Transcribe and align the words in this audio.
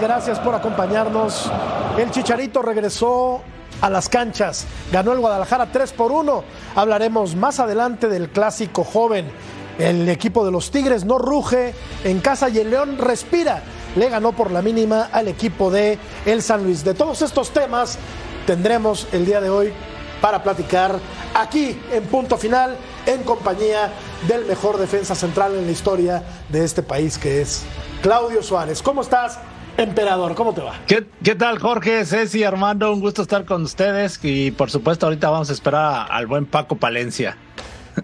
gracias 0.00 0.38
por 0.38 0.54
acompañarnos. 0.54 1.50
El 1.98 2.10
Chicharito 2.10 2.62
regresó 2.62 3.42
a 3.80 3.90
las 3.90 4.08
canchas, 4.08 4.66
ganó 4.90 5.12
el 5.12 5.20
Guadalajara 5.20 5.70
3 5.70 5.92
por 5.92 6.10
1. 6.10 6.44
Hablaremos 6.74 7.36
más 7.36 7.60
adelante 7.60 8.08
del 8.08 8.30
clásico 8.30 8.82
joven. 8.82 9.30
El 9.78 10.08
equipo 10.08 10.44
de 10.44 10.50
los 10.50 10.70
Tigres 10.70 11.04
no 11.04 11.18
ruge 11.18 11.74
en 12.04 12.20
casa 12.20 12.48
y 12.48 12.58
el 12.58 12.70
León 12.70 12.98
respira. 12.98 13.62
Le 13.96 14.08
ganó 14.08 14.32
por 14.32 14.50
la 14.50 14.62
mínima 14.62 15.08
al 15.12 15.28
equipo 15.28 15.70
de 15.70 15.98
El 16.24 16.42
San 16.42 16.64
Luis. 16.64 16.84
De 16.84 16.94
todos 16.94 17.22
estos 17.22 17.50
temas 17.50 17.98
tendremos 18.46 19.06
el 19.12 19.26
día 19.26 19.40
de 19.40 19.50
hoy 19.50 19.72
para 20.20 20.42
platicar 20.42 20.98
aquí 21.34 21.80
en 21.92 22.04
punto 22.04 22.36
final 22.36 22.76
en 23.06 23.22
compañía 23.22 23.90
del 24.28 24.44
mejor 24.44 24.78
defensa 24.78 25.14
central 25.14 25.54
en 25.56 25.66
la 25.66 25.72
historia 25.72 26.22
de 26.48 26.64
este 26.64 26.82
país 26.82 27.16
que 27.16 27.40
es 27.40 27.62
Claudio 28.02 28.42
Suárez. 28.42 28.82
¿Cómo 28.82 29.00
estás? 29.02 29.38
Emperador, 29.80 30.34
¿cómo 30.34 30.52
te 30.52 30.60
va? 30.60 30.74
¿Qué, 30.86 31.06
¿Qué, 31.22 31.34
tal, 31.34 31.58
Jorge, 31.58 32.04
Ceci, 32.04 32.44
Armando? 32.44 32.92
Un 32.92 33.00
gusto 33.00 33.22
estar 33.22 33.46
con 33.46 33.62
ustedes 33.62 34.20
y 34.22 34.50
por 34.50 34.70
supuesto 34.70 35.06
ahorita 35.06 35.30
vamos 35.30 35.48
a 35.48 35.54
esperar 35.54 36.06
al 36.10 36.26
buen 36.26 36.44
Paco 36.44 36.76
Palencia. 36.76 37.38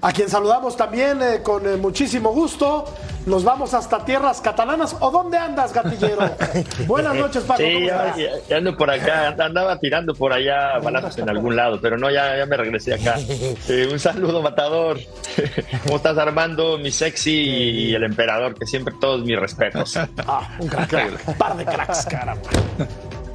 A 0.00 0.12
quien 0.12 0.28
saludamos 0.28 0.76
también 0.76 1.20
eh, 1.22 1.42
con 1.42 1.66
eh, 1.66 1.76
muchísimo 1.76 2.30
gusto. 2.32 2.84
Nos 3.26 3.42
vamos 3.42 3.74
hasta 3.74 4.04
tierras 4.04 4.40
catalanas. 4.40 4.96
¿O 5.00 5.10
dónde 5.10 5.36
andas, 5.36 5.72
gatillero? 5.72 6.30
Buenas 6.86 7.14
noches, 7.16 7.42
Paco. 7.42 7.60
Sí, 7.60 7.86
ya, 7.86 8.14
ya, 8.48 8.56
ando 8.56 8.76
por 8.76 8.90
acá. 8.90 9.28
Andaba 9.28 9.78
tirando 9.78 10.14
por 10.14 10.32
allá 10.32 10.78
balazos 10.78 11.18
en 11.18 11.28
algún 11.28 11.56
lado, 11.56 11.80
pero 11.80 11.98
no, 11.98 12.10
ya, 12.10 12.36
ya 12.36 12.46
me 12.46 12.56
regresé 12.56 12.94
acá. 12.94 13.16
Eh, 13.68 13.88
un 13.90 13.98
saludo, 13.98 14.42
matador. 14.42 14.98
¿Cómo 15.84 15.96
estás, 15.96 16.16
Armando, 16.18 16.78
mi 16.78 16.90
sexy 16.90 17.32
y 17.32 17.94
el 17.94 18.04
emperador? 18.04 18.54
Que 18.54 18.66
siempre 18.66 18.94
todos 19.00 19.24
mis 19.24 19.38
respetos. 19.38 19.96
Ah, 19.96 20.56
un 20.60 20.68
crack. 20.68 21.20
un 21.26 21.34
par 21.34 21.56
de 21.56 21.64
cracks, 21.64 22.06
caramba. 22.06 22.42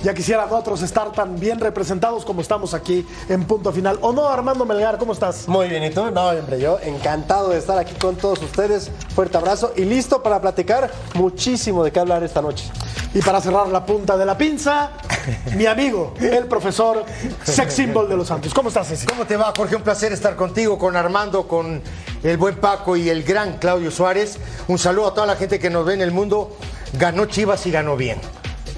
Ya 0.04 0.16
quisieran 0.16 0.52
otros 0.52 0.82
estar 0.82 1.12
tan 1.12 1.40
bien 1.40 1.60
representados 1.60 2.26
como 2.26 2.42
estamos 2.42 2.74
aquí 2.74 3.06
en 3.30 3.44
punto 3.44 3.72
final. 3.72 4.00
¿O 4.02 4.12
no, 4.12 4.28
Armando 4.28 4.66
Melgar? 4.66 4.98
¿Cómo 4.98 5.14
estás? 5.14 5.48
Muy 5.48 5.68
bien, 5.68 5.84
¿y 5.84 5.92
tú? 5.92 6.10
No, 6.10 6.30
hombre, 6.30 6.60
yo 6.60 6.80
encantado 6.82 7.50
de 7.50 7.60
estar 7.60 7.78
aquí 7.78 7.94
con 7.94 8.16
todos 8.16 8.42
ustedes. 8.42 8.90
Fuerte 9.14 9.38
abrazo 9.38 9.74
y 9.76 9.86
listo 9.86 10.24
para 10.24 10.42
platicar 10.42 10.90
muchísimo 11.14 11.84
de 11.84 11.92
qué 11.92 12.00
hablar 12.00 12.24
esta 12.24 12.42
noche. 12.42 12.66
Y 13.14 13.22
para 13.22 13.42
cerrar 13.42 13.68
la 13.68 13.86
punta 13.86 14.18
de 14.18 14.26
la 14.26 14.36
pinza, 14.36 14.90
mi 15.56 15.68
amigo, 15.68 16.16
el 16.20 16.46
profesor 16.46 17.06
Sex 17.44 17.72
Symbol 17.72 18.10
de 18.10 18.18
los 18.18 18.28
Santos. 18.28 18.56
¿Cómo 18.56 18.70
estás, 18.70 18.88
Ceci? 18.88 19.06
¿Cómo 19.06 19.26
te 19.26 19.38
va, 19.38 19.54
Jorge? 19.56 19.76
Un 19.76 19.84
placer 19.84 20.12
estar 20.14 20.36
contigo, 20.36 20.80
con 20.80 20.96
Armando, 20.96 21.48
con 21.48 21.80
el 22.24 22.38
buen 22.38 22.56
Paco 22.56 22.98
y 22.98 23.08
el 23.08 23.22
gran 23.22 23.60
Claudio 23.60 23.92
Suárez. 23.92 24.40
Un 24.68 24.80
saludo 24.80 25.10
a 25.10 25.14
toda 25.14 25.28
la 25.28 25.36
gente 25.36 25.60
que 25.60 25.70
nos 25.70 25.86
ve 25.86 25.94
en 25.94 26.02
el 26.02 26.12
mundo. 26.12 26.58
Ganó 26.98 27.26
Chivas 27.26 27.68
y 27.68 27.72
ganó 27.72 27.96
bien. 27.96 28.20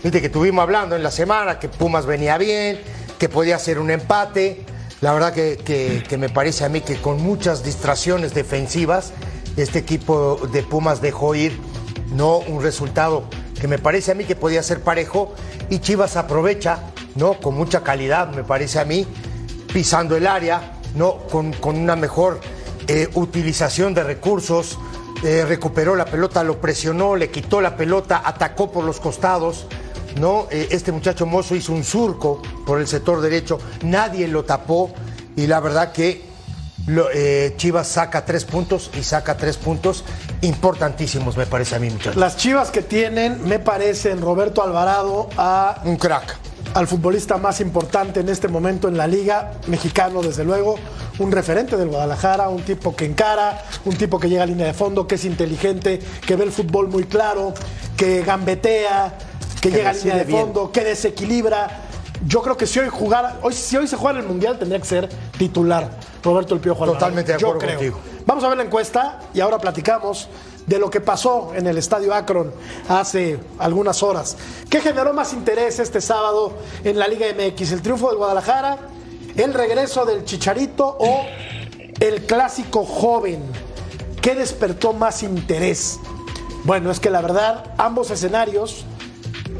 Viste 0.03 0.19
que 0.19 0.27
estuvimos 0.27 0.61
hablando 0.61 0.97
en 0.97 1.03
la 1.03 1.11
semana 1.11 1.59
que 1.59 1.69
Pumas 1.69 2.05
venía 2.05 2.37
bien, 2.37 2.77
que 3.17 3.29
podía 3.29 3.57
ser 3.57 3.79
un 3.79 3.89
empate. 3.89 4.65
La 4.99 5.13
verdad 5.13 5.33
que, 5.33 6.17
me 6.19 6.27
parece 6.27 6.65
a 6.65 6.69
mí 6.69 6.81
que 6.81 6.97
con 6.97 7.21
muchas 7.21 7.63
distracciones 7.63 8.33
defensivas, 8.33 9.13
este 9.55 9.79
equipo 9.79 10.41
de 10.51 10.61
Pumas 10.61 11.01
dejó 11.01 11.35
ir 11.35 11.57
no 12.13 12.39
un 12.39 12.61
resultado 12.61 13.23
que 13.61 13.69
me 13.69 13.77
parece 13.77 14.11
a 14.11 14.15
mí 14.15 14.25
que 14.25 14.35
podía 14.35 14.61
ser 14.61 14.81
parejo 14.81 15.33
y 15.69 15.79
Chivas 15.79 16.17
aprovecha, 16.17 16.79
¿no? 17.15 17.35
Con 17.35 17.55
mucha 17.55 17.81
calidad, 17.81 18.27
me 18.27 18.43
parece 18.43 18.79
a 18.79 18.85
mí, 18.85 19.07
pisando 19.71 20.17
el 20.17 20.27
área, 20.27 20.81
¿no? 20.95 21.19
Con, 21.31 21.53
con 21.53 21.77
una 21.77 21.95
mejor 21.95 22.41
eh, 22.89 23.07
utilización 23.13 23.93
de 23.93 24.03
recursos, 24.03 24.77
eh, 25.23 25.45
recuperó 25.47 25.95
la 25.95 26.03
pelota, 26.03 26.43
lo 26.43 26.59
presionó, 26.59 27.15
le 27.15 27.31
quitó 27.31 27.61
la 27.61 27.77
pelota, 27.77 28.21
atacó 28.25 28.69
por 28.69 28.83
los 28.83 28.99
costados. 28.99 29.65
¿No? 30.19 30.47
Eh, 30.51 30.69
este 30.71 30.91
muchacho 30.91 31.25
Mozo 31.25 31.55
hizo 31.55 31.73
un 31.73 31.83
surco 31.83 32.41
por 32.65 32.79
el 32.79 32.87
sector 32.87 33.21
derecho, 33.21 33.59
nadie 33.83 34.27
lo 34.27 34.43
tapó 34.45 34.91
y 35.35 35.47
la 35.47 35.59
verdad 35.59 35.91
que 35.91 36.33
lo, 36.87 37.09
eh, 37.13 37.53
Chivas 37.55 37.87
saca 37.87 38.25
tres 38.25 38.43
puntos 38.43 38.91
y 38.97 39.03
saca 39.03 39.37
tres 39.37 39.57
puntos 39.57 40.03
importantísimos, 40.41 41.37
me 41.37 41.45
parece 41.45 41.75
a 41.75 41.79
mí, 41.79 41.89
muchachos. 41.89 42.17
Las 42.17 42.35
Chivas 42.35 42.71
que 42.71 42.81
tienen, 42.81 43.47
me 43.47 43.59
parecen 43.59 44.21
Roberto 44.21 44.61
Alvarado 44.61 45.29
a. 45.37 45.81
Un 45.85 45.95
crack. 45.95 46.37
Al 46.73 46.87
futbolista 46.87 47.37
más 47.37 47.61
importante 47.61 48.19
en 48.19 48.29
este 48.29 48.47
momento 48.47 48.87
en 48.87 48.97
la 48.97 49.05
liga, 49.07 49.53
mexicano 49.67 50.21
desde 50.21 50.43
luego, 50.43 50.75
un 51.19 51.31
referente 51.31 51.77
del 51.77 51.89
Guadalajara, 51.89 52.49
un 52.49 52.63
tipo 52.63 52.95
que 52.95 53.05
encara, 53.05 53.63
un 53.85 53.95
tipo 53.95 54.19
que 54.19 54.27
llega 54.27 54.43
a 54.43 54.47
línea 54.47 54.65
de 54.65 54.73
fondo, 54.73 55.07
que 55.07 55.15
es 55.15 55.25
inteligente, 55.25 55.99
que 56.25 56.35
ve 56.35 56.45
el 56.45 56.51
fútbol 56.51 56.87
muy 56.87 57.03
claro, 57.03 57.53
que 57.95 58.23
gambetea, 58.23 59.13
que, 59.63 59.69
que 59.69 59.77
llega 59.77 59.89
a 59.91 59.93
línea 59.93 60.17
de 60.17 60.25
fondo, 60.25 60.71
que 60.71 60.83
desequilibra. 60.83 61.69
Yo 62.25 62.41
creo 62.41 62.55
que 62.57 62.67
si 62.67 62.79
hoy 62.79 62.89
jugara, 62.89 63.39
hoy, 63.41 63.53
si 63.53 63.75
hoy 63.77 63.87
se 63.87 63.95
juega 63.97 64.19
el 64.19 64.25
Mundial 64.25 64.57
tendría 64.57 64.79
que 64.79 64.87
ser 64.87 65.09
titular 65.37 65.89
Roberto 66.23 66.53
El 66.53 66.61
Piojo 66.61 66.83
Alvarado. 66.83 66.99
Totalmente 66.99 67.31
de 67.31 67.35
acuerdo 67.35 67.55
Yo 67.55 67.59
creo. 67.59 67.77
contigo. 67.77 67.99
Vamos 68.25 68.43
a 68.43 68.47
ver 68.49 68.57
la 68.57 68.63
encuesta 68.63 69.19
y 69.33 69.41
ahora 69.41 69.57
platicamos 69.59 70.29
de 70.65 70.79
lo 70.79 70.89
que 70.89 71.01
pasó 71.01 71.51
en 71.55 71.67
el 71.67 71.77
Estadio 71.77 72.13
Akron 72.13 72.53
hace 72.87 73.39
algunas 73.59 74.01
horas. 74.03 74.37
¿Qué 74.69 74.79
generó 74.79 75.13
más 75.13 75.33
interés 75.33 75.79
este 75.79 75.99
sábado 75.99 76.53
en 76.83 76.97
la 76.97 77.07
Liga 77.07 77.27
MX? 77.27 77.73
¿El 77.73 77.81
triunfo 77.81 78.07
del 78.09 78.17
Guadalajara? 78.17 78.77
¿El 79.35 79.53
regreso 79.53 80.05
del 80.05 80.23
Chicharito 80.23 80.95
o 80.99 81.25
el 81.99 82.25
clásico 82.25 82.85
joven? 82.85 83.43
¿Qué 84.21 84.35
despertó 84.35 84.93
más 84.93 85.23
interés? 85.23 85.99
Bueno, 86.63 86.91
es 86.91 87.01
que 87.01 87.09
la 87.09 87.19
verdad, 87.19 87.73
ambos 87.77 88.09
escenarios 88.09 88.85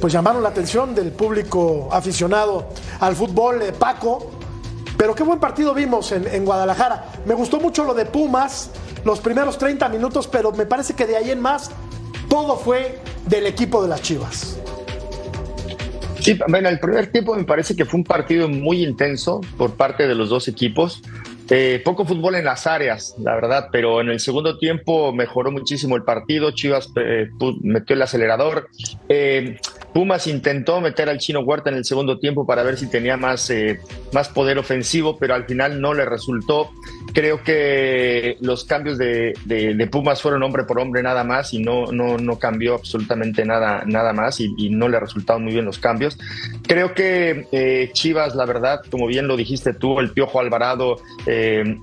pues 0.03 0.11
llamaron 0.11 0.43
la 0.43 0.49
atención 0.49 0.93
del 0.93 1.13
público 1.13 1.87
aficionado 1.89 2.67
al 2.99 3.15
fútbol, 3.15 3.61
eh, 3.61 3.71
Paco. 3.71 4.33
Pero 4.97 5.15
qué 5.15 5.23
buen 5.23 5.39
partido 5.39 5.73
vimos 5.73 6.11
en, 6.11 6.27
en, 6.27 6.43
Guadalajara. 6.43 7.05
Me 7.25 7.33
gustó 7.33 7.57
mucho 7.61 7.85
lo 7.85 7.93
de 7.93 8.03
Pumas, 8.03 8.71
los 9.05 9.21
primeros 9.21 9.57
30 9.57 9.87
minutos, 9.87 10.27
pero 10.27 10.51
me 10.51 10.65
parece 10.65 10.93
que 10.93 11.07
de 11.07 11.15
ahí 11.15 11.31
en 11.31 11.39
más 11.39 11.71
todo 12.27 12.57
fue 12.57 12.99
del 13.27 13.47
equipo 13.47 13.81
de 13.81 13.87
las 13.87 14.01
Chivas. 14.01 14.57
Sí, 16.19 16.37
bueno, 16.49 16.67
el 16.67 16.81
primer 16.81 17.09
tiempo 17.09 17.33
me 17.35 17.45
parece 17.45 17.73
que 17.73 17.85
fue 17.85 18.01
un 18.01 18.03
partido 18.03 18.49
muy 18.49 18.83
intenso 18.83 19.39
por 19.57 19.75
parte 19.75 20.05
de 20.05 20.15
los 20.15 20.27
dos 20.27 20.49
equipos. 20.49 21.01
Eh, 21.49 21.81
poco 21.83 22.05
fútbol 22.05 22.35
en 22.35 22.45
las 22.45 22.67
áreas, 22.67 23.15
la 23.19 23.35
verdad, 23.35 23.67
pero 23.71 24.01
en 24.01 24.09
el 24.09 24.19
segundo 24.19 24.57
tiempo 24.57 25.11
mejoró 25.11 25.51
muchísimo 25.51 25.95
el 25.95 26.03
partido. 26.03 26.51
Chivas 26.51 26.89
eh, 26.95 27.29
metió 27.61 27.95
el 27.95 28.01
acelerador. 28.01 28.69
Eh, 29.09 29.57
Pumas 29.93 30.27
intentó 30.27 30.81
meter 30.81 31.09
al 31.09 31.19
chino 31.19 31.41
Huerta 31.41 31.69
en 31.69 31.75
el 31.75 31.85
segundo 31.85 32.17
tiempo 32.17 32.45
para 32.47 32.63
ver 32.63 32.77
si 32.77 32.87
tenía 32.87 33.17
más, 33.17 33.51
más 34.11 34.29
poder 34.29 34.57
ofensivo, 34.57 35.17
pero 35.19 35.35
al 35.35 35.45
final 35.45 35.79
no 35.79 35.93
le 35.93 36.05
resultó. 36.05 36.71
Creo 37.13 37.43
que 37.43 38.37
los 38.41 38.63
cambios 38.65 38.97
de, 38.97 39.33
de, 39.45 39.87
Pumas 39.87 40.21
fueron 40.21 40.41
hombre 40.43 40.63
por 40.63 40.79
hombre 40.79 41.03
nada 41.03 41.23
más 41.23 41.53
y 41.53 41.59
no, 41.59 41.91
no, 41.91 42.17
no 42.17 42.39
cambió 42.39 42.75
absolutamente 42.75 43.45
nada, 43.45 43.83
nada 43.85 44.13
más 44.13 44.39
y, 44.39 44.69
no 44.69 44.87
le 44.87 44.99
resultaron 44.99 45.43
muy 45.43 45.53
bien 45.53 45.65
los 45.65 45.77
cambios. 45.77 46.17
Creo 46.67 46.93
que 46.93 47.47
eh, 47.51 47.89
Chivas, 47.93 48.35
la 48.35 48.45
verdad, 48.45 48.81
como 48.89 49.07
bien 49.07 49.27
lo 49.27 49.37
dijiste 49.37 49.73
tú, 49.73 49.99
el 49.99 50.11
Piojo 50.11 50.39
Alvarado 50.39 50.99
eh, 51.25 51.77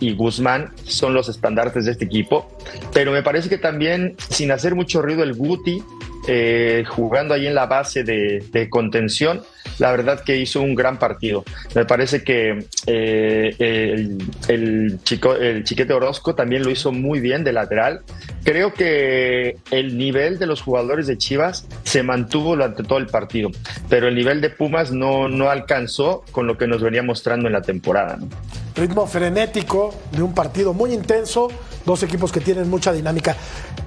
y 0.00 0.14
Guzmán 0.14 0.72
son 0.84 1.14
los 1.14 1.28
estandartes 1.28 1.84
de 1.84 1.92
este 1.92 2.04
equipo, 2.04 2.50
pero 2.92 3.12
me 3.12 3.22
parece 3.22 3.48
que 3.48 3.58
también, 3.58 4.16
sin 4.18 4.50
hacer 4.50 4.74
mucho 4.74 5.00
ruido, 5.02 5.22
el 5.22 5.34
Guti 5.34 5.82
eh, 6.26 6.84
jugando 6.88 7.34
ahí 7.34 7.46
en 7.46 7.54
la 7.54 7.66
base 7.66 8.04
de, 8.04 8.68
contención, 8.70 9.42
la 9.78 9.90
verdad 9.90 10.22
que 10.24 10.36
hizo 10.36 10.60
un 10.60 10.74
gran 10.74 10.98
partido. 10.98 11.44
Me 11.74 11.84
parece 11.84 12.24
que 12.24 12.66
eh, 12.86 13.54
el, 13.58 14.18
el, 14.48 14.98
chico, 15.04 15.34
el 15.34 15.64
chiquete 15.64 15.92
Orozco 15.92 16.34
también 16.34 16.62
lo 16.62 16.70
hizo 16.70 16.92
muy 16.92 17.20
bien 17.20 17.44
de 17.44 17.52
lateral. 17.52 18.00
Creo 18.44 18.72
que 18.72 19.56
el 19.70 19.98
nivel 19.98 20.38
de 20.38 20.46
los 20.46 20.62
jugadores 20.62 21.06
de 21.06 21.18
Chivas 21.18 21.66
se 21.84 22.02
mantuvo 22.02 22.50
durante 22.50 22.82
todo 22.82 22.98
el 22.98 23.06
partido, 23.06 23.50
pero 23.88 24.08
el 24.08 24.14
nivel 24.14 24.40
de 24.40 24.50
Pumas 24.50 24.92
no, 24.92 25.28
no 25.28 25.50
alcanzó 25.50 26.24
con 26.32 26.46
lo 26.46 26.56
que 26.56 26.66
nos 26.66 26.82
venía 26.82 27.02
mostrando 27.02 27.46
en 27.46 27.52
la 27.52 27.62
temporada. 27.62 28.16
¿no? 28.16 28.28
Ritmo 28.76 29.06
frenético 29.06 29.94
de 30.12 30.22
un 30.22 30.34
partido 30.34 30.74
muy 30.74 30.92
intenso, 30.92 31.48
dos 31.86 32.02
equipos 32.02 32.30
que 32.30 32.40
tienen 32.40 32.68
mucha 32.68 32.92
dinámica. 32.92 33.34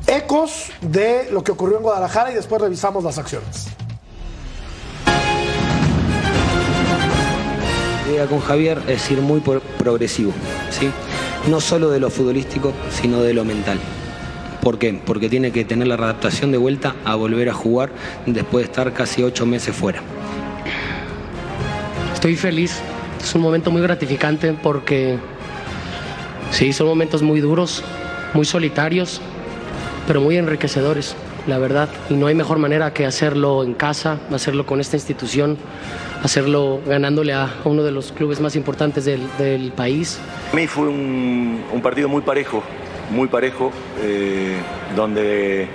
Ecos 0.08 0.72
de 0.82 1.30
lo 1.32 1.44
que 1.44 1.52
ocurrió 1.52 1.78
en 1.78 1.84
Guadalajara 1.84 2.32
y 2.32 2.36
después 2.36 2.60
revisamos 2.60 3.04
las 3.04 3.20
acciones. 3.20 3.68
La 8.06 8.12
idea 8.12 8.26
con 8.26 8.40
Javier 8.40 8.82
es 8.88 9.12
ir 9.12 9.22
muy 9.22 9.42
progresivo, 9.78 10.32
¿sí? 10.72 10.90
no 11.48 11.62
solo 11.62 11.90
de 11.90 12.00
lo 12.00 12.10
futbolístico, 12.10 12.74
sino 12.90 13.22
de 13.22 13.34
lo 13.34 13.46
mental. 13.46 13.80
¿Por 14.62 14.78
qué? 14.78 15.00
Porque 15.06 15.30
tiene 15.30 15.52
que 15.52 15.64
tener 15.66 15.88
la 15.88 15.96
adaptación 15.96 16.52
de 16.52 16.58
vuelta 16.58 16.96
a 17.06 17.16
volver 17.16 17.50
a 17.50 17.54
jugar 17.54 17.92
después 18.26 18.66
de 18.66 18.72
estar 18.72 18.94
casi 18.94 19.24
ocho 19.24 19.46
meses 19.46 19.76
fuera. 19.76 20.02
Estoy 22.14 22.36
feliz, 22.36 22.82
es 23.22 23.36
un 23.36 23.42
momento 23.42 23.72
muy 23.72 23.82
gratificante 23.82 24.54
porque 24.54 25.18
sí, 26.52 26.74
son 26.74 26.88
momentos 26.88 27.22
muy 27.22 27.40
duros, 27.42 27.84
muy 28.34 28.46
solitarios, 28.46 29.22
pero 30.08 30.22
muy 30.22 30.38
enriquecedores. 30.38 31.16
la 31.48 31.58
verdad. 31.58 31.90
Y 32.10 32.14
no 32.14 32.28
hay 32.28 32.36
mejor 32.36 32.60
manera 32.60 32.94
que 32.94 33.06
hacerlo 33.06 33.64
en 33.64 33.74
casa, 33.74 34.20
hacerlo 34.32 34.66
con 34.66 34.80
esta 34.82 34.98
institución, 34.98 35.58
hacerlo 36.24 36.80
ganándole 36.86 37.34
a 37.34 37.50
uno 37.64 37.82
de 37.84 37.92
los 37.92 38.12
clubes 38.12 38.40
más 38.40 38.56
importantes 38.56 39.06
del, 39.06 39.72
país. 39.76 40.20
A 40.52 40.56
mí 40.56 40.68
fue 40.68 40.88
un, 40.88 41.64
un 41.72 41.82
partido 41.82 42.08
muy 42.08 42.22
parejo, 42.22 42.62
muy 43.12 43.28
parejo, 43.28 43.72
eh, 44.02 44.58
donde 44.96 45.68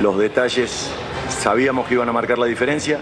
los 0.00 0.18
detalles 0.18 0.90
sabíamos 1.28 1.86
que 1.88 1.94
iban 1.94 2.08
a 2.08 2.12
marcar 2.12 2.38
la 2.38 2.46
diferencia. 2.46 2.98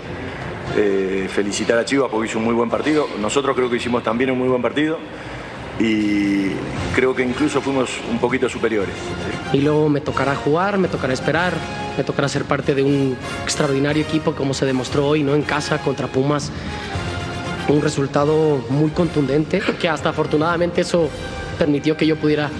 Eh, 0.76 1.28
felicitar 1.28 1.78
a 1.78 1.84
Chivas 1.84 2.08
porque 2.10 2.28
hizo 2.28 2.38
un 2.38 2.44
muy 2.44 2.54
buen 2.54 2.70
partido. 2.70 3.06
Nosotros 3.20 3.56
creo 3.56 3.70
que 3.70 3.76
hicimos 3.76 4.02
también 4.02 4.30
un 4.30 4.38
muy 4.38 4.48
buen 4.48 4.62
partido 4.62 4.98
y 5.80 6.50
creo 6.94 7.14
que 7.14 7.22
incluso 7.22 7.60
fuimos 7.60 7.90
un 8.10 8.18
poquito 8.18 8.48
superiores. 8.48 8.94
Y 9.52 9.60
luego 9.60 9.88
me 9.88 10.00
tocará 10.00 10.34
jugar, 10.34 10.78
me 10.78 10.88
tocará 10.88 11.12
esperar, 11.12 11.54
me 11.96 12.04
tocará 12.04 12.28
ser 12.28 12.44
parte 12.44 12.74
de 12.74 12.82
un 12.82 13.16
extraordinario 13.44 14.02
equipo 14.02 14.32
como 14.32 14.54
se 14.54 14.66
demostró 14.66 15.06
hoy, 15.06 15.22
¿no? 15.22 15.34
En 15.34 15.42
casa 15.42 15.78
contra 15.78 16.06
Pumas. 16.08 16.50
Un 17.68 17.82
resultado 17.82 18.64
muy 18.70 18.90
contundente, 18.90 19.60
que 19.80 19.88
hasta 19.88 20.08
afortunadamente 20.08 20.80
eso 20.80 21.08
permitió 21.58 21.96
que 21.96 22.06
yo 22.06 22.16
pudiera 22.16 22.50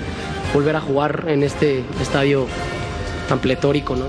volver 0.53 0.77
a 0.77 0.81
jugar 0.81 1.25
en 1.29 1.43
este 1.43 1.83
estadio 2.01 2.47
tan 3.29 3.39
pletórico, 3.39 3.97
¿no? 3.97 4.07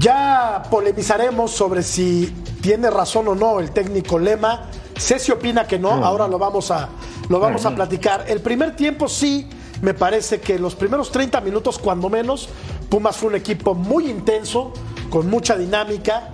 Ya 0.00 0.64
polemizaremos 0.70 1.52
sobre 1.52 1.82
si 1.82 2.34
tiene 2.60 2.90
razón 2.90 3.28
o 3.28 3.34
no 3.34 3.60
el 3.60 3.70
técnico 3.70 4.18
Lema. 4.18 4.68
Ceci 4.98 5.30
opina 5.30 5.66
que 5.66 5.78
no, 5.78 5.90
ahora 5.90 6.26
lo 6.26 6.38
vamos 6.38 6.70
a, 6.70 6.88
lo 7.28 7.38
vamos 7.38 7.64
a 7.64 7.74
platicar. 7.74 8.24
El 8.26 8.40
primer 8.40 8.74
tiempo 8.74 9.08
sí, 9.08 9.48
me 9.82 9.94
parece 9.94 10.40
que 10.40 10.58
los 10.58 10.74
primeros 10.74 11.12
30 11.12 11.40
minutos, 11.42 11.78
cuando 11.78 12.08
menos, 12.08 12.48
Pumas 12.88 13.16
fue 13.16 13.28
un 13.28 13.36
equipo 13.36 13.74
muy 13.74 14.08
intenso, 14.10 14.72
con 15.10 15.28
mucha 15.28 15.56
dinámica, 15.56 16.30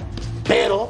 pero 0.47 0.89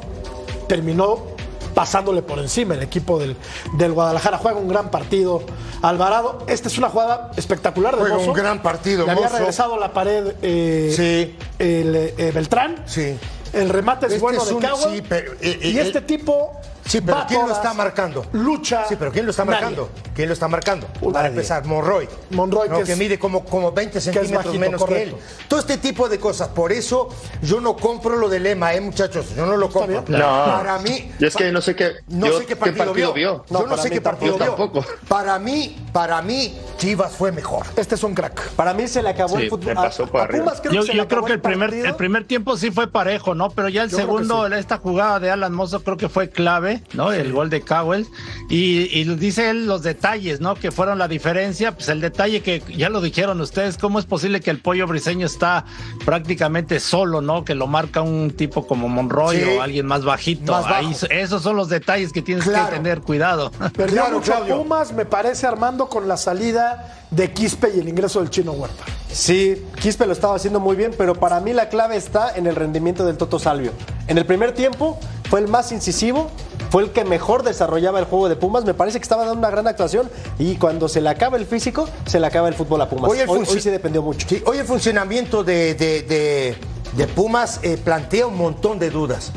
terminó 0.67 1.32
pasándole 1.73 2.21
por 2.21 2.39
encima 2.39 2.73
el 2.75 2.83
equipo 2.83 3.19
del, 3.19 3.35
del 3.77 3.91
Guadalajara. 3.93 4.37
Juega 4.37 4.57
un 4.59 4.67
gran 4.67 4.89
partido. 4.91 5.43
Alvarado, 5.81 6.43
esta 6.47 6.67
es 6.67 6.77
una 6.77 6.89
jugada 6.89 7.31
espectacular 7.35 7.95
de 7.95 8.01
Juega 8.01 8.15
Mozo. 8.17 8.29
un 8.29 8.37
gran 8.37 8.61
partido, 8.61 9.05
Le 9.05 9.11
había 9.11 9.23
Mozo. 9.25 9.37
regresado 9.37 9.77
la 9.77 9.91
pared 9.93 10.33
eh, 10.41 10.93
Sí. 10.95 11.35
el, 11.59 11.95
eh, 11.95 12.31
Beltrán. 12.33 12.83
Sí. 12.85 13.17
El 13.51 13.69
remate 13.69 14.07
es 14.07 14.13
Este 14.13 14.21
bueno 14.21 14.41
es 14.41 14.47
de 14.47 14.53
un- 14.55 14.61
Cowell. 14.61 14.95
sí, 14.95 15.03
pero, 15.07 15.33
eh, 15.41 15.59
y 15.61 15.77
este 15.77 16.01
tipo. 16.01 16.51
Sí, 16.85 17.01
pero 17.01 17.17
va 17.17 17.27
¿quién 17.27 17.47
lo 17.47 17.53
está 17.53 17.73
marcando? 17.73 18.25
Lucha. 18.33 18.85
Sí, 18.87 18.95
pero 18.97 19.11
¿quién 19.11 19.25
lo 19.25 19.31
está 19.31 19.45
Nadie. 19.45 19.59
marcando? 19.61 19.89
¿Quién 20.13 20.27
lo 20.27 20.33
está 20.33 20.47
marcando? 20.47 20.87
Nadie. 21.01 21.13
Para 21.13 21.27
empezar, 21.29 21.65
Monroy. 21.65 22.07
Monroy, 22.31 22.69
No, 22.69 22.83
que 22.83 22.95
mide 22.95 23.17
como, 23.17 23.45
como 23.45 23.71
20 23.71 24.01
centímetros 24.01 24.43
bajito, 24.45 24.59
menos 24.59 24.83
que 24.85 25.03
él. 25.03 25.15
Todo 25.47 25.59
este 25.61 25.77
tipo 25.77 26.09
de 26.09 26.19
cosas. 26.19 26.49
Por 26.49 26.71
eso 26.71 27.09
yo 27.41 27.61
no 27.61 27.75
compro 27.75 28.15
lo 28.17 28.27
del 28.29 28.43
lema, 28.43 28.73
¿eh, 28.73 28.81
muchachos? 28.81 29.33
Yo 29.35 29.45
no 29.45 29.55
lo 29.57 29.69
compro. 29.69 30.03
No. 30.07 30.17
Para 30.17 30.77
mí. 30.79 31.11
Y 31.19 31.25
es 31.25 31.35
que 31.35 31.51
no 31.51 31.61
sé 31.61 31.75
qué, 31.75 31.91
No 32.09 32.27
yo- 32.27 32.39
sé 32.39 32.45
qué 32.45 32.55
partido, 32.55 32.93
vio. 33.13 33.45
No, 33.49 33.61
yo 33.61 33.67
no 33.67 33.77
sé 33.77 33.89
qué 33.89 34.01
partido 34.01 34.35
tampoco. 34.35 34.71
vio. 34.73 34.81
Tampoco. 34.83 35.07
Para 35.07 35.39
mí, 35.39 35.77
para 35.93 36.21
mí, 36.21 36.57
Chivas 36.77 37.13
fue 37.15 37.31
mejor. 37.31 37.65
Este 37.75 37.95
es 37.95 38.03
un 38.03 38.13
crack. 38.13 38.49
Para 38.51 38.73
mí 38.73 38.87
se 38.87 39.01
le 39.01 39.09
acabó 39.09 39.37
Sí, 39.37 39.43
el 39.43 39.49
fútbol. 39.49 39.73
pasó 39.73 40.09
a- 40.13 40.19
a 40.19 40.23
arriba. 40.23 40.43
Pumas 40.45 40.59
creo 40.61 40.73
Yo, 40.73 40.81
que 40.81 40.87
se 40.87 40.93
yo 40.93 41.03
le 41.03 41.07
creo 41.07 41.19
acabó 41.19 41.27
que 41.27 41.33
el 41.33 41.39
primer, 41.41 41.69
partido. 41.69 41.85
el 41.87 41.95
primer 41.95 42.27
tiempo 42.27 42.57
sí 42.57 42.71
fue 42.71 42.87
parejo, 42.87 43.33
¿no? 43.35 43.49
Pero 43.51 43.69
ya 43.69 43.83
el 43.83 43.89
segundo, 43.91 44.47
sí. 44.47 44.53
esta 44.55 44.77
jugada 44.77 45.19
de 45.19 45.31
Alan 45.31 45.53
Mozo 45.53 45.81
creo 45.83 45.95
que 45.97 46.09
fue 46.09 46.29
clave, 46.29 46.72
¿no? 46.93 47.11
El 47.11 47.31
gol 47.33 47.49
de 47.49 47.61
Cowell. 47.61 48.05
Y, 48.49 48.89
y 48.99 49.03
dice 49.15 49.49
él 49.49 49.65
los 49.67 49.83
detalles, 49.83 50.39
¿no? 50.41 50.55
Que 50.55 50.71
fueron 50.71 50.97
la 50.99 51.07
diferencia. 51.07 51.73
Pues 51.73 51.89
el 51.89 52.01
detalle 52.01 52.41
que 52.41 52.61
ya 52.75 52.89
lo 52.89 53.01
dijeron 53.01 53.39
ustedes, 53.41 53.77
¿cómo 53.77 53.99
es 53.99 54.05
posible 54.05 54.39
que 54.41 54.49
el 54.51 54.59
pollo 54.59 54.87
briseño 54.87 55.25
está 55.25 55.65
prácticamente 56.05 56.79
solo, 56.79 57.21
¿no? 57.21 57.43
Que 57.45 57.55
lo 57.55 57.67
marca 57.67 58.01
un 58.01 58.31
tipo 58.31 58.67
como 58.67 58.87
Monroy 58.89 59.37
Sí. 59.37 59.43
o 59.57 59.61
alguien 59.61 59.85
más 59.85 60.03
bajito. 60.03 60.51
Más 60.51 60.63
bajo. 60.63 60.75
Ahí, 60.75 60.95
esos 61.11 61.41
son 61.41 61.55
los 61.55 61.69
detalles 61.69 62.11
que 62.11 62.21
tienes 62.21 62.45
Claro. 62.45 62.69
que 62.69 62.75
tener 62.75 63.01
cuidado. 63.01 63.51
Perdió 63.75 64.01
Claro, 64.01 64.19
mucho 64.19 64.31
Claudio. 64.31 64.57
Pumas, 64.63 64.93
me 64.93 65.05
parece, 65.05 65.47
Armando, 65.47 65.87
con 65.89 66.07
la 66.07 66.17
salida 66.17 67.05
de 67.11 67.31
Quispe 67.31 67.71
y 67.75 67.79
el 67.79 67.87
ingreso 67.89 68.19
del 68.19 68.29
Chino 68.29 68.51
Huerta. 68.53 68.83
Sí, 69.11 69.61
Quispe 69.79 70.05
lo 70.07 70.13
estaba 70.13 70.35
haciendo 70.35 70.59
muy 70.59 70.75
bien, 70.75 70.91
pero 70.97 71.13
para 71.15 71.39
mí 71.39 71.53
la 71.53 71.69
clave 71.69 71.95
está 71.95 72.35
en 72.35 72.47
el 72.47 72.55
rendimiento 72.55 73.05
del 73.05 73.17
Toto 73.17 73.37
Salvio. 73.37 73.71
En 74.07 74.17
el 74.17 74.25
primer 74.25 74.53
tiempo 74.53 74.99
fue 75.29 75.39
el 75.39 75.47
más 75.47 75.71
incisivo, 75.71 76.29
fue 76.69 76.83
el 76.83 76.91
que 76.91 77.03
mejor 77.05 77.43
desarrollaba 77.43 77.99
el 77.99 78.05
juego 78.05 78.29
de 78.29 78.35
Pumas. 78.35 78.65
Me 78.65 78.73
parece 78.73 78.99
que 78.99 79.03
estaba 79.03 79.23
dando 79.25 79.39
una 79.39 79.49
gran 79.49 79.67
actuación 79.67 80.09
y 80.39 80.55
cuando 80.55 80.87
se 80.89 81.01
le 81.01 81.09
acaba 81.09 81.37
el 81.37 81.45
físico, 81.45 81.87
se 82.05 82.19
le 82.19 82.27
acaba 82.27 82.47
el 82.47 82.53
fútbol 82.55 82.81
a 82.81 82.89
Pumas. 82.89 83.09
Hoy 83.11 83.19
el 83.19 83.29
hoy, 83.29 83.39
funci- 83.41 83.49
hoy 83.53 83.61
sí 83.61 83.69
dependió 83.69 84.01
mucho. 84.01 84.27
Sí, 84.27 84.41
hoy 84.45 84.57
el 84.57 84.65
funcionamiento 84.65 85.43
de, 85.43 85.73
de- 85.75 86.01
de- 86.03 86.57
de 86.95 87.07
Pumas 87.07 87.59
eh, 87.63 87.77
plantea 87.83 88.27
un 88.27 88.37
montón 88.37 88.77
de 88.79 88.89
dudas. 88.91 89.31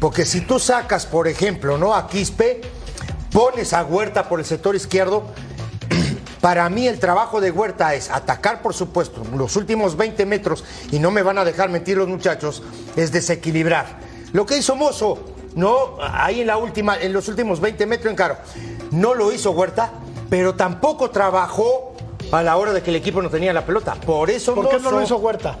Porque 0.00 0.24
si 0.24 0.40
tú 0.42 0.58
sacas, 0.58 1.06
por 1.06 1.26
ejemplo, 1.28 1.78
¿no? 1.78 1.94
a 1.94 2.06
Quispe, 2.08 2.60
pones 3.32 3.72
a 3.72 3.84
Huerta 3.84 4.28
por 4.28 4.38
el 4.40 4.44
sector 4.46 4.74
izquierdo, 4.76 5.24
para 6.40 6.68
mí 6.70 6.86
el 6.88 6.98
trabajo 6.98 7.40
de 7.40 7.50
Huerta 7.50 7.94
es 7.94 8.10
atacar, 8.10 8.62
por 8.62 8.74
supuesto, 8.74 9.22
los 9.36 9.54
últimos 9.56 9.96
20 9.96 10.26
metros, 10.26 10.64
y 10.90 10.98
no 10.98 11.10
me 11.10 11.22
van 11.22 11.38
a 11.38 11.44
dejar 11.44 11.68
mentir 11.70 11.96
los 11.96 12.08
muchachos, 12.08 12.62
es 12.96 13.12
desequilibrar. 13.12 14.11
Lo 14.32 14.46
que 14.46 14.56
hizo 14.56 14.76
Mozo, 14.76 15.18
no, 15.54 15.96
ahí 16.00 16.40
en 16.40 16.46
la 16.46 16.56
última, 16.56 16.96
en 16.98 17.12
los 17.12 17.28
últimos 17.28 17.60
20 17.60 17.86
metros 17.86 18.10
en 18.10 18.16
caro, 18.16 18.36
no 18.90 19.14
lo 19.14 19.32
hizo 19.32 19.50
Huerta, 19.52 19.92
pero 20.30 20.54
tampoco 20.54 21.10
trabajó 21.10 21.94
a 22.30 22.42
la 22.42 22.56
hora 22.56 22.72
de 22.72 22.82
que 22.82 22.90
el 22.90 22.96
equipo 22.96 23.20
no 23.20 23.28
tenía 23.28 23.52
la 23.52 23.66
pelota. 23.66 23.94
Por 23.94 24.30
eso 24.30 24.54
¿Por 24.54 24.68
qué 24.68 24.76
no 24.78 24.84
Mozo- 24.84 24.90
lo 24.92 25.02
hizo 25.02 25.16
Huerta? 25.18 25.58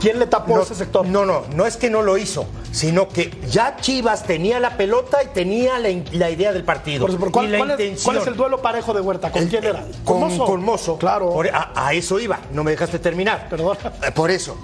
¿Quién 0.00 0.18
le 0.18 0.26
tapó 0.26 0.56
no, 0.56 0.62
ese 0.62 0.74
sector? 0.74 1.06
No, 1.06 1.24
no, 1.24 1.42
no 1.54 1.64
es 1.66 1.76
que 1.78 1.88
no 1.88 2.02
lo 2.02 2.18
hizo, 2.18 2.46
sino 2.70 3.08
que 3.08 3.30
ya 3.48 3.76
Chivas 3.76 4.24
tenía 4.24 4.60
la 4.60 4.76
pelota 4.76 5.22
y 5.22 5.28
tenía 5.28 5.78
la, 5.78 5.88
idea 5.90 6.52
del 6.52 6.64
partido. 6.64 7.00
Por 7.00 7.10
eso, 7.10 7.18
¿por 7.18 7.30
cuál, 7.32 7.46
y 7.46 7.50
la 7.50 7.58
cuál 7.58 7.80
es, 7.80 8.02
cuál 8.02 8.16
es 8.18 8.26
el 8.26 8.36
duelo 8.36 8.60
parejo 8.60 8.92
de 8.92 9.00
Huerta? 9.00 9.32
¿Con 9.32 9.42
El- 9.42 9.48
quién 9.48 9.64
era? 9.64 9.86
Con, 10.04 10.36
con 10.38 10.62
Mozo. 10.62 10.98
Claro. 10.98 11.30
Por- 11.30 11.48
a, 11.48 11.72
a 11.74 11.94
eso 11.94 12.20
iba, 12.20 12.38
no 12.52 12.62
me 12.62 12.72
dejaste 12.72 12.98
terminar. 12.98 13.48
Perdón. 13.48 13.78
Eh, 14.06 14.12
Por 14.12 14.30
eso. 14.30 14.58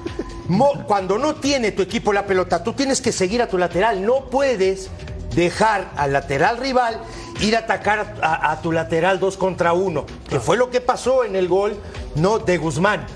Mo- 0.52 0.84
cuando 0.86 1.16
no 1.18 1.36
tiene 1.36 1.72
tu 1.72 1.80
equipo 1.80 2.12
la 2.12 2.26
pelota, 2.26 2.62
tú 2.62 2.74
tienes 2.74 3.00
que 3.00 3.10
seguir 3.10 3.40
a 3.40 3.48
tu 3.48 3.56
lateral. 3.56 4.04
No 4.04 4.26
puedes 4.26 4.90
dejar 5.34 5.90
al 5.96 6.12
lateral 6.12 6.58
rival 6.58 7.00
ir 7.40 7.56
a 7.56 7.60
atacar 7.60 8.16
a, 8.20 8.50
a 8.52 8.60
tu 8.60 8.70
lateral 8.70 9.18
dos 9.18 9.38
contra 9.38 9.72
uno, 9.72 10.04
que 10.28 10.40
fue 10.40 10.58
lo 10.58 10.70
que 10.70 10.82
pasó 10.82 11.24
en 11.24 11.36
el 11.36 11.48
gol 11.48 11.74
no 12.16 12.38
de 12.38 12.58
Guzmán. 12.58 13.06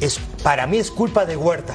Es, 0.00 0.18
para 0.42 0.66
mí 0.66 0.76
es 0.78 0.90
culpa 0.90 1.24
de 1.24 1.36
Huerta. 1.36 1.74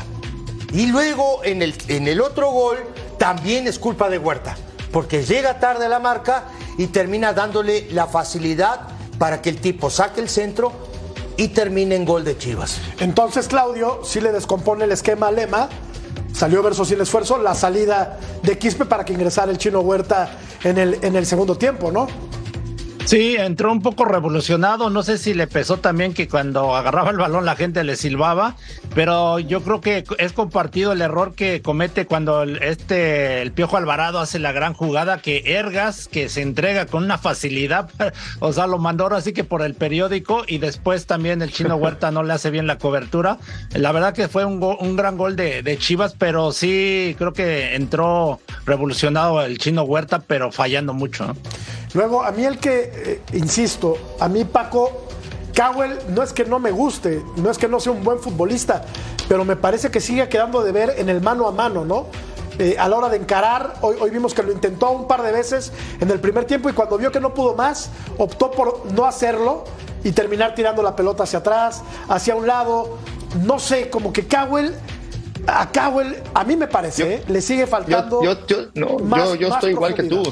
Y 0.71 0.85
luego 0.85 1.43
en 1.43 1.63
el, 1.63 1.73
en 1.87 2.07
el 2.07 2.21
otro 2.21 2.51
gol 2.51 2.77
también 3.17 3.65
es 3.67 3.79
culpa 3.79 4.09
de 4.09 4.19
Huerta, 4.19 4.55
porque 4.91 5.23
llega 5.23 5.59
tarde 5.59 5.87
a 5.87 5.89
la 5.89 5.99
marca 5.99 6.43
y 6.77 6.87
termina 6.87 7.33
dándole 7.33 7.87
la 7.91 8.05
facilidad 8.05 8.81
para 9.17 9.41
que 9.41 9.49
el 9.49 9.59
tipo 9.59 9.89
saque 9.89 10.21
el 10.21 10.29
centro 10.29 10.71
y 11.37 11.49
termine 11.49 11.95
en 11.95 12.05
gol 12.05 12.23
de 12.23 12.37
Chivas. 12.37 12.79
Entonces, 12.99 13.47
Claudio 13.47 14.01
sí 14.03 14.19
le 14.19 14.31
descompone 14.31 14.85
el 14.85 14.91
esquema 14.91 15.31
Lema. 15.31 15.69
Salió 16.33 16.61
verso 16.61 16.83
sin 16.83 16.99
esfuerzo. 16.99 17.37
La 17.37 17.55
salida 17.55 18.19
de 18.43 18.57
Quispe 18.57 18.85
para 18.85 19.05
que 19.05 19.13
ingresara 19.13 19.51
el 19.51 19.57
chino 19.57 19.79
Huerta 19.81 20.29
en 20.63 20.77
el, 20.77 20.99
en 21.01 21.15
el 21.15 21.25
segundo 21.25 21.55
tiempo, 21.55 21.91
¿no? 21.91 22.07
Sí, 23.07 23.37
entró 23.37 23.71
un 23.71 23.81
poco 23.81 24.03
revolucionado. 24.03 24.89
No 24.89 25.01
sé 25.01 25.17
si 25.17 25.33
le 25.33 25.47
pesó 25.47 25.77
también 25.77 26.13
que 26.13 26.27
cuando 26.27 26.75
agarraba 26.75 27.09
el 27.09 27.15
balón 27.15 27.45
la 27.45 27.55
gente 27.55 27.85
le 27.85 27.95
silbaba, 27.95 28.57
pero 28.95 29.39
yo 29.39 29.61
creo 29.63 29.79
que 29.79 30.03
es 30.17 30.33
compartido 30.33 30.91
el 30.91 31.01
error 31.01 31.33
que 31.33 31.61
comete 31.61 32.05
cuando 32.05 32.41
el- 32.43 32.61
este 32.61 33.41
el 33.41 33.53
Piojo 33.53 33.77
Alvarado 33.77 34.19
hace 34.19 34.39
la 34.39 34.51
gran 34.51 34.73
jugada 34.73 35.21
que 35.21 35.41
Ergas 35.45 36.09
que 36.09 36.27
se 36.27 36.41
entrega 36.41 36.85
con 36.85 37.05
una 37.05 37.17
facilidad, 37.17 37.89
o 38.41 38.51
sea, 38.51 38.67
lo 38.67 38.77
mandó 38.77 39.05
ahora 39.05 39.21
sí 39.21 39.31
que 39.31 39.45
por 39.45 39.61
el 39.61 39.73
periódico 39.73 40.43
y 40.45 40.57
después 40.57 41.05
también 41.05 41.41
el 41.41 41.53
Chino 41.53 41.77
Huerta 41.77 42.11
no 42.11 42.23
le 42.23 42.33
hace 42.33 42.49
bien 42.51 42.67
la 42.67 42.77
cobertura. 42.77 43.37
La 43.73 43.93
verdad 43.93 44.13
que 44.13 44.27
fue 44.27 44.43
un, 44.43 44.59
go- 44.59 44.77
un 44.81 44.97
gran 44.97 45.15
gol 45.15 45.37
de, 45.37 45.63
de 45.63 45.77
Chivas, 45.77 46.13
pero 46.19 46.51
sí 46.51 47.15
creo 47.17 47.31
que 47.31 47.73
entró 47.75 48.41
revolucionado 48.65 49.41
el 49.45 49.59
Chino 49.59 49.83
Huerta, 49.83 50.19
pero 50.27 50.51
fallando 50.51 50.93
mucho. 50.93 51.25
¿no? 51.27 51.35
Luego, 51.93 52.21
a 52.21 52.31
mí 52.31 52.43
el 52.43 52.57
que, 52.59 52.91
eh, 53.05 53.21
insisto, 53.33 53.95
a 54.19 54.27
mí 54.27 54.43
Paco 54.45 55.03
Cowell 55.55 55.97
no 56.09 56.21
es 56.23 56.33
que 56.33 56.45
no 56.45 56.59
me 56.59 56.71
guste, 56.71 57.23
no 57.37 57.49
es 57.49 57.57
que 57.57 57.67
no 57.67 57.79
sea 57.79 57.91
un 57.91 58.03
buen 58.03 58.19
futbolista, 58.19 58.83
pero 59.27 59.43
me 59.45 59.55
parece 59.55 59.89
que 59.89 59.99
sigue 59.99 60.27
quedando 60.29 60.63
de 60.63 60.71
ver 60.71 60.95
en 60.97 61.09
el 61.09 61.21
mano 61.21 61.47
a 61.47 61.51
mano, 61.51 61.83
¿no? 61.85 62.05
Eh, 62.59 62.75
a 62.79 62.87
la 62.89 62.97
hora 62.97 63.09
de 63.09 63.17
encarar, 63.17 63.75
hoy, 63.81 63.95
hoy 63.99 64.09
vimos 64.09 64.33
que 64.33 64.41
lo 64.41 64.51
intentó 64.51 64.89
un 64.91 65.07
par 65.07 65.21
de 65.21 65.31
veces 65.31 65.71
en 65.99 66.09
el 66.09 66.19
primer 66.19 66.45
tiempo 66.45 66.69
y 66.69 66.73
cuando 66.73 66.97
vio 66.97 67.11
que 67.11 67.19
no 67.19 67.33
pudo 67.33 67.53
más, 67.55 67.89
optó 68.17 68.49
por 68.51 68.91
no 68.93 69.05
hacerlo 69.05 69.63
y 70.03 70.11
terminar 70.11 70.55
tirando 70.55 70.81
la 70.81 70.95
pelota 70.95 71.23
hacia 71.23 71.39
atrás, 71.39 71.83
hacia 72.09 72.35
un 72.35 72.47
lado. 72.47 72.97
No 73.43 73.59
sé, 73.59 73.89
como 73.91 74.11
que 74.11 74.25
Cowell, 74.27 74.73
a 75.45 75.69
Cowell, 75.71 76.15
a 76.33 76.43
mí 76.43 76.55
me 76.55 76.67
parece, 76.67 77.01
Yo- 77.03 77.07
¿eh? 77.11 77.23
le 77.27 77.41
sigue 77.41 77.67
faltando. 77.67 78.23
Yo, 78.23 78.33
yo, 78.47 78.61
yo- 78.61 78.67
no, 78.73 78.97
más- 79.05 79.25
yo, 79.29 79.35
yo 79.35 79.49
más 79.49 79.57
estoy 79.57 79.71
igual 79.71 79.93
que 79.93 80.03
tú. 80.03 80.23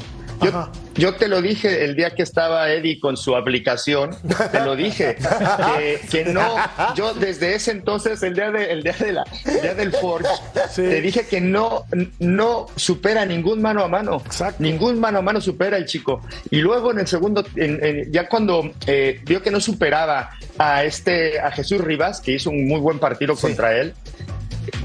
Yo, 0.42 0.70
yo 0.94 1.14
te 1.14 1.28
lo 1.28 1.40
dije 1.40 1.84
el 1.84 1.96
día 1.96 2.10
que 2.14 2.22
estaba 2.22 2.70
Eddie 2.70 3.00
con 3.00 3.16
su 3.16 3.34
aplicación, 3.36 4.14
te 4.52 4.60
lo 4.60 4.76
dije, 4.76 5.16
que, 5.78 6.00
que 6.10 6.24
no, 6.32 6.56
yo 6.94 7.14
desde 7.14 7.54
ese 7.54 7.70
entonces, 7.70 8.22
el 8.22 8.34
día, 8.34 8.50
de, 8.50 8.70
el 8.70 8.82
día, 8.82 8.94
de 8.98 9.12
la, 9.12 9.24
el 9.46 9.60
día 9.62 9.74
del 9.74 9.92
Forge, 9.92 10.28
Sí. 10.70 10.82
te 10.82 11.00
dije 11.00 11.26
que 11.26 11.40
no, 11.40 11.84
no 12.18 12.66
supera 12.76 13.24
ningún 13.24 13.62
mano 13.62 13.82
a 13.82 13.88
mano, 13.88 14.22
Exacto. 14.26 14.62
ningún 14.62 15.00
mano 15.00 15.18
a 15.18 15.22
mano 15.22 15.40
supera 15.40 15.76
el 15.78 15.86
chico. 15.86 16.20
Y 16.50 16.58
luego 16.58 16.90
en 16.92 16.98
el 17.00 17.06
segundo, 17.06 17.44
en- 17.56 17.82
en- 17.84 18.12
ya 18.12 18.28
cuando 18.28 18.70
eh, 18.86 19.20
vio 19.24 19.42
que 19.42 19.50
no 19.50 19.60
superaba 19.60 20.30
a 20.58 20.84
este, 20.84 21.40
a 21.40 21.50
Jesús 21.50 21.80
Rivas, 21.80 22.20
que 22.20 22.32
hizo 22.32 22.50
un 22.50 22.66
muy 22.68 22.80
buen 22.80 22.98
partido 22.98 23.36
contra 23.36 23.76
él, 23.78 23.94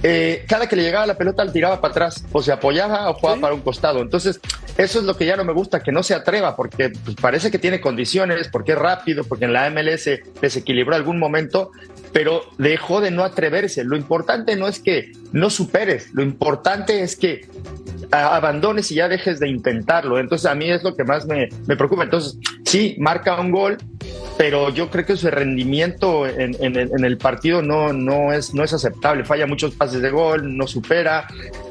eh, 0.03 0.46
cada 0.48 0.67
que 0.67 0.75
le 0.75 0.84
llegaba 0.84 1.05
la 1.05 1.17
pelota 1.17 1.43
le 1.43 1.51
tiraba 1.51 1.79
para 1.79 1.91
atrás, 1.91 2.25
o 2.31 2.41
se 2.41 2.51
apoyaba 2.51 3.10
o 3.10 3.13
jugaba 3.13 3.41
para 3.41 3.53
un 3.53 3.62
costado. 3.62 4.01
Entonces, 4.01 4.39
eso 4.77 5.00
es 5.00 5.05
lo 5.05 5.15
que 5.15 5.25
ya 5.25 5.36
no 5.36 5.43
me 5.43 5.53
gusta, 5.53 5.81
que 5.81 5.91
no 5.91 6.03
se 6.03 6.15
atreva, 6.15 6.55
porque 6.55 6.89
pues, 6.89 7.15
parece 7.15 7.51
que 7.51 7.60
tiene 7.60 7.81
condiciones, 7.81 8.48
porque 8.48 8.72
es 8.72 8.77
rápido, 8.77 9.24
porque 9.24 9.46
en 9.46 9.53
la 9.53 9.70
MLS 9.70 10.10
desequilibró 10.41 10.96
algún 10.96 11.20
momento, 11.20 11.72
pero 12.13 12.44
dejó 12.58 13.01
de 13.01 13.12
no 13.12 13.24
atreverse. 13.24 13.84
Lo 13.84 13.96
importante 13.96 14.56
no 14.56 14.68
es 14.68 14.80
que 14.80 15.12
no 15.32 15.50
superes, 15.50 16.10
lo 16.13 16.22
importante 16.24 17.01
es 17.01 17.15
que 17.15 17.46
abandones 18.12 18.91
y 18.91 18.96
ya 18.96 19.08
dejes 19.08 19.39
de 19.39 19.48
intentarlo. 19.50 20.20
Entonces, 20.20 20.46
a 20.50 20.56
mí 20.56 20.70
es 20.70 20.84
lo 20.84 20.96
que 20.96 21.03
más 21.03 21.25
me, 21.25 21.50
me 21.68 21.75
preocupa. 21.77 22.03
Entonces, 22.03 22.38
sí, 22.65 22.96
marca 23.00 23.39
un 23.39 23.51
gol, 23.51 23.77
pero 24.38 24.70
yo 24.70 24.89
creo 24.89 25.06
que 25.06 25.15
su 25.15 25.30
rendimiento 25.30 26.27
en, 26.27 26.56
en 26.60 26.75
el- 26.75 26.91
en 26.91 27.06
el 27.06 27.18
partido 27.18 27.62
no, 27.62 27.94
no, 27.94 28.34
es, 28.34 28.53
no 28.53 28.63
es 28.63 28.74
aceptable. 28.74 29.24
Falla 29.24 29.46
muchos 29.48 29.75
pases 29.75 30.01
de 30.01 30.10
gol, 30.10 30.58
no 30.58 30.68
supera. 30.68 31.27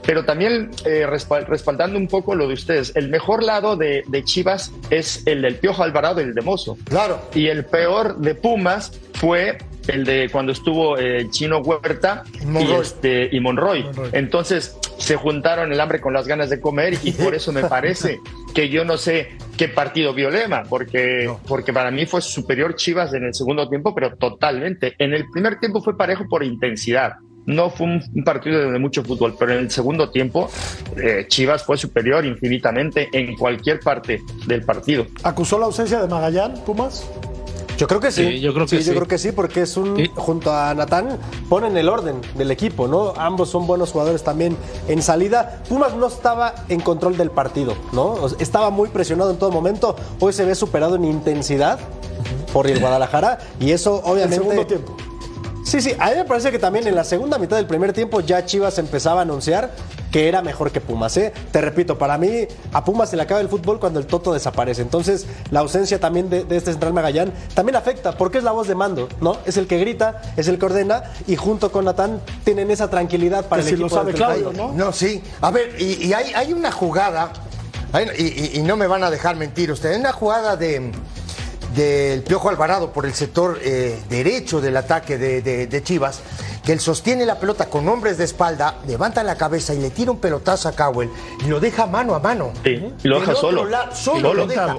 Pero 0.06 0.24
también 0.24 0.70
eh, 0.86 1.06
respal- 1.06 1.46
respaldando 1.46 1.98
un 1.98 2.08
poco 2.08 2.34
lo 2.34 2.48
de 2.48 2.54
ustedes, 2.54 2.92
el 2.96 3.10
mejor 3.10 3.42
lado 3.42 3.76
de, 3.76 4.02
de 4.08 4.24
Chivas 4.24 4.72
es 4.88 5.22
el 5.26 5.42
del 5.42 5.56
Piojo 5.56 5.82
Alvarado 5.82 6.20
y 6.20 6.24
el 6.24 6.34
de 6.34 6.40
Mozo. 6.40 6.78
Claro. 6.84 7.20
Y 7.34 7.48
el 7.48 7.64
peor 7.66 8.16
de 8.18 8.34
Pumas 8.34 8.92
fue 9.14 9.58
el 9.90 10.04
de 10.04 10.28
cuando 10.30 10.52
estuvo 10.52 10.98
eh, 10.98 11.28
Chino 11.30 11.58
Huerta 11.58 12.24
Y 12.42 12.72
este, 12.72 13.28
y 13.30 13.40
Monroy. 13.40 13.84
Monroy. 13.84 14.10
Entonces 14.12 14.78
se 14.98 15.16
juntaron 15.16 15.72
el 15.72 15.80
hambre 15.80 16.00
con 16.00 16.12
las 16.12 16.26
ganas 16.26 16.50
de 16.50 16.60
comer 16.60 16.94
y 17.02 17.12
por 17.12 17.34
eso 17.34 17.52
me 17.52 17.64
parece 17.64 18.20
que 18.54 18.68
yo 18.68 18.84
no 18.84 18.96
sé 18.96 19.36
qué 19.56 19.68
partido 19.68 20.14
vio 20.14 20.30
Lema, 20.30 20.64
porque, 20.64 21.30
porque 21.46 21.72
para 21.72 21.90
mí 21.90 22.06
fue 22.06 22.20
superior 22.20 22.76
Chivas 22.76 23.12
en 23.14 23.24
el 23.24 23.34
segundo 23.34 23.68
tiempo, 23.68 23.94
pero 23.94 24.16
totalmente. 24.16 24.94
En 24.98 25.14
el 25.14 25.28
primer 25.30 25.58
tiempo 25.58 25.82
fue 25.82 25.96
parejo 25.96 26.24
por 26.28 26.44
intensidad. 26.44 27.14
No 27.46 27.70
fue 27.70 27.86
un, 27.86 28.02
un 28.14 28.24
partido 28.24 28.70
de 28.70 28.78
mucho 28.78 29.02
fútbol, 29.02 29.34
pero 29.38 29.52
en 29.52 29.58
el 29.60 29.70
segundo 29.70 30.10
tiempo 30.10 30.50
eh, 30.96 31.24
Chivas 31.28 31.64
fue 31.64 31.76
superior 31.78 32.24
infinitamente 32.24 33.08
en 33.12 33.34
cualquier 33.36 33.80
parte 33.80 34.20
del 34.46 34.62
partido. 34.62 35.06
¿Acusó 35.22 35.58
la 35.58 35.66
ausencia 35.66 36.00
de 36.00 36.08
Magallán, 36.08 36.54
Pumas? 36.64 37.08
Yo 37.80 37.86
creo 37.88 37.98
que 37.98 38.12
sí. 38.12 38.26
Sí, 38.26 38.40
yo 38.40 38.52
creo 38.52 38.66
que 38.66 38.76
Yo 38.76 38.82
sí. 38.82 38.90
creo 38.90 39.08
que 39.08 39.16
sí, 39.16 39.32
porque 39.32 39.62
es 39.62 39.74
un. 39.78 39.96
Sí. 39.96 40.10
Junto 40.14 40.52
a 40.52 40.74
Natán, 40.74 41.18
ponen 41.48 41.78
el 41.78 41.88
orden 41.88 42.20
del 42.36 42.50
equipo, 42.50 42.86
¿no? 42.86 43.14
Ambos 43.16 43.48
son 43.48 43.66
buenos 43.66 43.90
jugadores 43.92 44.22
también 44.22 44.54
en 44.86 45.00
salida. 45.00 45.62
Pumas 45.66 45.94
no 45.94 46.06
estaba 46.08 46.54
en 46.68 46.80
control 46.80 47.16
del 47.16 47.30
partido, 47.30 47.74
¿no? 47.92 48.16
Estaba 48.38 48.68
muy 48.68 48.90
presionado 48.90 49.30
en 49.30 49.38
todo 49.38 49.50
momento. 49.50 49.96
Hoy 50.18 50.34
se 50.34 50.44
ve 50.44 50.54
superado 50.54 50.96
en 50.96 51.06
intensidad 51.06 51.78
por 52.52 52.66
el 52.66 52.80
Guadalajara. 52.80 53.38
Y 53.58 53.70
eso, 53.70 54.02
El 54.04 54.12
obviamente. 54.12 54.36
segundo 54.44 54.66
tiempo. 54.66 54.94
Sí, 55.64 55.80
sí, 55.80 55.94
a 55.98 56.10
mí 56.10 56.16
me 56.16 56.24
parece 56.26 56.50
que 56.50 56.58
también 56.58 56.86
en 56.86 56.94
la 56.94 57.04
segunda 57.04 57.38
mitad 57.38 57.56
del 57.56 57.66
primer 57.66 57.94
tiempo 57.94 58.20
ya 58.20 58.44
Chivas 58.44 58.78
empezaba 58.78 59.20
a 59.20 59.22
anunciar 59.22 59.70
que 60.10 60.28
era 60.28 60.42
mejor 60.42 60.72
que 60.72 60.80
Pumas. 60.80 61.16
¿eh? 61.16 61.32
Te 61.52 61.60
repito, 61.60 61.96
para 61.98 62.18
mí 62.18 62.46
a 62.72 62.84
Pumas 62.84 63.10
se 63.10 63.16
le 63.16 63.22
acaba 63.22 63.40
el 63.40 63.48
fútbol 63.48 63.78
cuando 63.78 64.00
el 64.00 64.06
Toto 64.06 64.32
desaparece. 64.32 64.82
Entonces 64.82 65.26
la 65.50 65.60
ausencia 65.60 66.00
también 66.00 66.28
de, 66.30 66.44
de 66.44 66.56
este 66.56 66.72
central 66.72 66.92
Magallán 66.92 67.32
también 67.54 67.76
afecta 67.76 68.12
porque 68.12 68.38
es 68.38 68.44
la 68.44 68.52
voz 68.52 68.66
de 68.68 68.74
mando, 68.74 69.08
¿no? 69.20 69.38
Es 69.46 69.56
el 69.56 69.66
que 69.66 69.78
grita, 69.78 70.22
es 70.36 70.48
el 70.48 70.58
que 70.58 70.66
ordena 70.66 71.02
y 71.26 71.36
junto 71.36 71.70
con 71.70 71.84
Natán 71.84 72.20
tienen 72.44 72.70
esa 72.70 72.90
tranquilidad 72.90 73.46
para 73.46 73.62
Que 73.62 73.68
el 73.68 73.74
si 73.76 73.80
lo 73.80 73.86
equipo 73.86 74.00
sabe 74.00 74.12
Claudio. 74.14 74.52
¿no? 74.52 74.72
No, 74.72 74.92
sí. 74.92 75.22
A 75.40 75.50
ver, 75.50 75.74
y, 75.78 76.06
y 76.06 76.12
hay, 76.12 76.32
hay 76.34 76.52
una 76.52 76.72
jugada, 76.72 77.32
hay- 77.92 78.06
y, 78.18 78.22
y- 78.22 78.58
y 78.58 78.62
no 78.62 78.76
me 78.76 78.86
van 78.86 79.04
a 79.04 79.10
dejar 79.10 79.36
mentir 79.36 79.70
ustedes, 79.70 79.94
hay 79.94 80.00
una 80.00 80.12
jugada 80.12 80.56
de 80.56 80.90
del 81.74 82.22
Piojo 82.24 82.48
Alvarado 82.48 82.92
por 82.92 83.06
el 83.06 83.14
sector 83.14 83.58
eh, 83.62 83.96
derecho 84.08 84.60
del 84.60 84.76
ataque 84.76 85.18
de, 85.18 85.40
de- 85.40 85.66
de 85.68 85.82
Chivas, 85.84 86.18
que 86.64 86.72
él 86.72 86.80
sostiene 86.80 87.24
la 87.26 87.38
pelota 87.38 87.66
con 87.66 87.88
hombres 87.88 88.18
de 88.18 88.24
espalda, 88.24 88.76
levanta 88.86 89.22
la 89.22 89.36
cabeza 89.36 89.72
y 89.74 89.78
le 89.78 89.90
tira 89.90 90.10
un 90.10 90.18
pelotazo 90.18 90.68
a 90.68 90.72
Cowell 90.72 91.08
y 91.44 91.48
lo 91.48 91.58
deja 91.60 91.86
mano 91.86 92.14
a 92.14 92.18
mano. 92.20 92.52
Sí, 92.64 92.70
y 92.70 93.08
lo 93.08 93.16
Del 93.18 93.26
deja 93.26 93.32
otro 93.32 93.34
solo. 93.36 93.64
lado, 93.64 93.94
solo 93.94 94.32
Y 94.32 94.36
lo 94.36 94.46
deja, 94.46 94.78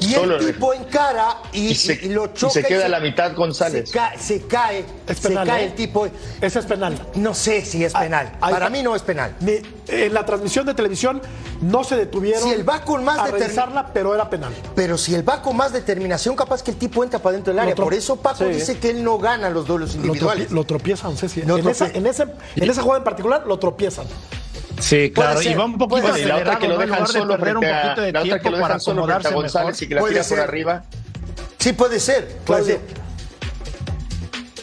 Y 0.00 0.12
solo 0.12 0.36
el 0.36 0.46
tipo 0.46 0.72
encara 0.74 1.38
y, 1.52 1.68
Y 1.68 1.74
se- 1.74 1.94
y- 2.06 2.08
lo 2.10 2.26
y 2.26 2.32
choca. 2.34 2.52
se 2.52 2.62
queda 2.64 2.86
a 2.86 2.88
la 2.88 3.00
mitad 3.00 3.34
González. 3.34 3.88
Se 3.90 3.94
cae, 3.98 4.18
se 4.18 4.46
cae, 4.46 4.84
Es 5.06 5.18
se 5.18 5.28
penal, 5.28 5.46
cae 5.46 5.62
¿eh? 5.62 5.66
el 5.66 5.74
tipo. 5.74 6.06
Ese 6.40 6.58
es 6.60 6.64
penal. 6.66 6.98
No 7.16 7.34
sé 7.34 7.64
si 7.64 7.84
es 7.84 7.94
Ah, 7.94 8.00
penal. 8.00 8.32
ahí 8.40 8.52
Para 8.52 8.70
mí 8.70 8.82
no 8.82 8.94
es 8.94 9.02
penal. 9.02 9.34
Ni- 9.40 9.60
en 9.88 10.12
la 10.14 10.24
transmisión 10.24 10.66
de 10.66 10.74
televisión 10.74 11.20
no 11.62 11.82
se 11.82 11.96
detuvieron 11.96 12.42
Si 12.42 12.50
él 12.50 12.68
va 12.68 12.82
con 12.82 13.02
más 13.04 13.18
a 13.18 13.26
revisarla, 13.26 13.90
pero 13.92 14.14
era 14.14 14.28
penal. 14.30 14.52
Pero 14.76 14.96
si 14.98 15.14
él 15.14 15.28
va 15.28 15.42
con 15.42 15.56
más 15.56 15.72
determinación, 15.72 16.36
capaz 16.36 16.62
que 16.62 16.70
el 16.70 16.76
tipo 16.76 17.02
entra 17.02 17.18
para 17.18 17.32
dentro 17.34 17.52
del 17.52 17.58
área. 17.60 17.74
Por 17.74 17.94
eso 17.94 18.16
Paco 18.16 18.44
Sí. 18.44 18.50
dice 18.50 18.78
que 18.78 18.90
él 18.90 19.02
no 19.02 19.18
gana 19.18 19.48
los 19.50 19.66
duelos 19.66 19.94
Lo, 19.96 20.02
individuales. 20.06 20.50
lo 20.52 20.64
tropiezan, 20.64 21.16
En, 21.26 21.68
esa, 21.68 21.86
en, 21.88 22.06
ese, 22.06 22.26
en 22.56 22.70
esa 22.70 22.82
jugada 22.82 22.98
en 22.98 23.04
particular 23.04 23.44
lo 23.46 23.58
tropiezan. 23.58 24.06
Sí, 24.78 25.10
claro, 25.12 25.42
y 25.42 25.54
va 25.54 25.64
un 25.64 25.76
poquito 25.76 26.16
y 26.16 26.24
la 26.24 26.36
otra 26.36 26.58
que 26.58 26.68
lo 26.68 26.78
dejan 26.78 27.00
lugar 27.02 27.26
de 27.28 27.36
perder 27.36 27.56
un 27.56 27.64
poquito 27.64 28.00
de 28.02 28.12
la 28.12 28.20
otra 28.22 28.36
que 28.36 28.40
tiempo 28.42 28.50
lo 28.50 28.56
para 28.62 28.74
dejan 28.74 28.80
solo 28.80 29.00
a 29.00 29.04
acomodarse 29.04 29.34
González 29.34 29.66
mejor. 29.68 29.82
y 29.82 29.88
que 29.88 29.94
la 29.94 30.00
Puede 30.00 30.12
tira 30.14 30.24
ser. 30.24 30.38
por 30.38 30.48
arriba. 30.48 30.82
Sí, 31.58 31.72
puede 31.72 31.98
ser. 32.00 32.28
Puede 32.44 32.62
Claudio. 32.62 32.76
ser. 32.76 33.08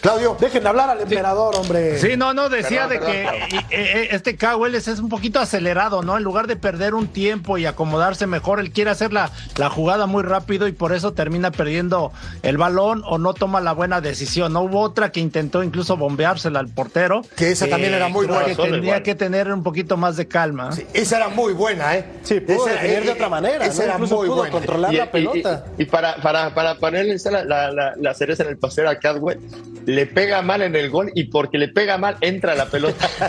Claudio. 0.01 0.37
Dejen 0.39 0.63
de 0.63 0.69
hablar 0.69 0.89
al 0.91 1.01
emperador, 1.01 1.55
hombre. 1.55 1.99
Sí, 1.99 2.15
no, 2.15 2.33
no, 2.33 2.47
decía 2.47 2.87
Perdón, 2.87 2.89
de 3.07 3.11
que 3.13 3.23
perdón. 3.49 3.64
Eh, 3.75 4.07
este 4.11 4.37
Cowell 4.37 4.75
es, 4.75 4.87
es 4.87 4.99
un 4.99 5.09
poquito 5.09 5.39
acelerado, 5.39 6.01
¿no? 6.03 6.17
En 6.17 6.23
lugar 6.23 6.47
de 6.47 6.55
perder 6.55 6.93
un 6.93 7.07
tiempo 7.07 7.57
y 7.57 7.65
acomodarse 7.65 8.27
mejor, 8.27 8.59
él 8.59 8.71
quiere 8.71 8.89
hacer 8.91 9.13
la, 9.13 9.31
la 9.57 9.69
jugada 9.69 10.05
muy 10.05 10.23
rápido 10.23 10.67
y 10.67 10.71
por 10.71 10.93
eso 10.93 11.13
termina 11.13 11.51
perdiendo 11.51 12.11
el 12.43 12.57
balón 12.57 13.03
o 13.05 13.17
no 13.17 13.33
toma 13.33 13.61
la 13.61 13.73
buena 13.73 14.01
decisión. 14.01 14.53
No 14.53 14.61
hubo 14.61 14.81
otra 14.81 15.11
que 15.11 15.19
intentó 15.19 15.63
incluso 15.63 15.97
bombeársela 15.97 16.59
al 16.59 16.69
portero. 16.69 17.21
Que 17.35 17.51
esa 17.51 17.67
también 17.67 17.93
era 17.93 18.07
muy 18.07 18.25
creo 18.25 18.39
buena. 18.39 18.55
que 18.55 18.77
igual. 18.77 19.03
que 19.03 19.15
tener 19.15 19.51
un 19.51 19.63
poquito 19.63 19.97
más 19.97 20.17
de 20.17 20.27
calma. 20.27 20.71
Sí, 20.71 20.85
esa 20.93 21.17
era 21.17 21.29
muy 21.29 21.53
buena, 21.53 21.95
¿eh? 21.95 22.05
Sí, 22.23 22.39
pudo 22.39 22.67
Esa- 22.67 22.75
definir 22.81 23.01
de 23.03 23.09
eh, 23.09 23.11
otra 23.13 23.27
eh, 23.27 23.29
manera, 23.29 23.65
Esa 23.65 23.77
¿no? 23.79 23.83
era 23.83 23.93
Incluso 23.93 24.15
muy 24.17 24.25
pudo 24.27 24.35
buena. 24.37 24.51
controlar 24.51 24.93
la 24.93 25.03
y, 25.03 25.07
pelota. 25.07 25.65
y- 25.77 25.83
y 25.83 25.85
para, 25.85 26.15
para, 26.17 26.53
para 26.53 26.75
ponerle 26.75 27.15
la, 27.31 27.43
la, 27.43 27.71
la- 27.71 27.93
la 27.99 28.13
cereza 28.13 28.43
en 28.43 28.49
el 28.49 28.57
pastel 28.57 28.87
a 28.87 28.99
Cadwell, 28.99 29.39
le 29.85 30.05
pega 30.07 30.41
mal 30.41 30.61
en 30.63 30.75
el 30.75 30.89
gol 30.89 31.11
y 31.13 31.25
porque 31.25 31.57
le 31.57 31.67
pega 31.67 31.97
mal 31.97 32.17
entra 32.21 32.55
la 32.55 32.65
pelota. 32.65 33.07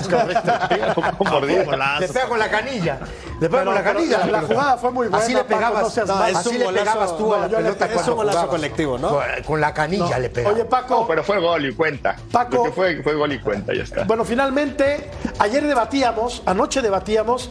Le 2.00 2.08
pega 2.08 2.26
con 2.28 2.38
la 2.38 2.48
canilla. 2.50 2.98
Le 3.40 3.48
pega 3.48 3.62
Pero- 3.62 3.64
con 3.66 3.74
la 3.74 3.84
canilla. 3.84 4.26
la- 4.26 4.42
jugada 4.42 4.76
fue 4.78 4.90
muy 4.90 5.08
buena, 5.08 5.24
Así 5.24 5.32
le 5.32 5.38
Paco, 5.44 5.48
pegabas, 5.48 5.82
no 5.82 5.90
seas 5.90 6.08
no, 6.08 6.14
mal. 6.16 6.36
así 6.36 6.48
Es 6.48 6.54
un 6.54 6.58
le 6.58 6.64
golazo- 6.66 6.78
pegabas 6.78 7.18
tú 7.18 7.34
a 7.34 7.38
la 7.38 7.42
no, 7.46 7.52
yo 7.52 7.56
le- 7.60 7.72
pelota 7.72 8.00
es 8.02 8.08
un 8.08 8.14
golazo 8.16 8.48
colectivo, 8.48 8.98
¿no? 8.98 9.08
Con, 9.08 9.22
con 9.46 9.60
la 9.60 9.74
canilla 9.74 10.18
le 10.18 10.30
pegaba. 10.30 10.54
Oye, 10.54 10.64
Paco. 10.64 11.00
No, 11.00 11.06
pero 11.06 11.24
fue 11.24 11.40
gol 11.40 11.66
y 11.66 11.74
cuenta. 11.74 12.16
Paco. 12.32 12.56
Lo 12.56 12.62
que 12.64 12.70
fue, 12.72 13.02
fue 13.02 13.14
gol 13.14 13.32
y 13.32 13.38
cuenta, 13.40 13.74
ya 13.74 13.82
está. 13.82 14.04
Bueno, 14.04 14.24
finalmente, 14.24 15.10
ayer 15.38 15.66
debatíamos, 15.66 16.42
anoche 16.46 16.82
debatíamos 16.82 17.50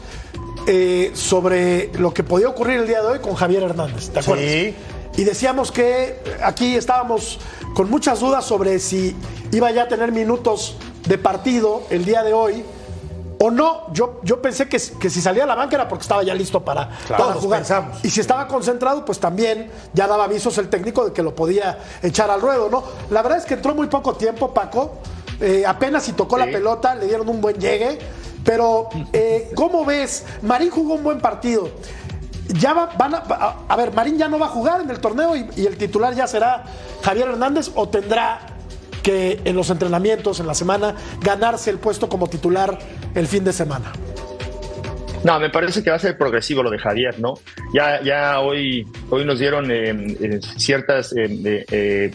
eh, 0.68 1.12
sobre 1.14 1.92
lo 2.00 2.14
que 2.14 2.24
podía 2.24 2.50
ocurrir 2.50 2.80
el 2.80 2.88
día 2.88 3.02
de 3.02 3.08
hoy 3.08 3.20
con 3.20 3.36
Javier 3.36 3.64
Hernández. 3.64 4.10
¿Te 4.10 4.20
acuerdas? 4.20 4.46
Sí. 4.50 4.76
Y 5.18 5.24
decíamos 5.24 5.72
que 5.72 6.20
aquí 6.44 6.76
estábamos 6.76 7.40
con 7.76 7.90
muchas 7.90 8.20
dudas 8.20 8.44
sobre 8.46 8.80
si 8.80 9.16
iba 9.52 9.70
ya 9.72 9.84
a 9.84 9.88
tener 9.88 10.12
minutos 10.12 10.76
de 11.08 11.18
partido 11.20 11.84
el 11.92 12.04
día 12.04 12.24
de 12.24 12.34
hoy 12.34 12.66
o 13.40 13.52
no. 13.52 13.92
Yo, 13.94 14.20
yo 14.24 14.42
pensé 14.42 14.68
que, 14.70 14.78
que 15.00 15.10
si 15.10 15.22
salía 15.22 15.44
a 15.44 15.48
la 15.48 15.56
banca 15.56 15.76
era 15.76 15.88
porque 15.88 16.04
estaba 16.04 16.24
ya 16.24 16.34
listo 16.34 16.64
para, 16.64 16.90
para 17.08 17.18
Todos 17.18 17.36
jugar. 17.44 17.60
pensamos. 17.60 17.98
Y 18.04 18.10
si 18.10 18.22
estaba 18.22 18.48
concentrado, 18.48 19.04
pues 19.06 19.20
también 19.20 19.72
ya 19.94 20.08
daba 20.08 20.26
avisos 20.26 20.58
el 20.58 20.70
técnico 20.70 21.06
de 21.06 21.14
que 21.14 21.22
lo 21.24 21.36
podía 21.36 21.78
echar 22.02 22.30
al 22.32 22.42
ruedo, 22.42 22.70
¿no? 22.70 22.84
La 23.10 23.22
verdad 23.22 23.38
es 23.40 23.46
que 23.46 23.56
entró 23.56 23.74
muy 23.76 23.88
poco 23.88 24.14
tiempo, 24.16 24.54
Paco. 24.54 24.96
Eh, 25.42 25.64
apenas 25.68 26.04
si 26.04 26.14
tocó 26.14 26.38
la 26.38 26.46
pelota, 26.46 26.96
le 26.96 27.08
dieron 27.08 27.28
un 27.30 27.42
buen 27.42 27.58
llegue. 27.58 28.00
Pero, 28.44 28.90
eh, 29.12 29.52
¿cómo 29.56 29.84
ves? 29.86 30.24
Marín 30.44 30.70
jugó 30.70 30.94
un 30.96 31.04
buen 31.04 31.20
partido. 31.20 31.70
Ya 32.48 32.74
va- 32.74 32.90
van 32.98 33.16
a, 33.16 33.18
a- 33.28 33.56
a 33.68 33.76
ver, 33.76 33.92
Marín 33.92 34.18
ya 34.18 34.28
no 34.28 34.38
va 34.38 34.46
a 34.46 34.50
jugar 34.50 34.80
en 34.82 34.90
el 34.92 35.00
torneo 35.00 35.36
y, 35.36 35.50
y 35.56 35.66
el 35.66 35.78
titular 35.78 36.14
ya 36.14 36.28
será 36.28 36.64
Javier 37.02 37.30
Hernández 37.30 37.72
o 37.74 37.90
tendrá 37.90 38.40
que 39.06 39.40
en 39.46 39.56
los 39.56 39.70
entrenamientos, 39.70 40.40
en 40.40 40.48
la 40.48 40.56
semana, 40.56 40.96
ganarse 41.22 41.70
el 41.70 41.78
puesto 41.78 42.10
como 42.10 42.28
titular 42.28 42.80
el 43.14 43.28
fin 43.28 43.44
de 43.44 43.54
semana. 43.54 43.92
No, 45.24 45.40
me 45.40 45.52
parece 45.52 45.84
que 45.84 45.92
va 45.92 45.98
a 45.98 46.00
ser 46.00 46.18
progresivo 46.18 46.64
lo 46.64 46.72
de 46.72 46.80
Javier, 46.80 47.20
¿no? 47.20 47.36
Ya, 47.72 48.02
ya 48.02 48.40
hoy, 48.40 48.84
hoy 49.12 49.24
nos 49.24 49.38
dieron 49.38 49.70
eh, 49.70 50.18
eh, 50.20 50.40
ciertas 50.58 51.14
eh, 51.16 52.12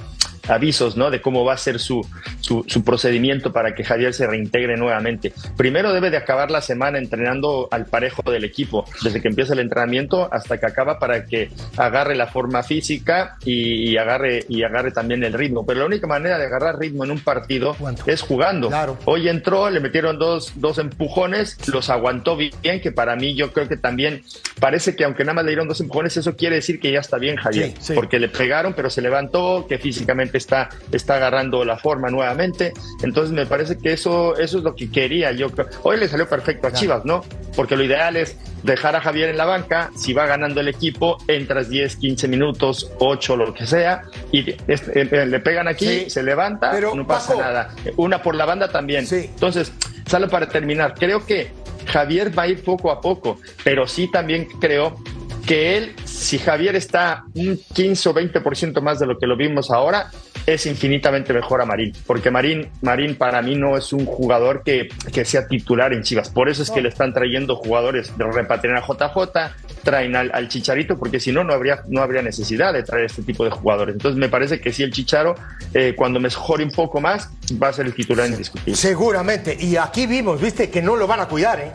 avisos, 0.50 0.96
¿no? 0.96 1.10
De 1.10 1.20
cómo 1.20 1.44
va 1.44 1.54
a 1.54 1.56
ser 1.56 1.78
su, 1.78 2.06
su, 2.40 2.64
su 2.66 2.84
procedimiento 2.84 3.52
para 3.52 3.74
que 3.74 3.84
Javier 3.84 4.12
se 4.14 4.26
reintegre 4.26 4.76
nuevamente. 4.76 5.32
Primero 5.56 5.92
debe 5.92 6.10
de 6.10 6.16
acabar 6.16 6.50
la 6.50 6.60
semana 6.60 6.98
entrenando 6.98 7.68
al 7.70 7.86
parejo 7.86 8.22
del 8.30 8.44
equipo, 8.44 8.84
desde 9.02 9.20
que 9.20 9.28
empieza 9.28 9.52
el 9.52 9.60
entrenamiento 9.60 10.28
hasta 10.32 10.58
que 10.58 10.66
acaba 10.66 10.98
para 10.98 11.24
que 11.26 11.50
agarre 11.76 12.14
la 12.16 12.26
forma 12.26 12.62
física 12.62 13.36
y, 13.44 13.90
y 13.90 13.96
agarre 13.96 14.44
y 14.48 14.62
agarre 14.62 14.90
también 14.92 15.22
el 15.24 15.32
ritmo. 15.32 15.64
Pero 15.66 15.80
la 15.80 15.86
única 15.86 16.06
manera 16.06 16.38
de 16.38 16.46
agarrar 16.46 16.78
ritmo 16.78 17.04
en 17.04 17.10
un 17.12 17.20
partido 17.20 17.76
es 18.06 18.20
jugando. 18.22 18.68
Claro. 18.68 18.98
Hoy 19.04 19.28
entró, 19.28 19.70
le 19.70 19.80
metieron 19.80 20.18
dos, 20.18 20.52
dos 20.56 20.78
empujones, 20.78 21.56
los 21.68 21.90
aguantó 21.90 22.36
bien, 22.36 22.80
que 22.80 22.92
para 22.92 23.16
mí 23.16 23.34
yo 23.34 23.52
creo 23.52 23.68
que 23.68 23.76
también 23.76 24.22
parece 24.58 24.96
que 24.96 25.04
aunque 25.04 25.24
nada 25.24 25.34
más 25.34 25.44
le 25.44 25.50
dieron 25.52 25.68
dos 25.68 25.80
empujones, 25.80 26.16
eso 26.16 26.36
quiere 26.36 26.56
decir 26.56 26.80
que 26.80 26.92
ya 26.92 27.00
está 27.00 27.18
bien 27.18 27.36
Javier, 27.36 27.68
Sí, 27.70 27.76
sí. 27.80 27.92
porque 27.94 28.18
le 28.18 28.28
pegaron, 28.28 28.74
pero 28.74 28.90
se 28.90 29.00
levantó, 29.02 29.66
que 29.68 29.78
físicamente 29.78 30.38
está, 30.40 30.68
está 30.92 31.14
agarrando 31.16 31.64
la 31.64 31.76
forma 31.78 32.10
nuevamente. 32.10 32.72
Entonces 33.02 33.32
me 33.32 33.46
parece 33.46 33.78
que 33.78 33.92
eso, 33.92 34.36
eso 34.36 34.58
es 34.58 34.64
lo 34.64 34.74
que 34.74 34.90
quería. 34.90 35.32
Yo. 35.32 35.48
Hoy 35.82 35.98
le 35.98 36.08
salió 36.08 36.28
perfecto 36.28 36.66
a 36.66 36.72
Chivas, 36.72 37.04
¿no? 37.04 37.24
Porque 37.54 37.76
lo 37.76 37.84
ideal 37.84 38.16
es 38.16 38.36
dejar 38.62 38.94
a 38.96 39.00
Javier 39.00 39.28
en 39.30 39.36
la 39.36 39.44
banca, 39.46 39.90
si 39.96 40.12
va 40.12 40.26
ganando 40.26 40.60
el 40.60 40.68
equipo, 40.68 41.16
entras 41.28 41.68
10, 41.70 41.96
15 41.96 42.28
minutos, 42.28 42.90
8, 42.98 43.36
lo 43.36 43.54
que 43.54 43.66
sea, 43.66 44.02
y 44.32 44.54
este, 44.66 45.00
eh, 45.00 45.26
le 45.26 45.40
pegan 45.40 45.66
aquí, 45.66 45.86
Sí. 45.86 46.10
se 46.10 46.22
levanta, 46.22 46.70
Pero, 46.70 46.94
no 46.94 47.06
pasa 47.06 47.28
Paco, 47.28 47.40
nada. 47.40 47.70
Una 47.96 48.22
por 48.22 48.34
la 48.34 48.44
banda 48.44 48.68
también. 48.70 49.06
Sí. 49.06 49.30
Entonces, 49.32 49.72
solo 50.06 50.28
para 50.28 50.48
terminar, 50.48 50.94
creo 50.98 51.24
que 51.24 51.50
Javier 51.86 52.36
va 52.38 52.42
a 52.44 52.48
ir 52.48 52.62
poco 52.62 52.90
a 52.90 53.00
poco, 53.00 53.38
pero 53.64 53.86
sí 53.86 54.10
también 54.10 54.46
creo 54.60 54.96
que 55.40 55.76
él, 55.76 55.94
si 56.04 56.38
Javier 56.38 56.76
está 56.76 57.24
un 57.34 57.60
15 57.74 58.08
o 58.08 58.14
20% 58.14 58.80
más 58.80 58.98
de 58.98 59.06
lo 59.06 59.18
que 59.18 59.26
lo 59.26 59.36
vimos 59.36 59.70
ahora, 59.70 60.10
es 60.46 60.66
infinitamente 60.66 61.32
mejor 61.32 61.60
a 61.60 61.64
Marín, 61.64 61.92
porque 62.06 62.30
Marín, 62.30 62.68
Marín 62.82 63.14
para 63.16 63.42
mí 63.42 63.54
no 63.54 63.76
es 63.76 63.92
un 63.92 64.06
jugador 64.06 64.62
que, 64.64 64.88
que 65.12 65.24
sea 65.24 65.46
titular 65.46 65.92
en 65.92 66.02
Chivas, 66.02 66.30
por 66.30 66.48
eso 66.48 66.62
es 66.62 66.70
que 66.70 66.80
le 66.80 66.88
están 66.88 67.12
trayendo 67.12 67.56
jugadores 67.56 68.16
de 68.16 68.24
repatriar 68.24 68.76
a 68.76 68.80
JJ, 68.80 69.54
traen 69.82 70.16
al, 70.16 70.30
al 70.34 70.48
Chicharito, 70.48 70.98
porque 70.98 71.20
si 71.20 71.32
no, 71.32 71.44
no 71.44 71.52
habría, 71.52 71.82
no 71.88 72.02
habría 72.02 72.22
necesidad 72.22 72.72
de 72.72 72.82
traer 72.82 73.06
este 73.06 73.22
tipo 73.22 73.44
de 73.44 73.50
jugadores. 73.50 73.94
Entonces 73.94 74.18
me 74.18 74.28
parece 74.28 74.60
que 74.60 74.72
sí, 74.72 74.82
el 74.82 74.92
Chicharo, 74.92 75.34
eh, 75.74 75.94
cuando 75.96 76.20
mejore 76.20 76.64
un 76.64 76.70
poco 76.70 77.00
más, 77.00 77.30
va 77.62 77.68
a 77.68 77.72
ser 77.72 77.86
el 77.86 77.94
titular 77.94 78.28
indiscutible. 78.28 78.76
Seguramente. 78.76 79.56
Y 79.58 79.76
aquí 79.76 80.06
vimos, 80.06 80.40
viste, 80.40 80.70
que 80.70 80.82
no 80.82 80.96
lo 80.96 81.06
van 81.06 81.20
a 81.20 81.26
cuidar, 81.26 81.60
¿eh? 81.60 81.72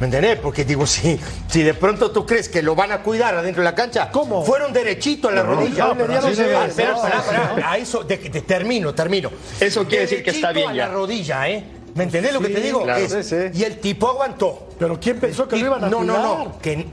¿Me 0.00 0.06
entendés? 0.06 0.38
Porque 0.38 0.64
digo, 0.64 0.86
si, 0.86 1.20
si 1.48 1.62
de 1.62 1.74
pronto 1.74 2.10
tú 2.10 2.24
crees 2.24 2.48
que 2.48 2.62
lo 2.62 2.74
van 2.74 2.90
a 2.90 3.02
cuidar 3.02 3.34
adentro 3.34 3.62
de 3.62 3.64
la 3.70 3.74
cancha, 3.74 4.10
¿Cómo? 4.10 4.42
Fueron 4.44 4.72
derechito 4.72 5.28
a 5.28 5.32
la 5.32 5.42
rodilla. 5.42 5.88
no, 5.88 5.94
pero 5.96 6.12
Ah, 6.14 6.28
espera, 6.30 6.64
espera, 6.66 6.92
¿no? 6.92 7.04
espera, 7.18 7.70
a 7.70 7.76
eso, 7.76 8.02
de- 8.02 8.16
de- 8.16 8.40
termino, 8.40 8.94
termino. 8.94 9.30
Eso 9.60 9.84
quiere 9.84 10.04
decir 10.04 10.22
que 10.24 10.30
está 10.30 10.52
bien 10.52 10.70
a 10.70 10.74
ya. 10.74 10.86
la 10.88 10.94
rodilla, 10.94 11.48
¿eh? 11.48 11.64
¿Me 11.94 12.04
entendés 12.04 12.32
lo 12.32 12.40
que 12.40 12.48
te 12.48 12.60
digo? 12.60 12.82
claro. 12.82 12.98
Es- 13.04 13.12
Sí, 13.12 13.22
sí. 13.52 13.58
Y 13.58 13.64
el 13.64 13.78
tipo 13.78 14.08
aguantó. 14.08 14.68
Pero 14.78 14.98
¿quién 14.98 15.20
pensó 15.20 15.46
que 15.46 15.56
Y- 15.56 15.60
lo 15.60 15.66
iban 15.66 15.84
a 15.84 15.88
no, 15.90 15.98
cuidar? 15.98 16.16
no, 16.16 16.38
no, 16.44 16.58
que- 16.60 16.86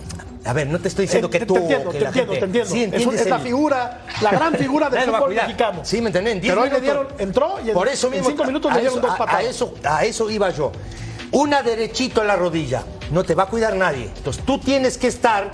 a 0.44 0.54
ver, 0.54 0.68
no 0.68 0.80
te 0.80 0.88
estoy 0.90 1.06
diciendo 1.06 1.30
que 1.30 1.40
te, 1.40 1.46
tú. 1.46 1.54
te 1.54 1.60
entiendo, 1.62 1.92
que 1.92 1.98
te 2.00 2.04
la 2.04 2.10
entiendo, 2.10 2.34
gente- 2.34 2.48
te 2.52 2.60
entiendo. 2.60 3.12
Sí, 3.12 3.18
es, 3.22 3.26
la 3.30 3.40
figura, 3.40 4.02
la 4.22 4.32
gran 4.32 4.54
figura 4.56 4.90
del 4.90 5.00
a 5.10 5.18
fútbol 5.18 5.34
mexicano. 5.36 5.80
Sí, 5.84 6.02
me 6.02 6.08
entendés. 6.08 6.40
Pero 6.42 6.62
hoy 6.62 6.70
le 6.70 6.82
dieron, 6.82 7.08
entró 7.20 7.58
y 7.64 7.70
en, 7.70 7.74
Por 7.74 7.88
eso 7.88 8.08
en 8.08 8.14
mismo, 8.14 8.30
cinco 8.30 8.44
minutos 8.44 8.70
a 8.72 8.76
le 8.76 8.82
dieron 8.82 9.00
dos 9.02 9.12
a- 9.12 9.18
patadas. 9.18 9.46
A 9.46 9.50
eso, 9.50 9.74
a 9.84 10.04
eso 10.06 10.30
iba 10.30 10.50
yo. 10.50 10.72
Una 11.32 11.62
derechito 11.62 12.22
en 12.22 12.28
la 12.28 12.36
rodilla. 12.36 12.84
No 13.12 13.24
te 13.24 13.36
va 13.36 13.44
a 13.44 13.48
cuidar 13.48 13.76
nadie. 13.76 14.12
Entonces 14.16 14.44
tú 14.46 14.60
tienes 14.60 14.98
que 14.98 15.08
estar 15.08 15.52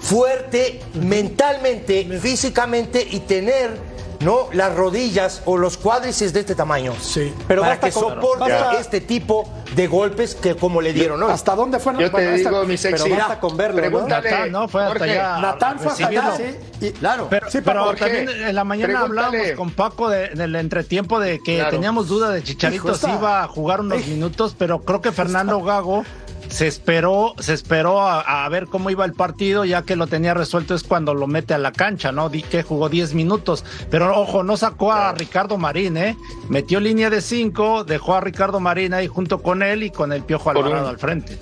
fuerte 0.00 0.80
mentalmente, 0.94 2.04
físicamente 2.20 3.06
y 3.10 3.20
tener 3.20 3.87
¿no? 4.20 4.48
las 4.52 4.74
rodillas 4.74 5.42
o 5.44 5.56
los 5.56 5.76
cuádriceps 5.76 6.32
de 6.32 6.40
este 6.40 6.54
tamaño. 6.54 6.92
Sí. 7.00 7.32
Pero 7.46 7.62
para 7.62 7.72
basta 7.74 7.86
que 7.88 7.92
con- 7.94 8.14
soporte 8.14 8.52
basta- 8.52 8.80
este 8.80 9.00
tipo 9.00 9.48
de 9.74 9.86
golpes 9.86 10.34
que 10.34 10.56
como 10.56 10.80
le 10.80 10.92
dieron 10.92 11.22
hoy. 11.22 11.30
¿Hasta 11.30 11.54
dónde 11.54 11.78
fue? 11.78 11.92
Yo 11.94 11.98
te 12.00 12.08
Bueno, 12.10 12.30
esta- 12.30 12.50
digo, 12.50 12.64
mi 12.64 12.76
sexy. 12.76 13.04
pero 13.04 13.16
basta 13.16 13.40
con 13.40 13.56
verlo, 13.56 13.90
¿no? 13.90 14.06
Natán, 14.08 14.50
no, 14.52 14.66
fue 14.68 14.82
hasta 14.82 14.98
Jorge, 14.98 15.12
allá. 15.12 15.38
Natán 15.38 15.78
fue 15.78 15.92
hasta 15.92 16.06
allá, 16.08 16.32
sí. 16.36 16.86
Y- 16.86 16.90
Claro. 16.92 17.26
Pero, 17.30 17.50
Sí, 17.50 17.58
pero 17.64 17.84
Jorge, 17.84 18.00
también 18.00 18.28
en 18.48 18.54
la 18.54 18.64
mañana 18.64 19.00
hablábamos 19.00 19.50
con 19.56 19.70
Paco 19.70 20.08
de- 20.08 20.26
en 20.26 20.40
el 20.40 20.56
entretiempo 20.56 21.20
de 21.20 21.40
que 21.42 21.56
Claro. 21.56 21.70
teníamos 21.70 22.08
duda 22.08 22.30
de 22.30 22.42
Chicharito 22.42 22.88
Hijo, 22.88 22.94
si 22.96 23.10
iba 23.10 23.42
a 23.44 23.48
jugar 23.48 23.80
unos 23.80 23.98
Ey. 24.02 24.10
minutos, 24.10 24.54
pero 24.58 24.80
creo 24.80 25.00
que 25.00 25.12
Fernando 25.12 25.60
Gago 25.62 26.04
se 26.48 26.66
esperó, 26.66 27.34
se 27.38 27.54
esperó 27.54 28.00
a, 28.00 28.44
a 28.44 28.48
ver 28.48 28.66
cómo 28.66 28.90
iba 28.90 29.04
el 29.04 29.12
partido, 29.12 29.64
ya 29.64 29.82
que 29.82 29.96
lo 29.96 30.06
tenía 30.06 30.34
resuelto 30.34 30.74
es 30.74 30.82
cuando 30.82 31.14
lo 31.14 31.26
mete 31.26 31.54
a 31.54 31.58
la 31.58 31.72
cancha, 31.72 32.12
¿no? 32.12 32.28
Di 32.28 32.42
que 32.42 32.62
jugó 32.62 32.88
10 32.88 33.14
minutos. 33.14 33.64
Pero 33.90 34.18
ojo, 34.18 34.42
no 34.42 34.56
sacó 34.56 34.92
a 34.92 35.12
Ricardo 35.12 35.58
Marín, 35.58 35.96
¿eh? 35.96 36.16
Metió 36.48 36.80
línea 36.80 37.10
de 37.10 37.20
5, 37.20 37.84
dejó 37.84 38.14
a 38.14 38.20
Ricardo 38.20 38.60
Marín 38.60 38.94
ahí 38.94 39.06
junto 39.06 39.42
con 39.42 39.62
él 39.62 39.82
y 39.82 39.90
con 39.90 40.12
el 40.12 40.22
Piojo 40.22 40.50
Alvarado 40.50 40.88
al 40.88 40.98
frente. 40.98 41.38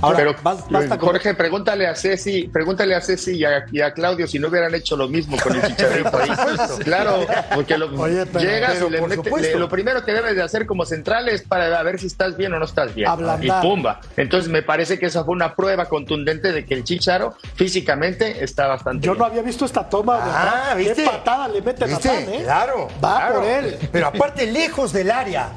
Ahora, 0.00 0.16
Pero, 0.18 0.34
bas- 0.36 0.64
basta 0.70 0.96
con- 0.98 1.08
Jorge, 1.10 1.34
pregúntale 1.34 1.86
a 1.86 1.94
Ceci, 1.94 2.48
pregúntale 2.52 2.94
a 2.94 3.00
Ceci 3.00 3.32
y 3.32 3.44
a, 3.44 3.64
y 3.72 3.80
a 3.80 3.92
Claudio 3.92 4.26
si 4.26 4.38
no 4.38 4.48
hubieran 4.48 4.74
hecho 4.74 4.96
lo 4.96 5.08
mismo 5.08 5.36
con 5.42 5.56
el 5.56 5.62
chicharrito 5.66 6.16
ahí. 6.18 6.30
claro, 6.84 7.26
porque 7.54 7.76
lo, 7.76 7.86
Oye, 8.00 8.24
pero- 8.26 8.40
llegas 8.44 8.74
pero 8.74 8.86
y 8.86 8.90
le 8.90 8.98
por 9.00 9.08
mete- 9.08 9.24
supuesto. 9.24 9.52
le- 9.54 9.58
lo 9.58 9.68
primero 9.68 10.04
que 10.04 10.12
debes 10.12 10.36
de 10.36 10.42
hacer 10.42 10.66
como 10.66 10.84
central 10.84 11.28
es 11.28 11.42
para 11.42 11.82
ver 11.82 11.98
si 11.98 12.06
estás 12.06 12.36
bien 12.36 12.52
o 12.52 12.58
no 12.58 12.64
estás 12.64 12.94
bien. 12.94 13.08
Ablandar. 13.08 13.64
Y 13.64 13.66
pumba. 13.68 14.00
Entonces 14.16 14.50
me 14.50 14.62
parece 14.62 14.98
que 14.98 15.06
esa 15.06 15.24
fue 15.24 15.32
una 15.34 15.54
prueba 15.54 15.86
contundente 15.86 16.52
de 16.52 16.64
que 16.64 16.74
el 16.74 16.84
chicharo 16.84 17.34
físicamente 17.56 18.42
está 18.44 18.66
bastante 18.66 19.04
Yo 19.06 19.12
bien. 19.12 19.20
no 19.20 19.24
había 19.26 19.42
visto 19.42 19.64
esta 19.64 19.88
toma. 19.88 20.16
de 20.16 20.22
Ah. 20.32 20.74
¿viste? 20.76 20.94
Qué 20.94 21.04
patada 21.04 21.48
le 21.48 21.60
mete 21.60 21.84
¿Viste? 21.86 22.08
Natán, 22.08 22.32
¿eh? 22.34 22.40
Claro. 22.44 22.88
Va 23.04 23.16
claro. 23.16 23.34
por 23.40 23.44
él. 23.44 23.76
Pero 23.92 24.06
aparte 24.06 24.46
lejos 24.46 24.92
del 24.92 25.10
área. 25.10 25.48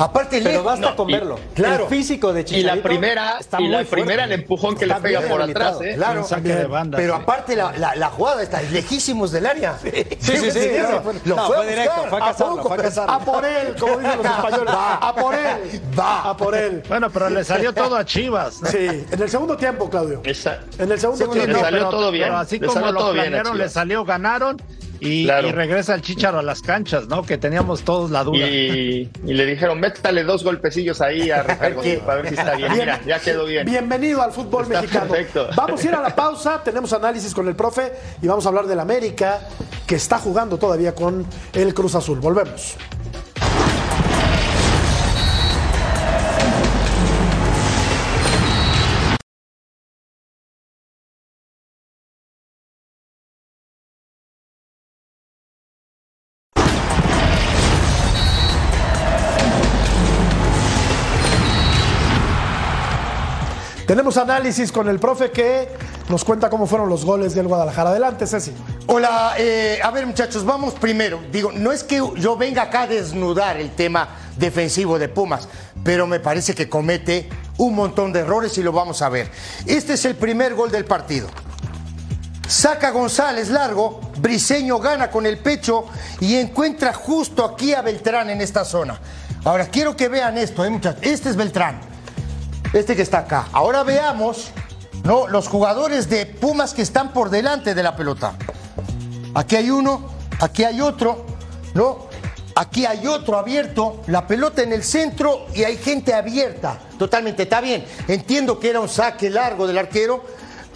Aparte 0.00 0.38
Pero 0.38 0.50
lejos. 0.50 0.64
basta 0.64 0.90
no, 0.90 0.96
con 0.96 1.10
y- 1.10 1.12
verlo. 1.12 1.38
claro. 1.54 1.84
El 1.84 1.90
físico 1.90 2.32
de 2.32 2.40
y 2.40 2.44
Chicharito 2.44 2.74
la 2.76 2.82
primera, 2.82 3.36
está 3.38 3.60
y 3.60 3.68
la 3.68 3.78
muy 3.78 3.84
fuerte. 3.86 3.90
primera 4.04 4.24
el 4.24 4.32
empujón 4.32 4.76
que 4.76 4.86
le 4.86 4.94
pega 4.94 5.20
por 5.20 5.42
atrás, 5.42 5.76
¿eh? 5.82 5.92
Claro, 5.96 6.26
de 6.26 6.64
banda, 6.66 6.96
pero 6.96 7.16
sí. 7.16 7.22
aparte 7.22 7.54
la, 7.56 7.72
la- 7.76 7.94
la 7.94 8.08
jugada 8.08 8.42
está 8.42 8.62
lejísimos 8.62 9.30
del 9.30 9.44
área. 9.46 9.76
Sí, 9.78 9.90
sí, 10.20 10.50
sí, 10.50 10.70
Lo 11.26 11.36
no, 11.36 11.46
fue, 11.46 11.56
a 11.56 11.58
fue 11.60 11.68
directo, 11.68 11.92
fue 12.08 12.18
a 12.20 12.34
fue 12.34 13.04
a 13.06 13.18
por 13.20 13.44
él, 13.44 13.76
como 13.78 13.98
dicen 13.98 14.16
los 14.16 14.26
españoles. 14.36 14.74
Va. 14.74 14.94
A 14.96 15.14
por 15.14 15.34
él. 15.34 15.80
Va. 15.98 16.30
A 16.30 16.36
por 16.36 16.54
él. 16.54 16.82
Bueno, 16.88 17.10
pero 17.10 17.28
le 17.28 17.44
salió 17.44 17.72
todo 17.74 17.96
a 17.96 18.04
Chivas. 18.04 18.62
¿no? 18.62 18.68
Sí, 18.70 18.78
en 19.10 19.22
el 19.22 19.28
segundo 19.28 19.56
tiempo, 19.56 19.90
Claudio. 19.90 20.22
Esa- 20.24 20.60
En 20.78 20.90
el 20.90 20.98
segundo 20.98 21.26
Sí, 21.26 21.30
tiempo. 21.32 21.52
le 21.52 21.60
salió 21.60 21.88
todo 21.90 22.10
bien, 22.10 22.24
Pero 22.28 22.38
así 22.38 22.58
le 22.58 22.66
como 22.66 22.80
salió 22.80 22.92
lo 22.92 22.98
todo 23.00 23.12
bien 23.12 23.26
a 23.26 23.28
planearon, 23.28 23.58
le 23.58 23.68
salió, 23.68 24.04
ganaron 24.04 24.56
y, 25.00 25.24
Claro. 25.24 25.48
y 25.48 25.52
regresa 25.52 25.94
el 25.94 26.02
Chicharo 26.02 26.38
a 26.38 26.42
las 26.42 26.62
canchas, 26.62 27.08
¿no? 27.08 27.22
Que 27.24 27.38
teníamos 27.38 27.82
todos 27.82 28.10
la 28.10 28.22
duda. 28.24 28.46
Y, 28.46 29.10
y 29.26 29.32
le 29.34 29.46
dijeron, 29.46 29.80
métale 29.80 30.22
dos 30.24 30.44
golpecillos 30.44 31.00
ahí 31.00 31.30
a 31.30 31.42
Ricardo 31.42 31.82
para 32.04 32.22
ver 32.22 32.28
si 32.28 32.34
está 32.34 32.54
bien. 32.56 32.72
Mira, 32.72 33.00
ya 33.06 33.18
quedó 33.18 33.44
bien. 33.46 33.64
Bienvenido 33.66 34.22
al 34.22 34.32
fútbol 34.32 34.64
Está 34.64 34.80
mexicano. 34.82 35.10
perfecto. 35.10 35.48
Vamos 35.56 35.82
a 35.82 35.86
ir 35.88 35.94
a 35.94 36.00
la 36.02 36.14
pausa, 36.14 36.62
tenemos 36.62 36.92
análisis 36.92 37.34
con 37.34 37.48
el 37.48 37.56
profe 37.56 37.92
y 38.22 38.26
vamos 38.26 38.44
a 38.46 38.48
hablar 38.50 38.66
del 38.66 38.78
América, 38.80 39.40
que 39.86 39.94
está 39.96 40.18
jugando 40.18 40.58
todavía 40.58 40.94
con 40.94 41.26
el 41.54 41.74
Cruz 41.74 41.94
Azul. 41.94 42.20
Volvemos. 42.20 42.76
Tenemos 63.90 64.16
análisis 64.18 64.70
con 64.70 64.88
el 64.88 65.00
profe 65.00 65.32
que 65.32 65.68
nos 66.08 66.24
cuenta 66.24 66.48
cómo 66.48 66.68
fueron 66.68 66.88
los 66.88 67.04
goles 67.04 67.34
del 67.34 67.48
Guadalajara. 67.48 67.90
Adelante, 67.90 68.24
Ceci. 68.24 68.54
Hola, 68.86 69.34
eh, 69.36 69.80
a 69.82 69.90
ver 69.90 70.06
muchachos, 70.06 70.44
vamos 70.44 70.74
primero. 70.74 71.18
Digo, 71.32 71.50
no 71.50 71.72
es 71.72 71.82
que 71.82 72.00
yo 72.14 72.36
venga 72.36 72.62
acá 72.62 72.82
a 72.82 72.86
desnudar 72.86 73.56
el 73.56 73.72
tema 73.72 74.10
defensivo 74.36 74.96
de 74.96 75.08
Pumas, 75.08 75.48
pero 75.82 76.06
me 76.06 76.20
parece 76.20 76.54
que 76.54 76.68
comete 76.68 77.28
un 77.58 77.74
montón 77.74 78.12
de 78.12 78.20
errores 78.20 78.56
y 78.58 78.62
lo 78.62 78.70
vamos 78.70 79.02
a 79.02 79.08
ver. 79.08 79.28
Este 79.66 79.94
es 79.94 80.04
el 80.04 80.14
primer 80.14 80.54
gol 80.54 80.70
del 80.70 80.84
partido. 80.84 81.26
Saca 82.46 82.92
González 82.92 83.48
largo, 83.48 84.00
Briseño 84.18 84.78
gana 84.78 85.10
con 85.10 85.26
el 85.26 85.38
pecho 85.38 85.86
y 86.20 86.36
encuentra 86.36 86.92
justo 86.92 87.44
aquí 87.44 87.74
a 87.74 87.82
Beltrán 87.82 88.30
en 88.30 88.40
esta 88.40 88.64
zona. 88.64 89.00
Ahora 89.42 89.66
quiero 89.66 89.96
que 89.96 90.08
vean 90.08 90.38
esto, 90.38 90.64
eh, 90.64 90.70
muchachos. 90.70 91.02
Este 91.02 91.28
es 91.28 91.34
Beltrán. 91.34 91.89
Este 92.72 92.94
que 92.94 93.02
está 93.02 93.18
acá. 93.18 93.48
Ahora 93.52 93.82
veamos 93.82 94.52
¿no? 95.02 95.26
los 95.26 95.48
jugadores 95.48 96.08
de 96.08 96.26
Pumas 96.26 96.72
que 96.72 96.82
están 96.82 97.12
por 97.12 97.30
delante 97.30 97.74
de 97.74 97.82
la 97.82 97.96
pelota. 97.96 98.34
Aquí 99.34 99.56
hay 99.56 99.70
uno, 99.70 100.08
aquí 100.40 100.64
hay 100.64 100.80
otro, 100.80 101.26
¿no? 101.74 102.08
Aquí 102.54 102.84
hay 102.84 103.06
otro 103.06 103.38
abierto, 103.38 104.02
la 104.06 104.26
pelota 104.26 104.62
en 104.62 104.72
el 104.72 104.84
centro 104.84 105.46
y 105.54 105.64
hay 105.64 105.76
gente 105.78 106.14
abierta. 106.14 106.78
Totalmente, 106.98 107.44
está 107.44 107.60
bien. 107.60 107.84
Entiendo 108.06 108.60
que 108.60 108.70
era 108.70 108.80
un 108.80 108.88
saque 108.88 109.30
largo 109.30 109.66
del 109.66 109.78
arquero, 109.78 110.24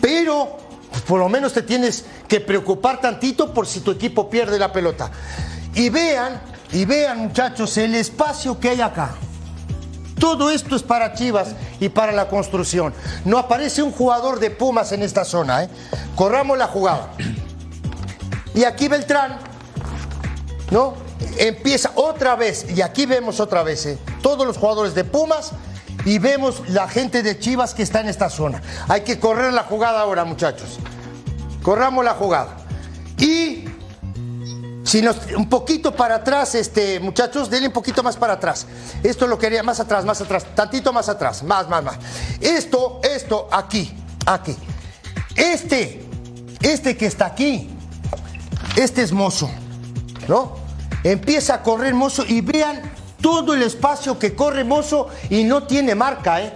pero 0.01 0.57
pues, 0.91 1.03
por 1.03 1.21
lo 1.21 1.29
menos 1.29 1.53
te 1.53 1.63
tienes 1.63 2.05
que 2.27 2.41
preocupar 2.41 3.01
tantito 3.01 3.53
por 3.53 3.67
si 3.67 3.81
tu 3.81 3.91
equipo 3.91 4.31
pierde 4.31 4.59
la 4.59 4.73
pelota. 4.73 5.11
y 5.75 5.91
vean, 5.91 6.41
y 6.73 6.85
vean 6.85 7.19
muchachos, 7.19 7.77
el 7.77 7.95
espacio 7.95 8.59
que 8.59 8.71
hay 8.71 8.81
acá. 8.81 9.15
Todo 10.19 10.51
esto 10.51 10.77
es 10.77 10.83
para 10.83 11.15
Chivas 11.15 11.55
y 11.81 11.89
para 11.89 12.13
la 12.13 12.29
construcción. 12.29 12.95
No 13.25 13.39
aparece 13.39 13.83
un 13.83 13.93
jugador 13.93 14.41
de 14.41 14.51
Pumas 14.51 14.93
en 14.93 15.03
esta 15.03 15.25
zona. 15.25 15.65
¿eh? 15.65 15.69
Corramos 16.15 16.57
la 16.57 16.67
jugada. 16.67 17.11
Y 18.55 18.65
aquí 18.65 18.89
Beltrán, 18.89 19.39
¿no? 20.71 20.95
Empieza 21.39 21.93
otra 21.97 22.37
vez, 22.37 22.67
y 22.75 22.83
aquí 22.83 23.07
vemos 23.07 23.41
otra 23.41 23.63
vez, 23.63 23.87
¿eh? 23.87 23.99
todos 24.23 24.47
los 24.47 24.57
jugadores 24.57 24.95
de 24.95 25.05
Pumas 25.05 25.53
y 26.05 26.19
vemos 26.19 26.63
la 26.69 26.89
gente 26.89 27.23
de 27.23 27.39
Chivas 27.39 27.75
que 27.75 27.83
está 27.83 28.01
en 28.01 28.09
esta 28.09 28.31
zona. 28.31 28.63
Hay 28.89 29.03
que 29.03 29.19
correr 29.19 29.53
la 29.53 29.65
jugada 29.65 30.01
ahora, 30.01 30.25
muchachos. 30.25 30.79
Corramos 31.63 32.05
la 32.05 32.15
jugada. 32.15 32.57
Y 33.19 33.64
si 34.95 35.03
nos, 35.03 35.17
un 35.37 35.49
poquito 35.49 35.91
para 35.91 36.15
atrás, 36.15 36.55
este, 36.55 37.01
muchachos, 37.01 37.51
denle 37.51 37.67
un 37.67 37.73
poquito 37.73 38.01
más 38.05 38.17
para 38.17 38.35
atrás. 38.35 38.65
Esto 39.03 39.27
lo 39.27 39.37
quería 39.37 39.61
más 39.65 39.81
atrás, 39.81 40.05
más 40.05 40.21
atrás, 40.21 40.47
tantito 40.55 40.93
más 40.93 41.09
atrás, 41.09 41.43
más, 41.43 41.69
más, 41.69 41.83
más. 41.83 41.97
Esto, 42.41 43.01
esto, 43.03 43.49
aquí, 43.51 43.93
aquí. 44.25 44.55
Este, 45.35 46.07
este 46.63 46.97
que 46.97 47.07
está 47.07 47.27
aquí, 47.27 47.71
este 48.77 49.03
es 49.03 49.11
mozo, 49.11 49.51
¿no? 50.29 50.59
Empieza 51.03 51.55
a 51.55 51.63
correr 51.65 51.93
mozo 51.93 52.25
y 52.25 52.41
vean 52.41 52.81
todo 53.21 53.55
el 53.55 53.65
espacio 53.65 54.17
que 54.17 54.37
corre 54.37 54.63
mozo 54.63 55.09
y 55.29 55.43
no 55.43 55.65
tiene 55.65 55.97
marca, 55.97 56.41
¿eh? 56.41 56.55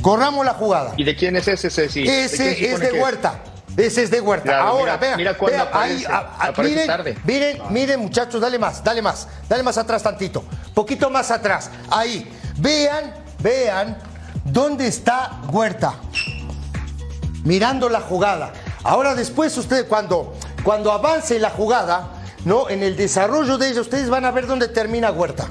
Corramos 0.00 0.46
la 0.46 0.54
jugada. 0.54 0.94
¿Y 0.96 1.04
de 1.04 1.14
quién 1.14 1.36
es 1.36 1.46
ese, 1.46 1.68
Ceci? 1.68 2.00
¿De 2.00 2.06
quién 2.06 2.24
Ese 2.24 2.36
se 2.36 2.72
es 2.72 2.80
de 2.80 2.88
que? 2.88 3.02
Huerta. 3.02 3.42
Ese 3.76 4.02
es 4.04 4.10
de 4.10 4.20
Huerta. 4.20 4.44
Claro, 4.44 4.68
Ahora, 4.68 4.96
mira- 4.96 4.96
vean, 4.96 5.16
mira 5.18 5.32
vean, 5.38 5.68
ahí, 5.72 6.04
a- 6.08 6.52
miren, 6.62 6.86
tarde. 6.86 7.18
miren, 7.24 7.58
miren, 7.70 8.00
muchachos, 8.00 8.40
dale 8.40 8.58
más, 8.58 8.82
dale 8.82 9.02
más, 9.02 9.28
dale 9.48 9.62
más 9.62 9.76
atrás 9.76 10.02
tantito, 10.02 10.42
poquito 10.74 11.10
más 11.10 11.30
atrás. 11.30 11.70
Ahí, 11.90 12.30
vean, 12.56 13.12
vean 13.40 13.98
dónde 14.44 14.86
está 14.86 15.40
Huerta, 15.50 15.94
mirando 17.44 17.88
la 17.88 18.00
jugada. 18.00 18.52
Ahora 18.82 19.14
después 19.14 19.56
ustedes 19.56 19.84
cuando 19.84 20.34
cuando 20.64 20.90
avance 20.90 21.38
la 21.38 21.50
jugada, 21.50 22.08
no, 22.44 22.68
en 22.68 22.82
el 22.82 22.96
desarrollo 22.96 23.56
de 23.58 23.68
ella 23.68 23.80
ustedes 23.80 24.08
van 24.10 24.24
a 24.24 24.30
ver 24.30 24.46
dónde 24.46 24.68
termina 24.68 25.10
Huerta. 25.10 25.46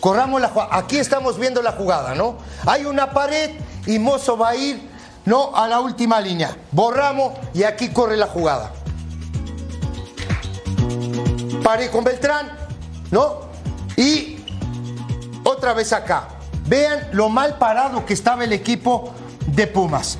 Corramos 0.00 0.40
la 0.40 0.48
jugada. 0.48 0.76
Aquí 0.76 0.98
estamos 0.98 1.38
viendo 1.38 1.62
la 1.62 1.72
jugada, 1.72 2.14
¿no? 2.14 2.38
Hay 2.66 2.84
una 2.84 3.10
pared 3.10 3.50
y 3.86 3.98
Mozo 3.98 4.36
va 4.36 4.50
a 4.50 4.56
ir, 4.56 4.80
¿no? 5.26 5.54
A 5.54 5.68
la 5.68 5.80
última 5.80 6.20
línea. 6.20 6.56
Borramos 6.72 7.34
y 7.54 7.62
aquí 7.64 7.90
corre 7.90 8.16
la 8.16 8.26
jugada. 8.26 8.72
Pare 11.62 11.90
con 11.90 12.04
Beltrán, 12.04 12.50
¿no? 13.10 13.40
Y 13.96 14.38
otra 15.44 15.74
vez 15.74 15.92
acá. 15.92 16.28
Vean 16.68 17.08
lo 17.12 17.28
mal 17.28 17.58
parado 17.58 18.04
que 18.04 18.14
estaba 18.14 18.44
el 18.44 18.52
equipo 18.52 19.12
de 19.46 19.66
Pumas. 19.66 20.18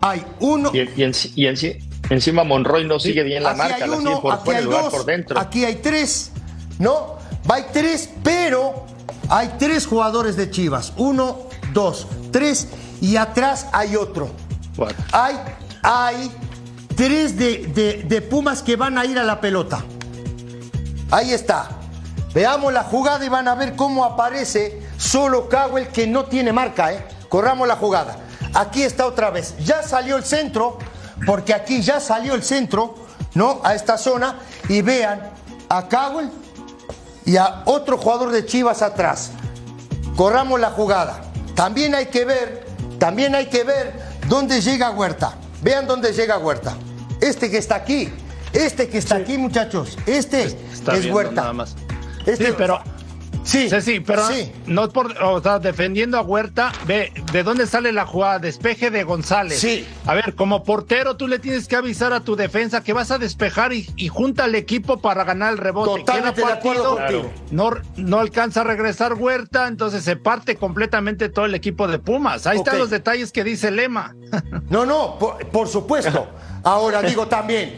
Hay 0.00 0.24
uno. 0.40 0.70
Y, 0.72 0.78
y 0.80 0.84
enci- 1.04 1.32
y 1.34 1.44
enci- 1.44 1.78
encima 2.10 2.44
Monroy 2.44 2.84
no 2.86 2.98
sigue 2.98 3.22
bien 3.22 3.42
la 3.42 3.50
Aquí 3.50 3.58
marca, 3.58 3.84
hay 3.84 3.90
la 3.90 3.96
uno, 3.96 4.20
por 4.20 4.34
aquí 4.34 4.44
fuera, 4.44 4.60
hay 4.60 4.66
dos, 4.66 4.92
por 4.92 5.04
dentro. 5.04 5.38
aquí 5.38 5.64
hay 5.64 5.76
tres, 5.76 6.32
¿no? 6.78 7.16
Hay 7.48 7.66
tres, 7.72 8.10
pero 8.22 8.84
hay 9.28 9.54
tres 9.58 9.86
jugadores 9.86 10.36
de 10.36 10.50
Chivas. 10.50 10.92
Uno, 10.96 11.38
dos, 11.72 12.06
tres, 12.32 12.68
y 13.00 13.16
atrás 13.16 13.66
hay 13.72 13.96
otro. 13.96 14.30
Hay, 15.12 15.38
hay 15.82 16.32
tres 16.96 17.36
de, 17.36 17.66
de- 17.74 18.02
de 18.04 18.22
Pumas 18.22 18.62
que 18.62 18.76
van 18.76 18.96
a 18.98 19.04
ir 19.04 19.18
a 19.18 19.24
la 19.24 19.40
pelota. 19.40 19.84
Ahí 21.10 21.32
está. 21.32 21.68
Veamos 22.34 22.72
la 22.72 22.84
jugada 22.84 23.24
y 23.24 23.28
van 23.28 23.48
a 23.48 23.54
ver 23.54 23.74
cómo 23.74 24.04
aparece 24.04 24.82
solo 24.98 25.48
Cowell 25.48 25.88
que 25.88 26.06
no 26.06 26.26
tiene 26.26 26.52
marca, 26.52 26.92
¿eh? 26.92 27.04
Corramos 27.28 27.66
la 27.66 27.76
jugada. 27.76 28.18
Aquí 28.54 28.82
está 28.82 29.06
otra 29.06 29.30
vez. 29.30 29.54
Ya 29.64 29.82
salió 29.82 30.16
el 30.16 30.24
centro, 30.24 30.78
porque 31.26 31.54
aquí 31.54 31.80
ya 31.80 32.00
salió 32.00 32.34
el 32.34 32.42
centro, 32.42 32.94
¿no? 33.34 33.60
A 33.64 33.74
esta 33.74 33.96
zona. 33.98 34.38
Y 34.68 34.82
vean 34.82 35.30
a 35.68 35.88
Cowell 35.88 36.30
y 37.24 37.36
a 37.36 37.62
otro 37.64 37.96
jugador 37.98 38.30
de 38.30 38.44
Chivas 38.46 38.82
atrás. 38.82 39.30
Corramos 40.16 40.60
la 40.60 40.70
jugada. 40.70 41.20
También 41.54 41.94
hay 41.94 42.06
que 42.06 42.24
ver, 42.24 42.66
también 42.98 43.34
hay 43.34 43.46
que 43.46 43.64
ver 43.64 43.92
dónde 44.28 44.60
llega 44.60 44.90
Huerta. 44.90 45.34
Vean 45.62 45.86
dónde 45.86 46.12
llega 46.12 46.38
Huerta. 46.38 46.76
Este 47.20 47.50
que 47.50 47.58
está 47.58 47.76
aquí, 47.76 48.10
este 48.52 48.88
que 48.88 48.98
está 48.98 49.16
aquí, 49.16 49.36
muchachos, 49.38 49.98
este 50.06 50.44
Está 50.72 50.96
es 50.96 51.06
Huerta. 51.06 51.40
nada 51.42 51.52
más. 51.52 51.74
Este- 52.26 52.46
Sí, 52.48 52.52
pero 52.56 52.80
sí, 53.48 53.68
Sí, 53.68 53.80
sí, 53.80 54.00
pero 54.00 54.26
sí. 54.28 54.52
no 54.66 54.84
es 54.84 54.90
por, 54.90 55.16
o 55.22 55.42
sea, 55.42 55.58
defendiendo 55.58 56.18
a 56.18 56.22
Huerta, 56.22 56.72
ve, 56.86 57.12
¿de 57.32 57.42
dónde 57.42 57.66
sale 57.66 57.92
la 57.92 58.06
jugada? 58.06 58.38
Despeje 58.38 58.90
de 58.90 59.04
González. 59.04 59.58
Sí. 59.60 59.86
A 60.06 60.14
ver, 60.14 60.34
como 60.34 60.64
portero 60.64 61.16
tú 61.16 61.28
le 61.28 61.38
tienes 61.38 61.66
que 61.68 61.76
avisar 61.76 62.12
a 62.12 62.20
tu 62.20 62.36
defensa 62.36 62.82
que 62.82 62.92
vas 62.92 63.10
a 63.10 63.18
despejar 63.18 63.72
y, 63.72 63.88
y 63.96 64.08
junta 64.08 64.44
al 64.44 64.54
equipo 64.54 64.98
para 64.98 65.24
ganar 65.24 65.52
el 65.52 65.58
rebote. 65.58 66.00
Totalmente 66.00 66.42
Queda 66.42 66.52
de 66.52 66.58
acuerdo 66.58 66.96
partido. 66.96 67.30
No, 67.50 67.70
no 67.96 68.20
alcanza 68.20 68.60
a 68.60 68.64
regresar 68.64 69.14
Huerta, 69.14 69.66
entonces 69.68 70.04
se 70.04 70.16
parte 70.16 70.56
completamente 70.56 71.28
todo 71.28 71.44
el 71.46 71.54
equipo 71.54 71.88
de 71.88 71.98
Pumas. 71.98 72.46
Ahí 72.46 72.58
están 72.58 72.78
los 72.78 72.90
detalles 72.90 73.32
que 73.32 73.44
dice 73.44 73.70
Lema. 73.70 74.14
No, 74.68 74.84
no, 74.84 75.18
por, 75.18 75.38
por 75.48 75.68
supuesto. 75.68 76.28
Ahora 76.62 77.00
digo 77.00 77.26
también, 77.26 77.74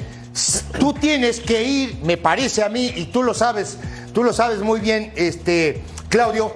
tú 0.78 0.92
tienes 0.92 1.40
que 1.40 1.62
ir, 1.62 1.96
me 2.02 2.16
parece 2.16 2.62
a 2.64 2.68
mí, 2.68 2.92
y 2.96 3.06
tú 3.06 3.22
lo 3.22 3.32
sabes, 3.34 3.78
tú 4.12 4.24
lo 4.24 4.32
sabes 4.32 4.60
muy 4.60 4.80
bien, 4.80 5.12
este, 5.16 5.82
Claudio, 6.08 6.54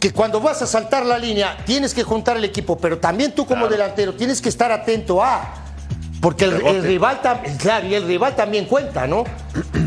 que 0.00 0.12
cuando 0.12 0.40
vas 0.40 0.60
a 0.62 0.66
saltar 0.66 1.06
la 1.06 1.18
línea 1.18 1.56
tienes 1.64 1.94
que 1.94 2.02
juntar 2.02 2.36
el 2.36 2.44
equipo, 2.44 2.76
pero 2.78 2.98
también 2.98 3.34
tú 3.34 3.46
como 3.46 3.66
delantero 3.68 4.14
tienes 4.14 4.40
que 4.40 4.48
estar 4.48 4.70
atento 4.72 5.22
a. 5.22 5.62
Porque 6.20 6.44
el, 6.46 6.66
el 6.66 6.82
rival 6.82 7.20
también, 7.20 7.56
claro, 7.58 7.86
y 7.86 7.94
el 7.94 8.06
rival 8.06 8.34
también 8.34 8.64
cuenta, 8.64 9.06
¿no? 9.06 9.24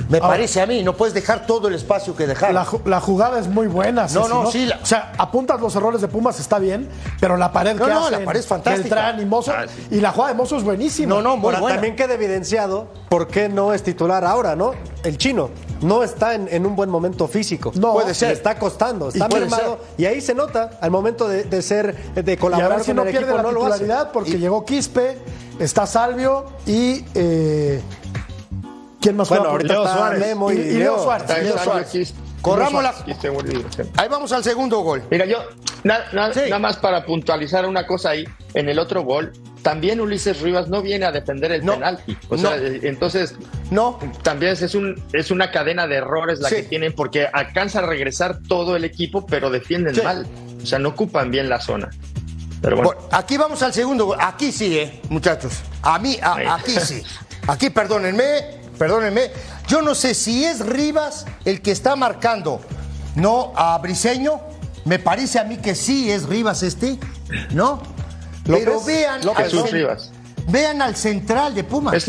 Me 0.09 0.19
parece 0.19 0.61
a 0.61 0.65
mí, 0.65 0.83
no 0.83 0.95
puedes 0.95 1.13
dejar 1.13 1.45
todo 1.45 1.67
el 1.67 1.73
espacio 1.75 2.15
que 2.15 2.25
dejar. 2.27 2.53
La, 2.53 2.65
ju- 2.65 2.83
la 2.85 2.99
jugada 3.01 3.39
es 3.39 3.47
muy 3.47 3.67
buena. 3.67 4.07
No, 4.13 4.27
no, 4.27 4.49
sí, 4.51 4.65
la- 4.65 4.79
O 4.81 4.85
sea, 4.85 5.11
apuntas 5.17 5.59
los 5.59 5.75
errores 5.75 6.01
de 6.01 6.07
Pumas, 6.07 6.39
está 6.39 6.57
bien, 6.59 6.87
pero 7.19 7.35
la 7.35 7.51
pared 7.51 7.75
No, 7.75 7.85
que 7.85 7.91
no, 7.91 7.99
hacen 8.05 8.19
la 8.19 8.25
pared 8.25 8.39
es 8.39 8.47
fantástica. 8.47 8.95
Beltrán 8.95 9.19
y 9.21 9.25
Mozo, 9.25 9.51
Ah, 9.55 9.65
sí. 9.67 9.87
y 9.97 10.01
la 10.01 10.11
jugada 10.11 10.31
de 10.33 10.37
Mozo 10.37 10.55
es 10.57 10.63
buenísima. 10.63 11.15
No, 11.15 11.21
no, 11.21 11.35
muy 11.35 11.47
Ahora, 11.47 11.59
buena. 11.61 11.75
también 11.75 11.95
queda 11.95 12.13
evidenciado 12.13 12.87
por 13.09 13.27
qué 13.27 13.49
no 13.49 13.73
es 13.73 13.83
titular 13.83 14.23
ahora, 14.23 14.55
¿no? 14.55 14.71
El 15.03 15.17
chino 15.17 15.49
no 15.81 16.03
está 16.03 16.35
en, 16.35 16.47
en 16.51 16.65
un 16.65 16.75
buen 16.75 16.89
momento 16.89 17.27
físico. 17.27 17.71
No, 17.75 17.93
Puede 17.93 18.13
ser. 18.13 18.29
Le 18.29 18.33
está 18.35 18.57
costando, 18.59 19.09
está 19.09 19.27
mermado. 19.27 19.79
Y 19.97 20.05
ahí 20.05 20.21
se 20.21 20.33
nota 20.35 20.71
al 20.81 20.91
momento 20.91 21.27
de, 21.27 21.43
de 21.43 21.61
ser, 21.61 22.13
de 22.13 22.31
Y 22.31 22.35
a 22.35 22.39
colaborar 22.39 22.71
ver 22.77 22.79
si 22.81 22.87
con 22.87 22.95
no 22.97 23.03
el 23.03 23.09
pierde 23.09 23.25
equipo, 23.27 23.37
la 23.37 23.43
no 23.43 23.49
titularidad 23.49 24.11
porque 24.11 24.31
Y- 24.31 24.37
llegó 24.37 24.65
Quispe, 24.65 25.17
está 25.59 25.85
Salvio 25.85 26.45
y. 26.65 27.05
eh, 27.15 27.81
¿Quién 29.01 29.15
más 29.15 29.29
Bueno, 29.29 29.43
juega? 29.43 29.51
ahorita 29.53 29.73
Leo 29.73 29.83
está 29.85 29.97
Suárez. 29.97 30.19
Memo 30.19 30.51
y, 30.51 30.55
y, 30.55 30.59
y 30.59 30.63
Leo 30.73 30.77
Leo. 30.95 31.03
Suárez. 31.03 31.43
Leo 31.43 31.57
Suárez. 31.57 32.13
Corramos 32.41 32.83
la-. 32.83 32.93
Ahí 33.97 34.07
vamos 34.09 34.31
al 34.31 34.43
segundo 34.43 34.79
gol. 34.81 35.03
Mira, 35.09 35.25
yo, 35.25 35.37
na- 35.83 35.99
na- 36.13 36.33
Sí. 36.33 36.41
nada 36.45 36.59
más 36.59 36.77
para 36.77 37.05
puntualizar 37.05 37.65
una 37.65 37.85
cosa 37.87 38.09
ahí, 38.11 38.25
en 38.53 38.67
el 38.69 38.77
otro 38.79 39.03
gol, 39.03 39.31
también 39.61 39.99
Ulises 40.01 40.41
Rivas 40.41 40.67
no 40.69 40.81
viene 40.81 41.05
a 41.05 41.11
defender 41.11 41.51
el 41.51 41.65
No, 41.65 41.73
penalti. 41.73 42.17
O 42.29 42.35
no. 42.35 42.41
sea, 42.41 42.57
eh, 42.57 42.79
entonces, 42.83 43.35
No, 43.71 43.99
también 44.23 44.53
es, 44.53 44.73
un, 44.75 45.01
es 45.13 45.29
una 45.31 45.51
cadena 45.51 45.85
de 45.85 45.95
errores 45.97 46.39
la 46.39 46.49
Sí. 46.49 46.55
que 46.55 46.63
tienen, 46.63 46.93
porque 46.93 47.27
alcanza 47.31 47.79
a 47.79 47.81
regresar 47.83 48.39
todo 48.47 48.75
el 48.75 48.83
equipo, 48.83 49.25
pero 49.25 49.49
defienden 49.49 49.93
Sí. 49.95 50.01
mal. 50.01 50.25
O 50.61 50.65
sea, 50.65 50.79
no 50.79 50.89
ocupan 50.89 51.29
bien 51.31 51.49
la 51.49 51.59
zona. 51.61 51.89
Pero 52.61 52.77
bueno, 52.77 52.91
Bueno, 52.93 53.07
aquí 53.11 53.37
vamos 53.37 53.61
al 53.63 53.73
segundo. 53.73 54.15
Aquí 54.19 54.51
sí, 54.51 54.77
eh, 54.77 55.01
muchachos. 55.09 55.53
A 55.81 55.99
mí, 55.99 56.17
a- 56.21 56.55
aquí 56.55 56.71
sí. 56.79 57.03
Aquí, 57.47 57.69
perdónenme, 57.69 58.59
perdónenme. 58.77 59.31
Yo 59.67 59.81
no 59.81 59.93
sé 59.95 60.13
si 60.13 60.43
es 60.43 60.65
Rivas 60.65 61.25
el 61.45 61.61
que 61.61 61.71
está 61.71 61.95
marcando, 61.95 62.59
no 63.15 63.53
a 63.55 63.77
Briseño. 63.77 64.41
Me 64.85 64.99
parece 64.99 65.39
a 65.39 65.43
mí 65.43 65.57
que 65.57 65.75
sí 65.75 66.09
es 66.11 66.23
Rivas 66.27 66.63
este, 66.63 66.97
¿no? 67.51 67.81
Pero 68.57 68.73
López, 68.73 68.85
vean, 68.87 69.25
López, 69.25 69.53
al, 69.53 69.71
Rivas. 69.71 70.11
vean 70.47 70.81
al 70.81 70.95
central 70.95 71.53
de 71.55 71.63
Pumas. 71.63 71.93
es 71.93 72.07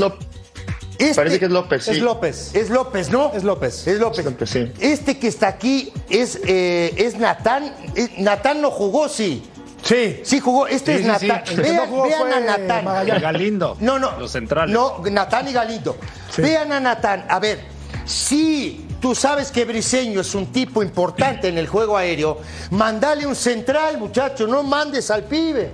Este- 0.99 1.15
parece 1.15 1.39
que 1.39 1.45
es 1.47 1.51
López, 1.51 1.85
sí. 1.85 1.91
Es 1.93 1.99
López. 2.01 2.51
Es 2.55 2.71
López, 2.71 3.11
¿no? 3.11 3.33
Es 3.35 3.43
López. 3.45 3.87
Es 3.87 3.99
López. 3.99 4.19
Es 4.19 4.25
López, 4.27 4.51
sí. 4.51 4.73
Este 4.81 5.19
que 5.19 5.29
está 5.29 5.49
aquí 5.49 5.93
es, 6.09 6.39
eh, 6.47 6.93
es 6.97 7.17
Natán. 7.19 7.75
Eh, 7.97 8.09
Natán 8.19 8.61
no 8.61 8.71
jugó, 8.71 9.09
sí. 9.09 9.43
Sí. 9.83 10.21
Sí 10.25 10.41
jugó. 10.41 10.67
Este 10.67 10.99
Sí, 10.99 11.05
es 11.09 11.13
sí, 11.15 11.21
sí. 11.21 11.27
Natán. 11.29 11.57
Vean, 11.57 11.91
no 11.91 12.05
a 12.37 12.41
Natán. 12.41 12.85
Magallanes. 12.85 13.23
Galindo. 13.23 13.77
No, 13.81 13.99
no. 13.99 14.19
Los 14.19 14.33
centrales. 14.33 14.73
No, 14.75 15.03
Natán 15.11 15.49
y 15.49 15.53
Galindo. 15.53 15.97
Vean 16.37 16.71
a 16.73 16.81
Natán. 16.81 17.25
A 17.31 17.39
ver, 17.39 17.61
si 18.05 18.87
tú 19.01 19.15
sabes 19.15 19.51
que 19.51 19.65
Briseño 19.65 20.21
es 20.21 20.35
un 20.35 20.53
tipo 20.53 20.83
importante 20.83 21.49
en 21.49 21.57
el 21.57 21.67
juego 21.67 21.97
aéreo, 21.97 22.39
mandale 22.73 23.27
un 23.27 23.35
central, 23.37 23.97
muchacho. 23.97 24.47
No 24.47 24.63
mandes 24.63 25.11
al 25.11 25.25
pibe. 25.25 25.73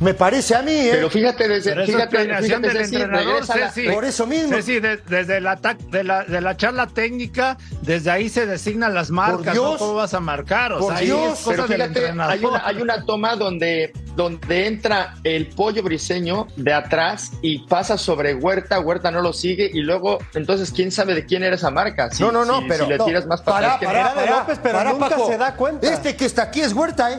Me 0.00 0.14
parece 0.14 0.54
a 0.54 0.62
mí, 0.62 0.70
¿eh? 0.72 0.90
Pero 0.92 1.10
fíjate, 1.10 1.48
desde, 1.48 1.72
Pero 1.72 1.86
fíjate, 1.86 2.18
fíjate, 2.40 2.68
del 2.68 2.76
Ceci, 2.78 2.94
entrenador, 2.96 3.26
regresa 3.32 3.56
la- 3.56 3.70
Ceci. 3.72 3.88
Por 3.92 4.04
eso 4.04 4.26
mismo. 4.28 4.62
Sí, 4.62 4.78
de- 4.78 4.98
desde 4.98 5.38
el 5.38 5.46
ataque 5.48 5.84
de 5.90 6.04
la, 6.04 6.24
de 6.24 6.40
la 6.40 6.56
charla 6.56 6.86
técnica, 6.86 7.58
desde 7.82 8.10
ahí 8.10 8.28
se 8.28 8.46
designan 8.46 8.94
las 8.94 9.10
marcas, 9.10 9.54
Dios. 9.54 9.72
¿no? 9.72 9.78
¿Cómo 9.78 9.94
vas 9.94 10.14
a 10.14 10.20
marcar? 10.20 10.72
O 10.74 10.78
Por 10.78 10.92
sea, 10.96 11.00
Dios. 11.04 11.42
Pero 11.48 11.64
fíjate, 11.64 12.06
hay 12.20 12.44
una, 12.44 12.64
hay 12.66 12.80
una 12.80 13.04
toma 13.04 13.34
donde, 13.34 13.92
donde 14.14 14.66
entra 14.68 15.14
el 15.24 15.48
pollo 15.48 15.82
briseño 15.82 16.46
de 16.54 16.72
atrás 16.74 17.32
y 17.42 17.66
pasa 17.66 17.98
sobre 17.98 18.34
Huerta, 18.34 18.78
Huerta 18.78 19.10
no 19.10 19.20
lo 19.20 19.32
sigue 19.32 19.68
y 19.72 19.80
luego, 19.80 20.18
entonces, 20.34 20.70
¿quién 20.70 20.92
sabe 20.92 21.14
de 21.16 21.26
quién 21.26 21.42
era 21.42 21.56
esa 21.56 21.70
marca? 21.72 22.08
Si- 22.12 22.22
no, 22.22 22.30
no, 22.30 22.44
no, 22.44 22.60
si- 22.60 22.68
pero 22.68 22.84
si 22.84 22.90
le 22.90 22.98
no. 22.98 23.04
tiras 23.04 23.26
más 23.26 23.42
para 23.42 23.78
de 23.78 23.86
pará, 23.86 24.14
López, 24.38 24.60
pero 24.62 24.78
pará, 24.78 24.92
nunca 24.92 25.08
Paco. 25.08 25.26
se 25.28 25.38
da 25.38 25.54
cuenta. 25.56 25.92
Este 25.92 26.14
que 26.14 26.24
está 26.24 26.42
aquí 26.42 26.60
es 26.60 26.72
Huerta, 26.72 27.10
¿eh? 27.12 27.18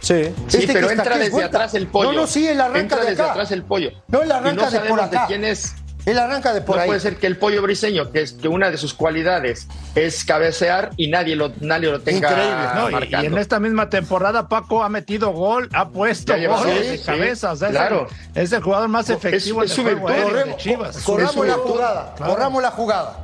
Sí. 0.00 0.32
Sí, 0.48 0.58
Este 0.58 0.72
pero 0.72 0.88
está 0.90 1.02
entra 1.02 1.18
desde 1.18 1.44
atrás 1.44 1.74
el 1.74 1.86
pollo. 1.86 2.12
No, 2.12 2.20
no, 2.22 2.26
sí, 2.26 2.46
él 2.48 2.60
arranca 2.60 2.78
entra 2.80 3.00
de 3.00 3.10
desde 3.10 3.22
acá. 3.22 3.32
atrás 3.32 3.50
el 3.52 3.62
pollo. 3.62 3.90
No, 4.08 4.22
él 4.22 4.28
y 4.28 4.32
arranca 4.32 4.52
no 4.52 4.70
de 4.70 4.78
por 4.78 4.86
sabemos 4.88 5.00
acá. 5.00 5.20
de 5.22 5.26
quién 5.26 5.44
es. 5.44 5.74
Él 6.06 6.18
arranca 6.18 6.54
de 6.54 6.62
por 6.62 6.76
no 6.76 6.82
ahí. 6.82 6.88
puede 6.88 7.00
ser 7.00 7.16
que 7.16 7.26
el 7.26 7.36
pollo 7.36 7.60
briseño, 7.60 8.10
que 8.10 8.22
es 8.22 8.32
que 8.32 8.48
una 8.48 8.70
de 8.70 8.78
sus 8.78 8.94
cualidades 8.94 9.68
es 9.94 10.24
cabecear 10.24 10.90
y 10.96 11.08
nadie 11.08 11.36
lo, 11.36 11.52
nadie 11.60 11.90
lo 11.90 12.00
tenga 12.00 12.30
Increíble. 12.30 12.66
No, 12.74 13.20
y- 13.20 13.22
y, 13.22 13.26
en 13.26 13.36
esta 13.36 13.60
misma 13.60 13.90
temporada 13.90 14.48
Paco 14.48 14.82
ha 14.82 14.88
metido 14.88 15.30
gol, 15.32 15.68
ha 15.74 15.90
puesto 15.90 16.32
seis, 16.32 16.48
de 16.90 16.96
sí, 16.98 17.04
cabeza. 17.04 17.52
o 17.52 17.56
sea, 17.56 17.68
es 17.68 17.74
claro. 17.74 18.08
el- 18.34 18.42
es, 18.42 18.50
el, 18.52 18.62
jugador 18.62 18.88
más 18.88 19.10
efectivo 19.10 19.62
es 19.62 19.76
en 19.78 19.88
el 19.88 19.98
juego 19.98 20.22
Corremos, 20.30 20.56
Chivas. 20.56 20.96
corramos 21.02 21.46
la 21.46 21.54
jugada, 21.54 22.14
corramos 22.16 22.62
la 22.62 22.70
jugada. 22.70 23.18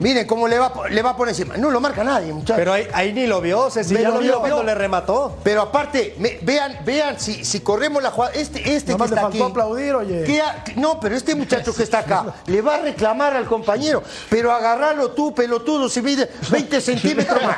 Miren 0.00 0.26
cómo 0.26 0.48
le 0.48 0.58
va, 0.58 0.72
le 0.90 1.02
va 1.02 1.10
a 1.10 1.16
poner 1.16 1.30
encima. 1.32 1.56
No 1.56 1.70
lo 1.70 1.80
marca 1.80 2.04
nadie, 2.04 2.32
muchachos. 2.32 2.56
Pero 2.56 2.72
ahí, 2.72 2.86
ahí 2.92 3.12
ni 3.12 3.26
lo 3.26 3.40
vio, 3.40 3.70
Ceci, 3.70 3.94
Me 3.94 4.02
ya 4.02 4.08
lo 4.08 4.14
lo 4.16 4.20
vio, 4.20 4.40
cuando 4.40 4.62
le 4.62 4.74
remató. 4.74 5.36
Pero 5.42 5.62
aparte, 5.62 6.14
me- 6.18 6.38
vean, 6.42 6.78
vean 6.84 7.18
si, 7.18 7.44
si 7.44 7.60
corremos 7.60 8.02
la 8.02 8.10
jugada. 8.10 8.32
Este, 8.34 8.58
este 8.74 8.86
que 8.86 8.92
Nomás 8.92 9.10
está 9.10 9.22
faltó 9.22 9.44
aquí. 9.44 9.50
aplaudir, 9.50 9.94
oye. 9.94 10.24
¿qué 10.24 10.40
ha- 10.40 10.64
no, 10.76 11.00
pero 11.00 11.16
este 11.16 11.34
muchacho 11.34 11.74
que 11.74 11.82
está 11.82 12.00
acá 12.00 12.34
le 12.46 12.60
va 12.62 12.76
a 12.76 12.80
reclamar 12.80 13.34
al 13.36 13.46
compañero. 13.46 14.02
Pero 14.28 14.52
agarrarlo 14.52 15.10
tú, 15.12 15.34
pelotudo, 15.34 15.88
si 15.88 16.02
mide 16.02 16.28
20 16.50 16.80
centímetros 16.80 17.40
más. 17.42 17.56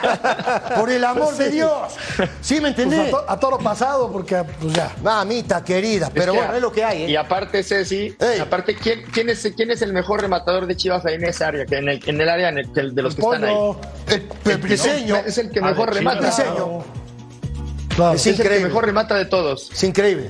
Por 0.78 0.90
el 0.90 1.04
amor 1.04 1.34
de 1.36 1.50
Dios. 1.50 1.72
¿Sí 2.40 2.54
me 2.60 2.72
Pues 2.72 2.78
entendés? 2.86 3.08
a, 3.08 3.10
to- 3.10 3.24
a 3.30 3.40
toro 3.40 3.58
pasado, 3.58 4.10
porque 4.12 4.42
pues 4.60 4.72
ya. 4.74 4.92
Mamita 5.02 5.62
querida. 5.64 6.06
Es 6.06 6.12
Pero 6.12 6.32
que 6.32 6.38
bueno, 6.38 6.52
a- 6.52 6.56
es 6.56 6.62
lo 6.62 6.72
que 6.72 6.84
hay. 6.84 7.02
¿eh? 7.04 7.10
Y 7.10 7.16
aparte, 7.16 7.62
Ceci, 7.62 8.16
Ey. 8.18 8.40
aparte, 8.40 8.74
¿quién, 8.76 9.02
quién, 9.12 9.28
es, 9.28 9.46
¿quién 9.56 9.70
es 9.70 9.82
el 9.82 9.92
mejor 9.92 10.20
rematador 10.20 10.66
de 10.66 10.76
Chivas 10.76 11.04
ahí 11.06 11.14
en 11.14 11.24
esa 11.24 11.48
área? 11.48 11.66
Que 11.66 11.76
en, 11.78 11.88
el, 11.88 12.00
en 12.06 12.20
el 12.20 12.27
área 12.30 12.48
en 12.50 12.58
el, 12.58 12.72
que- 12.72 12.82
de 12.82 13.02
los 13.02 13.14
que 13.14 13.22
están 13.22 13.44
ahí. 13.44 13.54
Pollo. 13.54 13.80
El, 14.08 14.28
el 14.52 14.58
briseño 14.58 15.16
Es 15.16 15.38
el 15.38 15.50
que 15.50 15.60
mejor 15.60 15.92
remata. 15.94 16.20
Briseño. 16.20 16.84
Claro. 17.94 18.14
Es 18.14 18.26
Es 18.26 18.38
el 18.40 18.48
que 18.48 18.60
mejor 18.60 18.86
remata 18.86 19.14
de 19.16 19.24
todos. 19.26 19.70
Es 19.72 19.82
increíble. 19.84 20.28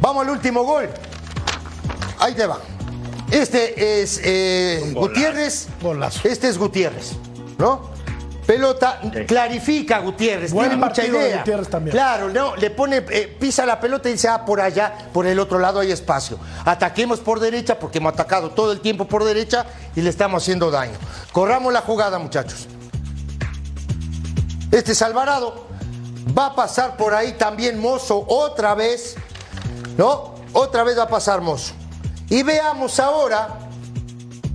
Vamos 0.00 0.24
al 0.24 0.30
último 0.30 0.64
gol. 0.64 0.88
Ahí 2.18 2.34
te 2.34 2.46
va. 2.46 2.58
Este 3.30 4.02
es 4.02 4.20
eh, 4.24 4.92
Gutiérrez. 4.94 5.68
Golazo. 5.82 6.28
Este 6.28 6.48
es 6.48 6.58
Gutiérrez, 6.58 7.12
¿no? 7.58 7.90
Pelota, 8.46 9.00
clarifica 9.26 10.00
Gutiérrez, 10.00 10.52
Buen 10.52 10.68
tiene 10.68 10.84
mucha 10.84 11.04
idea. 11.04 11.38
Gutiérrez 11.38 11.68
también. 11.68 11.92
Claro, 11.92 12.28
no, 12.28 12.56
le 12.56 12.70
pone, 12.70 13.04
eh, 13.10 13.36
pisa 13.40 13.64
la 13.64 13.80
pelota 13.80 14.08
y 14.08 14.12
dice, 14.12 14.28
ah, 14.28 14.44
por 14.44 14.60
allá, 14.60 15.08
por 15.12 15.26
el 15.26 15.38
otro 15.38 15.58
lado 15.58 15.80
hay 15.80 15.90
espacio. 15.90 16.38
Ataquemos 16.64 17.20
por 17.20 17.40
derecha 17.40 17.78
porque 17.78 17.98
hemos 17.98 18.12
atacado 18.12 18.50
todo 18.50 18.72
el 18.72 18.80
tiempo 18.80 19.06
por 19.06 19.24
derecha 19.24 19.66
y 19.96 20.02
le 20.02 20.10
estamos 20.10 20.42
haciendo 20.42 20.70
daño. 20.70 20.98
Corramos 21.32 21.72
la 21.72 21.80
jugada, 21.80 22.18
muchachos. 22.18 22.68
Este 24.70 24.92
es 24.92 25.02
Alvarado. 25.02 25.66
Va 26.36 26.46
a 26.46 26.54
pasar 26.54 26.96
por 26.96 27.14
ahí 27.14 27.32
también 27.32 27.78
Mozo 27.78 28.24
otra 28.28 28.74
vez. 28.74 29.16
¿No? 29.96 30.34
Otra 30.52 30.82
vez 30.82 30.98
va 30.98 31.04
a 31.04 31.08
pasar 31.08 31.40
Mozo. 31.40 31.74
Y 32.28 32.42
veamos 32.42 32.98
ahora 33.00 33.58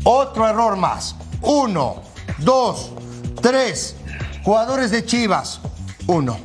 otro 0.03 0.47
error 0.47 0.75
más. 0.75 1.15
Uno, 1.41 2.01
dos, 2.39 2.91
tres. 3.41 3.95
Jugadores 4.43 4.91
de 4.91 5.05
Chivas. 5.05 5.59
Uno. 6.07 6.39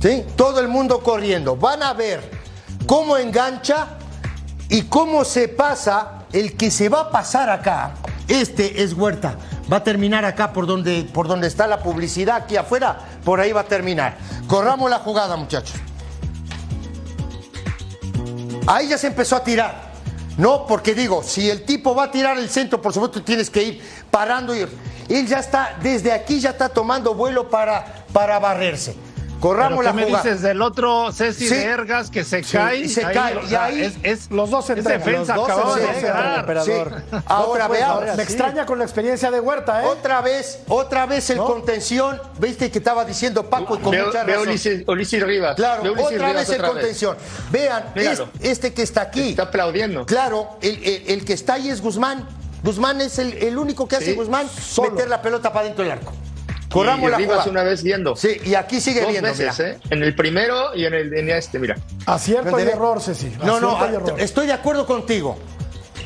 ¿Sí? 0.00 0.24
Todo 0.36 0.60
el 0.60 0.68
mundo 0.68 1.00
corriendo. 1.00 1.56
Van 1.56 1.82
a 1.82 1.92
ver 1.92 2.30
cómo 2.86 3.16
engancha 3.16 3.88
y 4.68 4.82
cómo 4.82 5.24
se 5.24 5.48
pasa. 5.48 6.12
El 6.32 6.56
que 6.56 6.70
se 6.70 6.88
va 6.88 7.02
a 7.02 7.10
pasar 7.10 7.48
acá, 7.48 7.94
este 8.28 8.82
es 8.82 8.92
Huerta. 8.92 9.36
Va 9.72 9.78
a 9.78 9.84
terminar 9.84 10.24
acá 10.24 10.52
por 10.52 10.66
donde, 10.66 11.08
por 11.12 11.28
donde 11.28 11.46
está 11.46 11.66
la 11.66 11.82
publicidad, 11.82 12.36
aquí 12.36 12.56
afuera. 12.56 12.98
Por 13.24 13.40
ahí 13.40 13.52
va 13.52 13.62
a 13.62 13.64
terminar. 13.64 14.18
Corramos 14.46 14.90
la 14.90 14.98
jugada, 14.98 15.36
muchachos. 15.36 15.76
Ahí 18.66 18.88
ya 18.88 18.98
se 18.98 19.06
empezó 19.06 19.36
a 19.36 19.44
tirar. 19.44 19.92
No, 20.36 20.66
porque 20.66 20.94
digo, 20.94 21.22
si 21.22 21.48
el 21.48 21.64
tipo 21.64 21.94
va 21.94 22.04
a 22.04 22.10
tirar 22.10 22.36
el 22.36 22.50
centro, 22.50 22.82
por 22.82 22.92
supuesto 22.92 23.22
tienes 23.22 23.48
que 23.48 23.62
ir 23.62 23.82
parando 24.10 24.54
y 24.54 24.66
él 25.08 25.26
ya 25.26 25.38
está, 25.38 25.76
desde 25.82 26.12
aquí 26.12 26.40
ya 26.40 26.50
está 26.50 26.68
tomando 26.68 27.14
vuelo 27.14 27.48
para, 27.50 28.04
para 28.12 28.38
barrerse. 28.38 28.94
Corramos 29.40 29.80
¿Pero 29.80 29.82
la 29.82 29.90
¿Qué 29.90 29.96
me 29.96 30.04
jugada. 30.06 30.24
dices 30.24 30.40
del 30.40 30.62
otro 30.62 31.12
Ceci 31.12 31.46
Sí. 31.46 31.54
Vergas 31.54 32.08
que 32.10 32.24
se 32.24 32.42
Sí, 32.42 32.56
cae? 32.56 32.78
y 32.78 32.88
se 32.88 33.02
cae, 33.02 33.36
o 33.36 33.46
y 33.46 33.54
ahí 33.54 33.82
es, 33.82 33.94
es- 34.02 34.30
los 34.30 34.48
dos 34.48 34.64
se 34.64 34.72
es 34.72 34.82
defensa, 34.82 35.36
los 35.36 35.46
dos 35.46 35.74
se 35.74 35.80
de 35.80 36.36
emperador. 36.38 37.02
Sí. 37.10 37.16
Ahora 37.26 37.68
veamos. 37.68 38.16
Me 38.16 38.22
extraña 38.22 38.64
con 38.64 38.78
la 38.78 38.84
experiencia 38.84 39.30
de 39.30 39.38
Huerta, 39.38 39.82
¿eh? 39.84 39.86
Otra 39.88 40.22
vez, 40.22 40.60
otra 40.68 41.04
vez 41.04 41.28
el 41.28 41.36
¿No? 41.36 41.44
contención. 41.44 42.18
¿Viste 42.38 42.70
que 42.70 42.78
estaba 42.78 43.04
diciendo 43.04 43.44
Paco 43.50 43.76
y 43.76 43.80
con 43.80 43.90
Veo, 43.92 44.06
mucha 44.06 44.24
veo 44.24 44.36
razón? 44.36 44.48
Ulises, 44.48 44.84
Ulises 44.88 45.22
Rivas. 45.22 45.54
Claro, 45.56 45.82
Veo 45.82 45.92
Ulises 45.92 46.12
otra 46.14 46.28
Rivas 46.28 46.48
vez 46.48 46.58
el 46.58 46.64
contención. 46.66 47.16
Vean, 47.50 47.84
es- 47.94 48.22
este 48.40 48.72
que 48.72 48.82
está 48.82 49.02
aquí. 49.02 49.30
Está 49.30 49.42
aplaudiendo. 49.42 50.06
Claro, 50.06 50.56
el, 50.62 50.82
el- 50.82 51.02
el 51.08 51.24
que 51.26 51.34
está 51.34 51.54
ahí 51.54 51.68
es 51.68 51.82
Guzmán. 51.82 52.26
Guzmán 52.66 53.00
es 53.00 53.18
el, 53.18 53.32
el 53.34 53.56
único 53.56 53.88
que 53.88 53.96
hace 53.96 54.06
Sí, 54.06 54.14
Guzmán 54.14 54.46
solo. 54.48 54.90
meter 54.90 55.08
la 55.08 55.22
pelota 55.22 55.52
para 55.52 55.64
dentro 55.66 55.82
del 55.84 55.92
arco. 55.92 56.12
Y 56.66 56.68
Corramos 56.68 57.10
la 57.10 57.16
Rivas 57.16 57.34
jugada. 57.44 57.50
una 57.52 57.62
vez 57.62 57.82
viendo. 57.82 58.16
Sí, 58.16 58.36
y 58.44 58.54
aquí 58.54 58.80
sigue 58.80 59.00
Dos 59.00 59.10
viendo. 59.10 59.28
veces, 59.30 59.56
mira. 59.58 59.70
¿eh? 59.70 59.78
En 59.90 60.02
el 60.02 60.14
primero 60.14 60.74
y 60.74 60.84
en 60.84 60.92
el 60.94 61.14
en 61.14 61.30
este, 61.30 61.58
mira. 61.58 61.76
Acierto 62.04 62.58
y 62.58 62.62
error, 62.64 63.00
Ceci. 63.00 63.32
No, 63.42 63.60
no, 63.60 63.72
y 63.72 63.76
ah, 63.80 63.86
error. 63.94 64.14
estoy 64.18 64.46
de 64.48 64.52
acuerdo 64.52 64.84
contigo. 64.84 65.38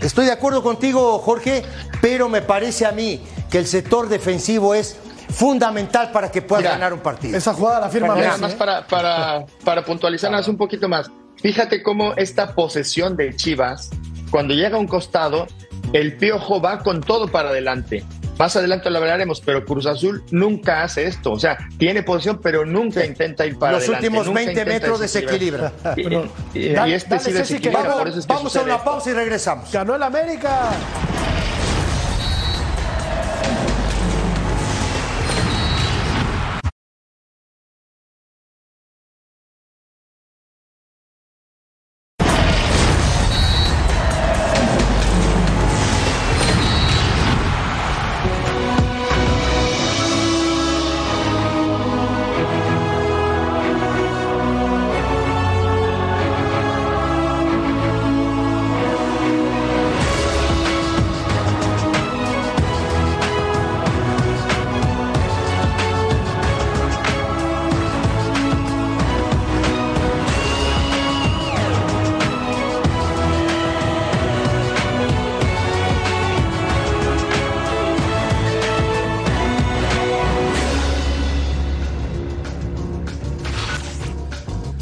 Estoy 0.03 0.27
de 0.27 0.33
acuerdo 0.33 0.62
contigo, 0.62 1.18
Jorge, 1.18 1.62
pero 2.01 2.29
me 2.29 2.40
parece 2.42 2.87
a 2.87 2.92
mí 2.92 3.20
que 3.51 3.59
el 3.59 3.66
sector 3.66 4.09
defensivo 4.09 4.75
es 4.75 4.96
fundamental 5.31 6.11
para 6.12 6.31
que 6.31 6.42
pueda 6.42 6.61
Mira, 6.61 6.73
ganar 6.73 6.92
un 6.92 7.01
partido. 7.01 7.37
Esa 7.37 7.55
jugada 7.55 7.81
la 7.81 7.88
firma 7.88 8.09
Nada 8.09 8.20
Messi. 8.29 8.40
más 8.40 8.53
¿eh? 8.53 8.57
para, 8.59 8.87
para, 8.87 9.44
para 9.64 9.85
puntualizarnos 9.85 10.46
un 10.49 10.57
poquito 10.57 10.88
más. 10.88 11.11
Fíjate 11.42 11.83
cómo 11.83 12.12
esta 12.14 12.55
posesión 12.55 13.16
de 13.16 13.35
Chivas, 13.35 13.90
cuando 14.31 14.53
llega 14.55 14.77
a 14.77 14.79
un 14.81 14.87
costado, 14.87 15.46
el 15.92 16.16
piojo 16.16 16.61
va 16.61 16.79
con 16.81 17.00
todo 17.00 17.29
para 17.29 17.50
adelante. 17.50 18.05
Más 18.38 18.57
adelante 18.57 18.88
lo 18.88 18.96
hablaremos, 18.98 19.42
pero 19.42 19.64
Cruz 19.66 19.85
Azul 19.85 20.22
nunca 20.31 20.83
hace 20.83 21.05
esto. 21.05 21.33
O 21.33 21.38
sea, 21.38 21.59
tiene 21.76 22.03
posición, 22.03 22.40
pero 22.42 22.64
nunca 22.64 23.05
intenta 23.05 23.44
ir 23.44 23.59
para 23.59 23.72
Los 23.72 23.83
adelante. 23.83 24.07
últimos 24.07 24.26
nunca 24.29 24.37
20 24.38 24.53
intenta 24.53 24.72
metros 24.72 25.00
desequilibra. 25.00 25.72
Y, 25.96 26.00
y- 26.14 26.31
y 26.55 26.68
Dale, 26.72 26.94
este 26.94 27.11
dale, 27.11 27.20
sí 27.22 27.33
Ceci, 27.33 27.33
que 27.33 27.38
desequilibra, 27.38 27.83
vamos- 27.83 27.98
por 27.98 28.09
eso 28.09 28.18
es 28.20 28.26
que 28.26 28.33
Vamos 28.33 28.57
a 28.57 28.62
una 28.62 28.72
esto. 28.76 28.85
pausa 28.85 29.11
y 29.11 29.12
regresamos. 29.12 29.70
Ganó 29.70 29.94
el 29.94 30.03
América. 30.03 30.70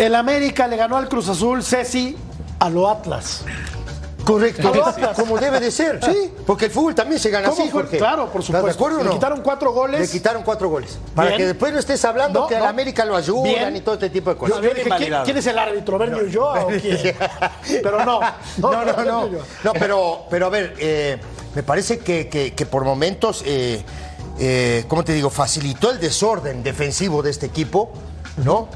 El 0.09 0.15
América 0.15 0.67
le 0.67 0.79
ganó 0.79 0.97
al 0.97 1.07
Cruz 1.07 1.29
Azul, 1.29 1.63
Ceci, 1.63 2.17
a 2.61 2.71
lo 2.71 2.89
Atlas. 2.89 3.43
Correcto, 4.25 4.73
como 5.15 5.37
debe 5.37 5.61
de 5.61 5.71
ser, 5.71 6.01
sí, 6.03 6.33
porque 6.47 6.65
el 6.65 6.71
fútbol 6.71 6.95
también 6.95 7.21
se 7.21 7.29
gana 7.29 7.51
¿Cómo 7.51 7.61
así? 7.63 7.71
Jorge. 7.71 7.99
Claro, 7.99 8.31
por 8.33 8.41
¿Estás 8.41 8.47
supuesto. 8.47 8.67
de 8.67 8.73
acuerdo 8.73 8.97
o 9.01 9.03
Le 9.03 9.09
no? 9.11 9.15
quitaron 9.15 9.43
cuatro 9.43 9.71
goles. 9.73 10.01
Le 10.01 10.09
quitaron 10.09 10.43
cuatro 10.45 10.71
goles. 10.71 10.99
Para 11.15 11.29
Bien. 11.29 11.39
que 11.43 11.47
después 11.49 11.75
no 11.75 11.79
estés 11.79 12.03
hablando 12.07 12.41
No, 12.41 12.47
que 12.47 12.55
no. 12.57 12.65
la 12.65 12.71
América 12.71 13.05
lo 13.05 13.17
ayudan 13.17 13.43
Bien. 13.43 13.77
y 13.77 13.81
todo 13.83 13.97
este 13.97 14.09
tipo 14.09 14.31
de 14.31 14.37
cosas. 14.37 14.63
yo 14.63 14.71
dije, 14.75 14.89
¿quién, 15.27 15.37
es 15.37 15.47
el 15.47 15.59
árbitro? 15.59 15.99
¿Bernio 15.99 16.25
Ulloa 16.25 16.65
o 16.65 16.69
quién? 16.81 17.15
Pero 17.83 18.03
no. 18.07 18.21
No, 18.57 18.85
no, 18.85 19.05
no. 19.05 19.29
No, 19.63 19.73
pero, 19.75 20.25
pero 20.31 20.47
a 20.47 20.49
ver, 20.49 20.75
eh, 20.79 21.19
me 21.55 21.63
parece 21.63 21.99
que, 21.99 22.29
que- 22.31 22.55
que 22.55 22.65
por 22.65 22.83
momentos, 22.85 23.43
eh, 23.45 23.83
eh, 24.39 24.87
¿cómo 24.89 25.05
te 25.05 25.13
digo? 25.13 25.29
Facilitó 25.29 25.91
el 25.91 26.01
desorden 26.01 26.63
defensivo 26.63 27.23
de 27.23 27.29
este 27.31 27.45
equipo, 27.45 27.93
¿no? 28.43 28.69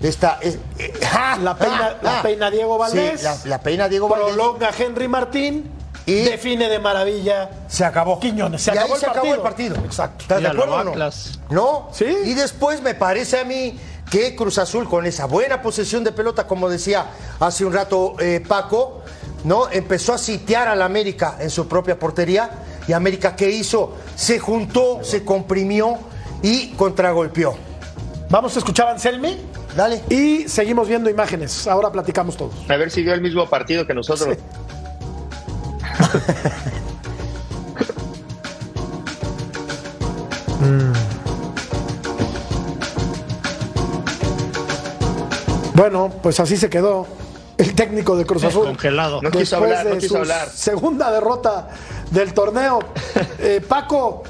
Esta, 0.00 0.38
es- 0.40 0.58
eh, 0.78 0.92
¡ja! 1.10 1.36
La 1.42 1.56
peina, 1.56 1.76
¡Ja! 1.78 1.96
la 2.02 2.22
peina 2.22 2.50
Diego 2.50 2.78
Valdés. 2.78 3.20
Sí, 3.20 3.24
la, 3.24 3.36
la 3.44 3.60
peina 3.60 3.88
Diego 3.88 4.08
Valdés. 4.08 4.34
Prolonga 4.34 4.70
Henry 4.76 5.08
Martín. 5.08 5.70
Y- 6.06 6.22
define 6.22 6.68
de 6.68 6.78
maravilla. 6.78 7.50
Se 7.68 7.84
acabó. 7.84 8.18
Quiñones. 8.18 8.62
Se 8.62 8.70
Y 8.70 8.72
ahí 8.72 8.78
acabó 8.78 8.94
el 8.94 9.00
se 9.00 9.06
acabó 9.06 9.16
partido. 9.28 9.34
el 9.36 9.42
partido. 9.42 9.76
Exacto. 9.84 10.22
¿Estás 10.22 10.42
de 10.42 10.48
acuerdo 10.48 10.74
o 10.76 10.84
no? 10.84 10.90
Atlas. 10.92 11.38
¿No? 11.50 11.88
Sí. 11.92 12.06
Y 12.24 12.34
después 12.34 12.80
me 12.82 12.94
parece 12.94 13.38
a 13.40 13.44
mí 13.44 13.78
que 14.10 14.34
Cruz 14.34 14.58
Azul, 14.58 14.88
con 14.88 15.04
esa 15.06 15.26
buena 15.26 15.60
posesión 15.62 16.02
de 16.02 16.10
pelota, 16.12 16.46
como 16.46 16.68
decía 16.68 17.06
hace 17.38 17.64
un 17.64 17.72
rato 17.72 18.16
eh, 18.18 18.42
Paco, 18.46 19.02
¿no? 19.44 19.70
Empezó 19.70 20.14
a 20.14 20.18
sitiar 20.18 20.66
al 20.68 20.82
América 20.82 21.36
en 21.38 21.50
su 21.50 21.68
propia 21.68 21.98
portería. 21.98 22.50
Y 22.88 22.92
América, 22.92 23.36
¿qué 23.36 23.50
hizo? 23.50 23.94
Se 24.16 24.38
juntó, 24.40 25.04
se 25.04 25.24
comprimió 25.24 25.96
y 26.42 26.70
contragolpeó. 26.70 27.54
Vamos 28.30 28.56
a 28.56 28.58
escuchar 28.58 28.88
a 28.88 28.92
Anselmi 28.92 29.38
Dale. 29.76 30.02
y 30.08 30.48
seguimos 30.48 30.88
viendo 30.88 31.10
imágenes. 31.10 31.66
Ahora 31.66 31.90
platicamos 31.90 32.36
todos. 32.36 32.54
A 32.68 32.76
ver 32.76 32.90
si 32.90 33.02
vio 33.02 33.14
el 33.14 33.20
mismo 33.20 33.48
partido 33.48 33.86
que 33.86 33.94
nosotros. 33.94 34.36
Bueno, 45.74 46.12
pues 46.22 46.38
así 46.40 46.58
se 46.58 46.68
quedó 46.68 47.06
el 47.56 47.74
técnico 47.74 48.14
de 48.14 48.26
Cruz 48.26 48.44
Azul. 48.44 48.66
Congelado. 48.66 49.22
No 49.22 49.30
quiso 49.30 49.56
hablar, 49.56 49.86
no 49.86 49.94
de 49.94 49.98
quiso 49.98 50.18
hablar. 50.18 50.50
Segunda 50.50 51.10
derrota 51.10 51.68
del 52.10 52.34
torneo. 52.34 52.80
Eh, 53.42 53.62
Paco, 53.66 54.22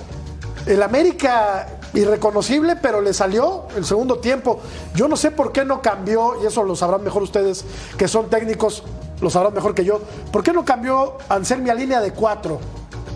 el 0.64 0.80
América 0.84 1.66
irreconocible, 1.94 2.76
pero 2.76 3.00
le 3.00 3.12
salió 3.12 3.66
el 3.76 3.84
segundo 3.84 4.18
tiempo. 4.18 4.60
Yo 4.94 5.08
no 5.08 5.16
sé 5.16 5.30
por 5.30 5.52
qué 5.52 5.64
no 5.64 5.82
cambió, 5.82 6.42
y 6.42 6.46
eso 6.46 6.62
lo 6.62 6.76
sabrán 6.76 7.02
mejor 7.02 7.22
ustedes, 7.22 7.64
que 7.98 8.08
son 8.08 8.28
técnicos, 8.30 8.82
lo 9.20 9.30
sabrán 9.30 9.54
mejor 9.54 9.74
que 9.74 9.84
yo. 9.84 10.00
¿Por 10.32 10.42
qué 10.42 10.52
no 10.52 10.64
cambió 10.64 11.18
Anselmi 11.28 11.70
a 11.70 11.74
línea 11.74 12.00
de 12.00 12.12
cuatro? 12.12 12.60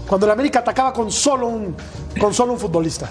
Cuando 0.08 0.26
el 0.26 0.32
América 0.32 0.58
atacaba 0.60 0.92
con 0.92 1.10
solo 1.10 1.46
un, 1.46 1.74
con 2.20 2.34
solo 2.34 2.52
un 2.52 2.58
futbolista. 2.58 3.10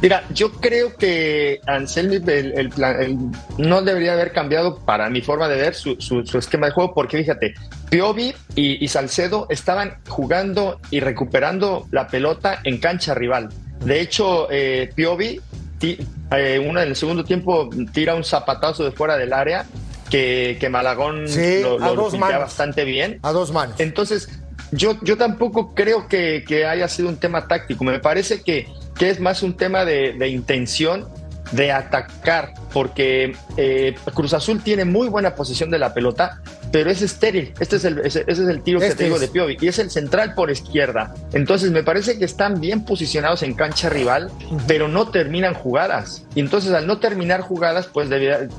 Mira, 0.00 0.22
yo 0.30 0.52
creo 0.52 0.94
que 0.96 1.60
Anselmi 1.66 2.16
el- 2.16 2.52
el 2.76 3.18
no 3.56 3.80
debería 3.80 4.12
haber 4.12 4.32
cambiado, 4.32 4.78
para 4.80 5.08
mi 5.08 5.22
forma 5.22 5.48
de 5.48 5.56
ver, 5.56 5.74
su, 5.74 5.96
esquema 6.38 6.66
de 6.66 6.72
juego, 6.72 6.92
porque 6.92 7.16
fíjate, 7.16 7.54
Piovi 7.88 8.34
y 8.54 8.86
Salcedo 8.88 9.46
estaban 9.48 9.96
jugando 10.08 10.78
y 10.90 11.00
recuperando 11.00 11.86
la 11.90 12.06
pelota 12.08 12.60
en 12.64 12.78
cancha 12.78 13.14
rival. 13.14 13.48
De 13.84 14.00
hecho, 14.00 14.48
eh, 14.50 14.90
Piovi, 14.94 15.40
ti- 15.78 15.98
eh, 16.30 16.58
uno 16.64 16.80
en 16.80 16.88
el 16.88 16.96
segundo 16.96 17.24
tiempo, 17.24 17.68
tira 17.92 18.14
un 18.14 18.24
zapatazo 18.24 18.84
de 18.84 18.92
fuera 18.92 19.16
del 19.16 19.32
área 19.32 19.66
que, 20.10 20.56
que 20.60 20.68
Malagón 20.68 21.28
Sí, 21.28 21.60
lo, 21.62 21.76
a 21.82 21.88
lo 21.88 21.94
dos 21.94 22.12
piltea 22.12 22.18
manos. 22.28 22.40
bastante 22.42 22.84
bien. 22.84 23.18
A 23.22 23.32
dos 23.32 23.52
manos. 23.52 23.78
Entonces, 23.78 24.28
yo, 24.72 24.98
yo 25.02 25.16
tampoco 25.16 25.74
creo 25.74 26.08
que, 26.08 26.44
que 26.46 26.66
haya 26.66 26.88
sido 26.88 27.08
un 27.08 27.16
tema 27.18 27.46
táctico. 27.46 27.84
Me 27.84 27.98
parece 28.00 28.42
que, 28.42 28.66
que 28.98 29.10
es 29.10 29.20
más 29.20 29.42
un 29.42 29.56
tema 29.56 29.84
de, 29.84 30.14
de 30.14 30.28
intención 30.28 31.06
de 31.54 31.72
atacar, 31.72 32.52
porque 32.72 33.36
eh, 33.56 33.94
Cruz 34.14 34.32
Azul 34.34 34.62
tiene 34.62 34.84
muy 34.84 35.08
buena 35.08 35.34
posición 35.34 35.70
de 35.70 35.78
la 35.78 35.94
pelota, 35.94 36.40
pero 36.72 36.90
es 36.90 37.02
estéril. 37.02 37.52
Este 37.60 37.76
es 37.76 37.84
el, 37.84 37.98
ese, 38.00 38.24
ese 38.26 38.42
es 38.42 38.48
el 38.48 38.62
tiro 38.62 38.80
que 38.80 38.86
Este 38.86 38.98
te 38.98 39.04
digo 39.04 39.16
es. 39.16 39.20
de 39.22 39.28
Piovi, 39.28 39.56
y 39.60 39.68
es 39.68 39.78
el 39.78 39.90
central 39.90 40.34
por 40.34 40.50
izquierda. 40.50 41.14
Entonces, 41.32 41.70
me 41.70 41.82
parece 41.84 42.18
que 42.18 42.24
están 42.24 42.60
bien 42.60 42.84
posicionados 42.84 43.42
en 43.42 43.54
cancha 43.54 43.88
rival, 43.88 44.30
pero 44.66 44.88
no 44.88 45.08
terminan 45.10 45.54
jugadas. 45.54 46.24
Y 46.34 46.40
entonces, 46.40 46.72
al 46.72 46.86
no 46.86 46.98
terminar 46.98 47.42
jugadas, 47.42 47.86
pues 47.86 48.08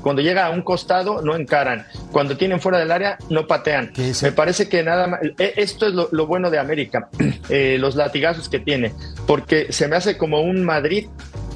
cuando 0.02 0.22
llega 0.22 0.46
a 0.46 0.50
un 0.50 0.62
costado, 0.62 1.20
no 1.22 1.36
encaran. 1.36 1.86
Cuando 2.12 2.36
tienen 2.36 2.60
fuera 2.60 2.78
del 2.78 2.90
área, 2.90 3.18
no 3.28 3.46
patean. 3.46 3.92
Me 4.22 4.32
parece 4.32 4.68
que 4.68 4.82
nada 4.82 5.06
más. 5.08 5.20
eh, 5.38 5.52
Esto 5.56 5.86
es 5.86 5.92
lo, 5.92 6.08
lo 6.12 6.26
bueno 6.26 6.50
de 6.50 6.58
América, 6.58 7.08
eh, 7.50 7.76
los 7.78 7.96
latigazos 7.96 8.48
que 8.48 8.60
tiene, 8.60 8.92
porque 9.26 9.72
se 9.72 9.88
me 9.88 9.96
hace 9.96 10.16
como 10.16 10.40
un 10.40 10.64
Madrid 10.64 11.08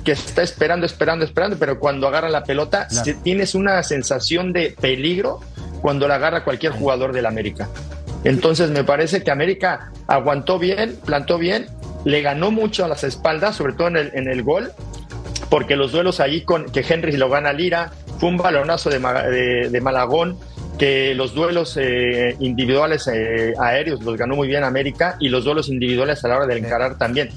que 0.04 0.12
está 0.12 0.42
esperando, 0.42 0.86
esperando, 0.86 1.24
esperando, 1.24 1.56
pero 1.58 1.78
cuando 1.78 2.08
agarra 2.08 2.28
la 2.28 2.44
pelota, 2.44 2.86
tienes 3.22 3.54
una 3.54 3.82
sensación 3.82 4.52
de 4.52 4.74
peligro 4.80 5.40
cuando 5.82 6.08
la 6.08 6.16
agarra 6.16 6.44
cualquier 6.44 6.72
jugador 6.72 7.12
del 7.12 7.26
América. 7.26 7.68
Entonces 8.24 8.70
me 8.70 8.84
parece 8.84 9.22
que 9.22 9.30
América 9.30 9.90
aguantó 10.06 10.58
bien, 10.58 10.96
plantó 11.04 11.38
bien, 11.38 11.66
le 12.04 12.22
ganó 12.22 12.50
mucho 12.50 12.84
a 12.84 12.88
las 12.88 13.04
espaldas, 13.04 13.56
sobre 13.56 13.72
todo 13.74 13.88
en 13.88 13.96
el, 13.96 14.10
en 14.14 14.28
el 14.28 14.42
gol, 14.42 14.72
porque 15.48 15.76
los 15.76 15.92
duelos 15.92 16.20
ahí 16.20 16.42
con 16.42 16.66
que 16.70 16.84
Henry 16.86 17.16
lo 17.16 17.28
gana 17.28 17.52
Lira, 17.52 17.90
fue 18.18 18.28
un 18.28 18.36
balonazo 18.36 18.90
de- 18.90 19.68
de 19.70 19.80
Malagón, 19.80 20.38
que 20.78 21.14
los 21.14 21.34
duelos 21.34 21.76
eh, 21.78 22.36
individuales 22.40 23.06
eh, 23.12 23.52
aéreos 23.58 24.02
los 24.02 24.16
ganó 24.16 24.34
muy 24.36 24.48
bien 24.48 24.64
América 24.64 25.16
y 25.20 25.28
los 25.28 25.44
duelos 25.44 25.68
individuales 25.68 26.24
a 26.24 26.28
la 26.28 26.36
hora 26.38 26.46
de 26.46 26.56
encarar 26.58 26.96
también. 26.96 27.30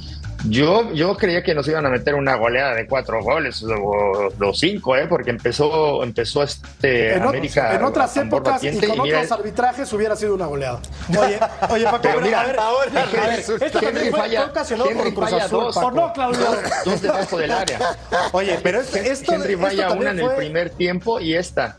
Yo, 0.49 0.91
yo 0.91 1.15
creía 1.15 1.41
que 1.41 1.55
nos 1.55 1.65
iban 1.69 1.85
a 1.85 1.89
meter 1.89 2.15
una 2.15 2.35
goleada 2.35 2.73
de 2.75 2.85
cuatro 2.85 3.23
goles 3.23 3.63
o, 3.63 4.29
o 4.39 4.53
cinco, 4.53 4.95
¿eh? 4.97 5.07
porque 5.07 5.29
empezó, 5.29 6.03
empezó 6.03 6.43
este 6.43 7.13
En, 7.15 7.23
América. 7.23 7.73
en 7.75 7.83
otras 7.83 8.17
épocas 8.17 8.61
y 8.63 8.71
con 8.79 9.01
mira, 9.03 9.19
otros 9.21 9.31
arbitrajes 9.39 9.93
hubiera 9.93 10.15
sido 10.17 10.35
una 10.35 10.45
goleada. 10.47 10.79
Oye, 11.09 11.39
oye, 11.69 11.83
Paco, 11.85 11.99
Pero 12.01 12.15
pero, 12.15 12.21
mira, 12.25 12.41
a 12.41 12.45
ver, 12.45 12.59
ahora 12.59 13.03
a 13.03 13.27
ver, 13.27 13.39
esto 13.39 13.57
que 13.57 13.69
también 13.85 14.09
fue, 14.11 14.19
falla- 14.19 14.41
fue 14.41 14.49
ocasionado 14.51 14.89
Henry 14.89 15.03
por 15.03 15.13
Cruz 15.13 15.29
falla 15.29 15.45
Azul, 15.45 15.59
dos, 15.59 15.75
Paco. 15.75 15.87
¿O 15.87 15.91
no, 15.91 16.13
Claudio? 16.13 16.39
dos 16.85 17.01
debajo 17.01 17.37
del 17.37 17.51
área. 17.51 17.79
Oye, 18.33 18.59
pero 18.61 18.81
es, 18.81 18.95
esto, 18.95 19.33
Henry 19.33 19.53
esto 19.53 19.63
vaya 19.63 19.87
una 19.87 19.89
también 19.89 20.09
en 20.11 20.19
el 20.19 20.25
fue- 20.25 20.35
primer 20.35 20.69
tiempo 20.71 21.19
y 21.21 21.35
esta. 21.35 21.77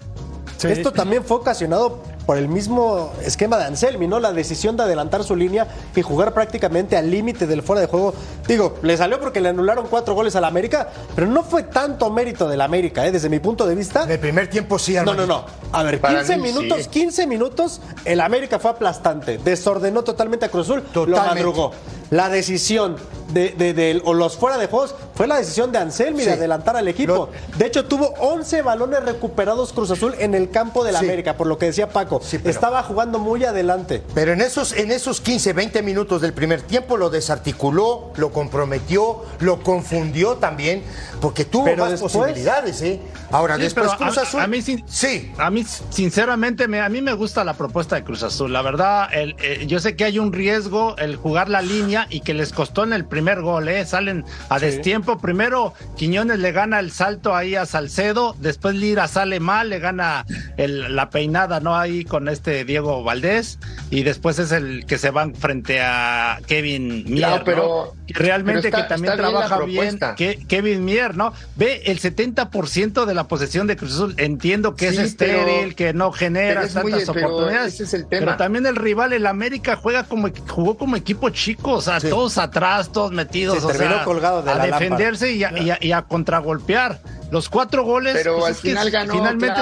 Esto 0.63 0.91
también 0.93 1.23
fue 1.23 1.37
ocasionado 1.37 2.03
por 2.27 2.39
el 2.39 2.49
mismo 2.49 3.13
esquema 3.23 3.59
de 3.59 3.65
Anselmi, 3.65 4.07
¿no? 4.07 4.19
La 4.21 4.33
decisión 4.33 4.77
de 4.77 4.85
adelantar 4.85 5.25
su 5.25 5.37
línea 5.37 5.67
y 5.95 6.03
jugar 6.03 6.33
prácticamente 6.33 6.97
al 6.97 7.11
límite 7.11 7.47
del 7.47 7.63
fuera 7.63 7.81
de 7.81 7.87
juego. 7.87 8.15
Digo, 8.47 8.77
le 8.83 8.97
salió 8.97 9.21
porque 9.21 9.41
le 9.41 9.51
anularon 9.51 9.87
cuatro 9.89 10.15
goles 10.15 10.35
al 10.37 10.45
América, 10.45 10.89
pero 11.15 11.27
no 11.27 11.43
fue 11.43 11.65
tanto 11.65 12.11
mérito 12.11 12.49
del 12.49 12.61
América, 12.61 13.07
¿eh? 13.07 13.13
Desde 13.13 13.29
mi 13.29 13.41
punto 13.41 13.67
de 13.67 13.75
vista. 13.75 14.07
El 14.09 14.19
primer 14.19 14.49
tiempo 14.49 14.79
sí, 14.79 14.95
No, 14.95 15.05
no, 15.05 15.11
Armandito. 15.13 15.47
no. 15.73 15.79
A 15.79 15.83
ver, 15.83 16.01
Para 16.01 16.19
15 16.21 16.37
mí, 16.37 16.43
minutos, 16.53 16.83
sí. 16.85 16.89
15 16.91 17.27
minutos, 17.27 17.81
el 18.05 18.21
América 18.21 18.59
fue 18.59 18.71
aplastante. 18.71 19.39
Desordenó 19.39 20.03
totalmente 20.05 20.47
a 20.47 20.49
Cruz 20.49 20.67
Azul, 20.71 20.83
lo 20.95 21.05
Totalmente. 21.05 21.35
madrugó. 21.35 21.73
La 22.11 22.29
decisión 22.29 22.97
de, 23.29 23.51
de- 23.51 23.75
de- 23.75 24.03
o 24.05 24.15
los 24.15 24.37
fuera 24.37 24.59
de 24.59 24.67
juegos 24.67 24.95
fue 25.15 25.27
la 25.27 25.37
decisión 25.37 25.73
de 25.73 25.79
Anselmi 25.79 26.21
Sí. 26.21 26.27
de 26.27 26.33
adelantar 26.33 26.77
al 26.77 26.89
equipo. 26.89 27.31
De 27.59 27.67
hecho, 27.67 27.85
tuvo 27.87 28.15
11 28.21 28.63
balones 28.63 29.05
recuperados 29.05 29.73
Cruz 29.73 29.91
Azul 29.91 30.15
en 30.19 30.35
el 30.35 30.51
campo 30.51 30.85
del 30.85 30.97
Sí. 30.97 31.05
América, 31.05 31.37
por 31.37 31.47
lo 31.47 31.59
que 31.59 31.67
decía 31.67 31.89
Paco. 31.89 32.21
Sí, 32.23 32.39
pero- 32.39 32.51
Estaba 32.51 32.83
jugando 32.83 33.19
muy 33.19 33.45
adelante. 33.45 34.03
Pero 34.15 34.33
en 34.33 34.41
esos, 34.41 34.73
en 34.73 34.91
esos 34.93 35.21
15, 35.21 35.53
20 35.53 35.83
minutos 35.83 36.21
del 36.21 36.33
primer 36.33 36.63
tiempo 36.63 36.97
lo 36.97 37.11
desarticuló, 37.11 38.13
lo 38.17 38.31
comprometió, 38.33 39.23
lo 39.41 39.63
confundió 39.63 40.35
también, 40.37 40.83
porque 41.21 41.45
tuvo 41.45 41.65
Pero 41.65 41.83
más 41.85 41.93
después- 41.93 42.13
posibilidades, 42.13 42.81
¿eh? 42.83 43.01
Ahora, 43.31 43.57
Sí, 43.57 43.63
después 43.63 43.91
Cruz 43.95 44.19
a, 44.19 44.23
Azul. 44.23 44.41
a 44.41 44.47
mí 44.47 44.63
sí, 44.63 44.85
Sí. 44.87 45.33
a 45.39 45.51
mí 45.51 45.65
sinceramente 45.91 46.69
me, 46.69 46.81
a 46.81 46.89
mí 46.89 47.01
me 47.03 47.15
gusta 47.15 47.43
la 47.45 47.55
propuesta 47.55 47.97
de 47.97 48.05
Cruz 48.05 48.23
Azul. 48.23 48.53
La 48.53 48.63
verdad, 48.63 49.09
el, 49.13 49.35
eh, 49.43 49.65
yo 49.67 49.81
sé 49.81 49.97
que 49.97 50.05
hay 50.05 50.19
un 50.19 50.33
riesgo 50.33 50.97
el 50.99 51.17
jugar 51.17 51.49
la 51.49 51.63
línea 51.63 52.07
y 52.11 52.21
que 52.21 52.35
les 52.35 52.53
costó 52.53 52.85
en 52.85 52.93
el 52.93 53.05
primer 53.05 53.24
gol, 53.41 53.69
¿eh? 53.69 53.85
Salen 53.87 54.25
a 54.49 54.59
destiempo. 54.59 55.19
Primero 55.19 55.75
Quiñones 55.97 56.39
le 56.39 56.53
gana 56.53 56.81
el 56.81 56.91
salto 56.91 57.35
ahí 57.35 57.55
a 57.55 57.67
Salcedo, 57.67 58.37
después 58.41 58.75
Lira 58.75 59.09
sale 59.09 59.41
mal, 59.41 59.71
le 59.71 59.79
gana 59.79 60.25
el- 60.57 60.95
la 60.95 61.11
peinada, 61.11 61.61
¿no? 61.61 61.77
Ahí 61.77 62.05
con 62.05 62.29
este 62.29 62.65
Diego 62.65 63.03
Valdés 63.05 63.59
y 63.91 64.03
después 64.03 64.39
es 64.39 64.53
el 64.53 64.85
que 64.87 64.99
se 64.99 65.11
van 65.11 65.35
frente 65.35 65.81
a 65.81 66.41
Kevin 66.47 67.05
Mier, 67.09 67.29
No, 67.29 67.39
¿no? 67.39 67.45
pero- 67.45 67.95
Realmente 68.07 68.63
pero 68.71 68.77
está- 68.77 68.83
que 68.83 68.89
también 68.95 69.15
bien 69.17 69.19
trabaja 69.31 69.61
bien, 69.65 69.99
que 70.17 70.45
Kevin 70.47 70.85
Mier, 70.85 71.17
¿no? 71.17 71.33
Ve 71.57 71.83
el 71.87 71.99
70% 71.99 73.07
de 73.07 73.15
la 73.15 73.25
posesión 73.29 73.67
de 73.67 73.77
Cruz 73.77 73.95
Azul. 73.95 74.15
Entiendo 74.19 74.75
que 74.77 74.91
Sí, 74.91 74.97
es 74.99 75.03
estéril, 75.05 75.45
pero- 75.47 75.77
que 75.77 75.93
no 75.95 76.13
genera 76.13 76.61
muy- 76.83 76.93
tantas 76.93 77.11
pero 77.11 77.27
oportunidades. 77.29 77.75
ese 77.75 77.85
es 77.85 77.95
el 77.95 78.07
tema. 78.07 78.21
Pero 78.27 78.37
también 78.37 78.67
el 78.67 78.77
rival, 78.77 79.13
el 79.15 79.27
América, 79.27 79.77
juega 79.77 80.05
como 80.05 80.29
jugó 80.49 80.77
como 80.77 80.97
equipo 80.97 81.31
chico, 81.31 81.73
o 81.73 81.81
sea, 81.81 81.99
todos 81.99 82.37
atrás, 82.37 82.93
todos 82.93 83.04
metidos, 83.13 83.59
Se 83.59 83.65
o 83.65 83.69
terminó 83.69 83.95
sea, 83.97 84.05
colgado 84.05 84.43
de 84.43 84.51
a 84.51 84.55
la 84.57 84.67
defenderse 84.67 85.33
y 85.33 85.45
a, 85.45 85.59
y 85.59 85.71
a- 85.71 85.79
y 85.81 85.93
a 85.93 86.03
contragolpear. 86.03 87.01
Los 87.31 87.49
cuatro 87.49 87.85
goles. 87.85 88.15
Pero 88.15 88.35
pues 88.39 88.47
al 88.47 88.53
es 88.53 88.61
que 88.61 88.69
final 88.69 88.91
ganó, 88.91 89.13
finalmente. 89.15 89.61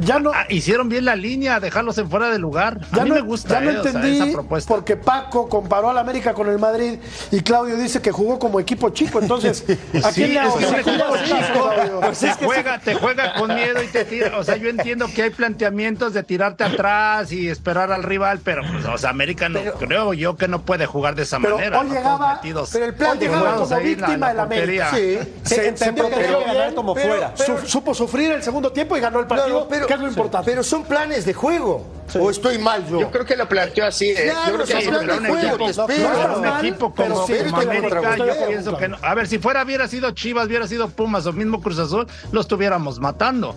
Ya 0.00 0.18
no, 0.18 0.32
Ah, 0.34 0.46
hicieron 0.48 0.88
bien 0.88 1.04
la 1.04 1.14
línea, 1.16 1.60
dejarlos 1.60 1.98
en 1.98 2.08
fuera 2.08 2.30
de 2.30 2.38
lugar. 2.38 2.78
A 2.92 2.96
ya 2.96 3.02
mí 3.04 3.10
no, 3.10 3.14
me 3.16 3.20
gusta 3.20 3.54
ya 3.54 3.60
no 3.60 3.70
eh, 3.70 3.78
o 3.78 3.82
sea, 3.82 3.92
entendí 3.92 4.16
esa 4.20 4.32
propuesta. 4.32 4.74
porque 4.74 4.96
Paco 4.96 5.48
comparó 5.48 5.90
al 5.90 5.98
América 5.98 6.32
con 6.34 6.48
el 6.48 6.58
Madrid 6.58 6.98
y 7.30 7.40
Claudio 7.42 7.76
dice 7.76 8.00
que 8.00 8.10
jugó 8.10 8.38
como 8.38 8.58
equipo 8.58 8.90
chico. 8.90 9.20
Entonces, 9.20 9.64
¿a 10.02 10.10
Sí, 10.12 10.24
quién 10.24 10.34
le 10.34 10.40
es 10.40 10.54
que 10.54 10.64
¿a 10.64 10.68
un 10.68 10.72
quién 10.72 10.72
le 10.72 10.80
equipo 10.80 11.04
hago 11.04 11.14
caso, 11.14 11.24
chico, 11.26 11.70
Claudio? 11.74 12.00
pues 12.00 12.18
te 12.20 12.32
juega, 12.44 12.78
te 12.78 12.94
juega 12.94 13.34
con 13.34 13.54
miedo 13.54 13.82
y 13.82 13.86
te 13.88 14.04
tira. 14.04 14.38
O 14.38 14.44
sea, 14.44 14.56
yo 14.56 14.68
entiendo 14.68 15.06
que 15.14 15.22
hay 15.22 15.30
planteamientos 15.30 16.14
de 16.14 16.22
tirarte 16.22 16.64
atrás 16.64 17.30
y 17.32 17.48
esperar 17.48 17.92
al 17.92 18.02
rival, 18.02 18.40
pero 18.42 18.62
pues, 18.70 18.84
o 18.86 18.98
sea, 18.98 19.10
América 19.10 19.48
no 19.48 19.60
creo 19.78 20.14
yo 20.14 20.36
que 20.36 20.48
no 20.48 20.62
puede 20.62 20.86
jugar 20.86 21.14
de 21.14 21.22
esa 21.24 21.38
Pero 21.38 21.56
manera. 21.56 21.80
hoy 21.80 21.88
¿no? 21.88 21.94
llegaba- 21.94 22.40
pero 22.72 22.84
el 22.86 22.94
plan 22.94 23.18
llegaba 23.18 23.56
como 23.56 23.78
víctima 23.78 24.16
la 24.26 24.30
el 24.32 24.40
América. 24.40 24.90
Sí. 24.94 25.18
Se, 25.44 25.54
Se 25.54 25.76
se 25.76 25.94
que 25.94 26.00
ganar 26.46 26.74
como 26.74 26.94
fuera. 26.94 27.34
su- 27.36 27.66
supo 27.66 27.94
sufrir 27.94 28.32
el 28.32 28.42
segundo 28.42 28.72
tiempo 28.72 28.96
y 28.96 29.00
ganó 29.00 29.20
el 29.20 29.26
partido, 29.26 29.68
pero, 29.82 29.86
que 29.88 29.94
es 29.94 30.00
lo 30.00 30.08
importante. 30.08 30.50
pero 30.50 30.62
son 30.62 30.84
planes 30.84 31.24
de 31.24 31.34
juego. 31.34 31.86
¿O 32.18 32.30
estoy 32.30 32.58
mal 32.58 32.86
yo? 32.86 33.00
Yo 33.00 33.10
creo 33.10 33.24
que 33.24 33.36
lo 33.36 33.48
planteó 33.48 33.86
así. 33.86 34.10
¿eh? 34.10 34.24
Claro, 34.30 34.40
yo 34.46 34.52
creo 34.54 34.66
que 34.66 34.72
sí, 34.72 34.80
sí, 34.82 34.86
pero 34.88 35.00
pero 35.00 35.14
un 35.14 35.26
juego, 35.26 35.48
equipo- 35.48 35.56
te 35.56 35.62
no, 35.64 35.70
espero. 35.70 36.08
no, 36.08 36.14
Para 36.14 36.34
un 36.36 36.40
mal, 36.42 36.66
equipo 36.66 36.94
como, 36.94 37.22
América, 37.24 38.16
yo 38.18 38.46
pienso 38.48 38.76
que 38.76 38.88
no. 38.88 38.98
A 39.02 39.14
ver, 39.14 39.26
si 39.28 39.38
fuera 39.38 39.62
hubiera 39.62 39.88
sido 39.88 40.10
Chivas, 40.10 40.46
hubiera 40.46 40.66
sido 40.66 40.88
Pumas 40.90 41.24
o 41.26 41.32
mismo 41.32 41.62
Cruz 41.62 41.78
Azul, 41.78 42.06
lo 42.30 42.40
estuviéramos 42.42 42.98
matando. 43.00 43.54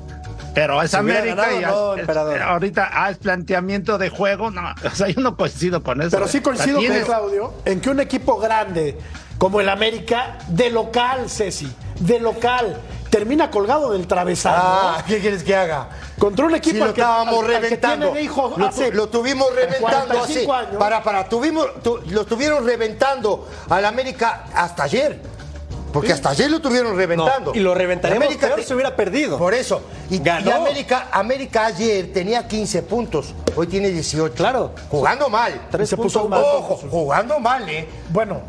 Pero 0.54 0.82
es 0.82 0.92
Si 0.92 0.98
América 0.98 1.52
y 1.54 1.60
no, 1.60 1.96
es- 1.96 2.08
ahorita 2.42 2.90
ah, 2.94 3.12
es 3.12 3.18
planteamiento 3.18 3.98
de 3.98 4.10
juego. 4.10 4.52
No, 4.52 4.62
o 4.86 4.96
sea, 4.96 5.10
yo 5.10 5.20
no 5.20 5.36
coincido 5.36 5.84
con 5.84 6.02
eso. 6.02 6.12
Pero 6.12 6.28
sí 6.30 6.40
coincido 6.40 6.78
con 6.82 7.02
Claudio 7.02 7.54
en 7.66 7.82
que 7.82 7.90
un 7.90 8.00
equipo 8.00 8.38
grande 8.40 8.98
como 9.38 9.60
el 9.60 9.68
América, 9.68 10.38
de 10.48 10.70
local, 10.70 11.30
Ceci, 11.30 11.68
de 12.00 12.22
local, 12.22 12.78
termina 13.16 13.50
colgado 13.50 13.94
del 13.94 14.08
travesaño. 14.08 14.58
Ah, 14.60 15.04
¿qué 15.08 15.20
quieres 15.22 15.42
que 15.42 15.56
haga? 15.56 15.88
Contra 16.20 16.46
un 16.46 16.54
equipo 16.56 16.74
Si 16.74 16.80
lo 16.80 16.86
al 16.86 16.94
que- 16.94 17.00
estábamos 17.00 17.34
al- 17.34 17.40
al 17.46 17.46
que 17.48 17.60
reventando. 17.62 18.20
hijo 18.20 18.54
lo, 18.58 18.66
hace 18.68 18.92
lo 18.92 19.08
tuvimos 19.08 19.56
reventando 19.56 19.82
45 20.16 20.54
hace. 20.54 20.66
años. 20.68 20.78
Para, 20.78 21.02
para, 21.02 21.30
tuvimos, 21.30 21.66
tu- 21.82 22.02
lo 22.10 22.22
estuvieron 22.22 22.66
reventando 22.66 23.48
al 23.70 23.86
América 23.86 24.48
hasta 24.54 24.84
ayer. 24.84 25.22
Porque 25.94 26.12
hasta 26.12 26.32
ayer 26.32 26.52
lo 26.52 26.60
tuvieron 26.60 26.98
reventando. 26.98 27.52
No, 27.54 27.58
y 27.58 27.62
lo 27.64 27.74
reventaríamos 27.74 28.26
América 28.26 28.48
peor 28.48 28.60
te- 28.60 28.66
si 28.66 28.74
hubiera 28.74 28.94
perdido. 28.98 29.38
Por 29.38 29.54
eso. 29.54 29.82
Y, 30.10 30.18
Ganó. 30.20 30.50
y 30.50 30.52
América, 30.52 31.08
América 31.10 31.68
ayer 31.68 32.12
tenía 32.12 32.46
15 32.50 32.82
puntos. 32.82 33.34
Hoy 33.56 33.68
tiene 33.68 33.88
18. 33.92 34.34
Claro. 34.36 34.72
Jugando 34.92 35.30
mal. 35.30 35.68
Tres 35.72 35.88
Se 35.88 35.96
puso 35.96 36.24
puntos 36.24 36.30
mal. 36.32 36.42
más. 36.42 36.54
Ojo, 36.70 36.82
jugando 36.92 37.40
mal, 37.40 37.70
¿eh? 37.70 37.88
Bueno, 38.10 38.42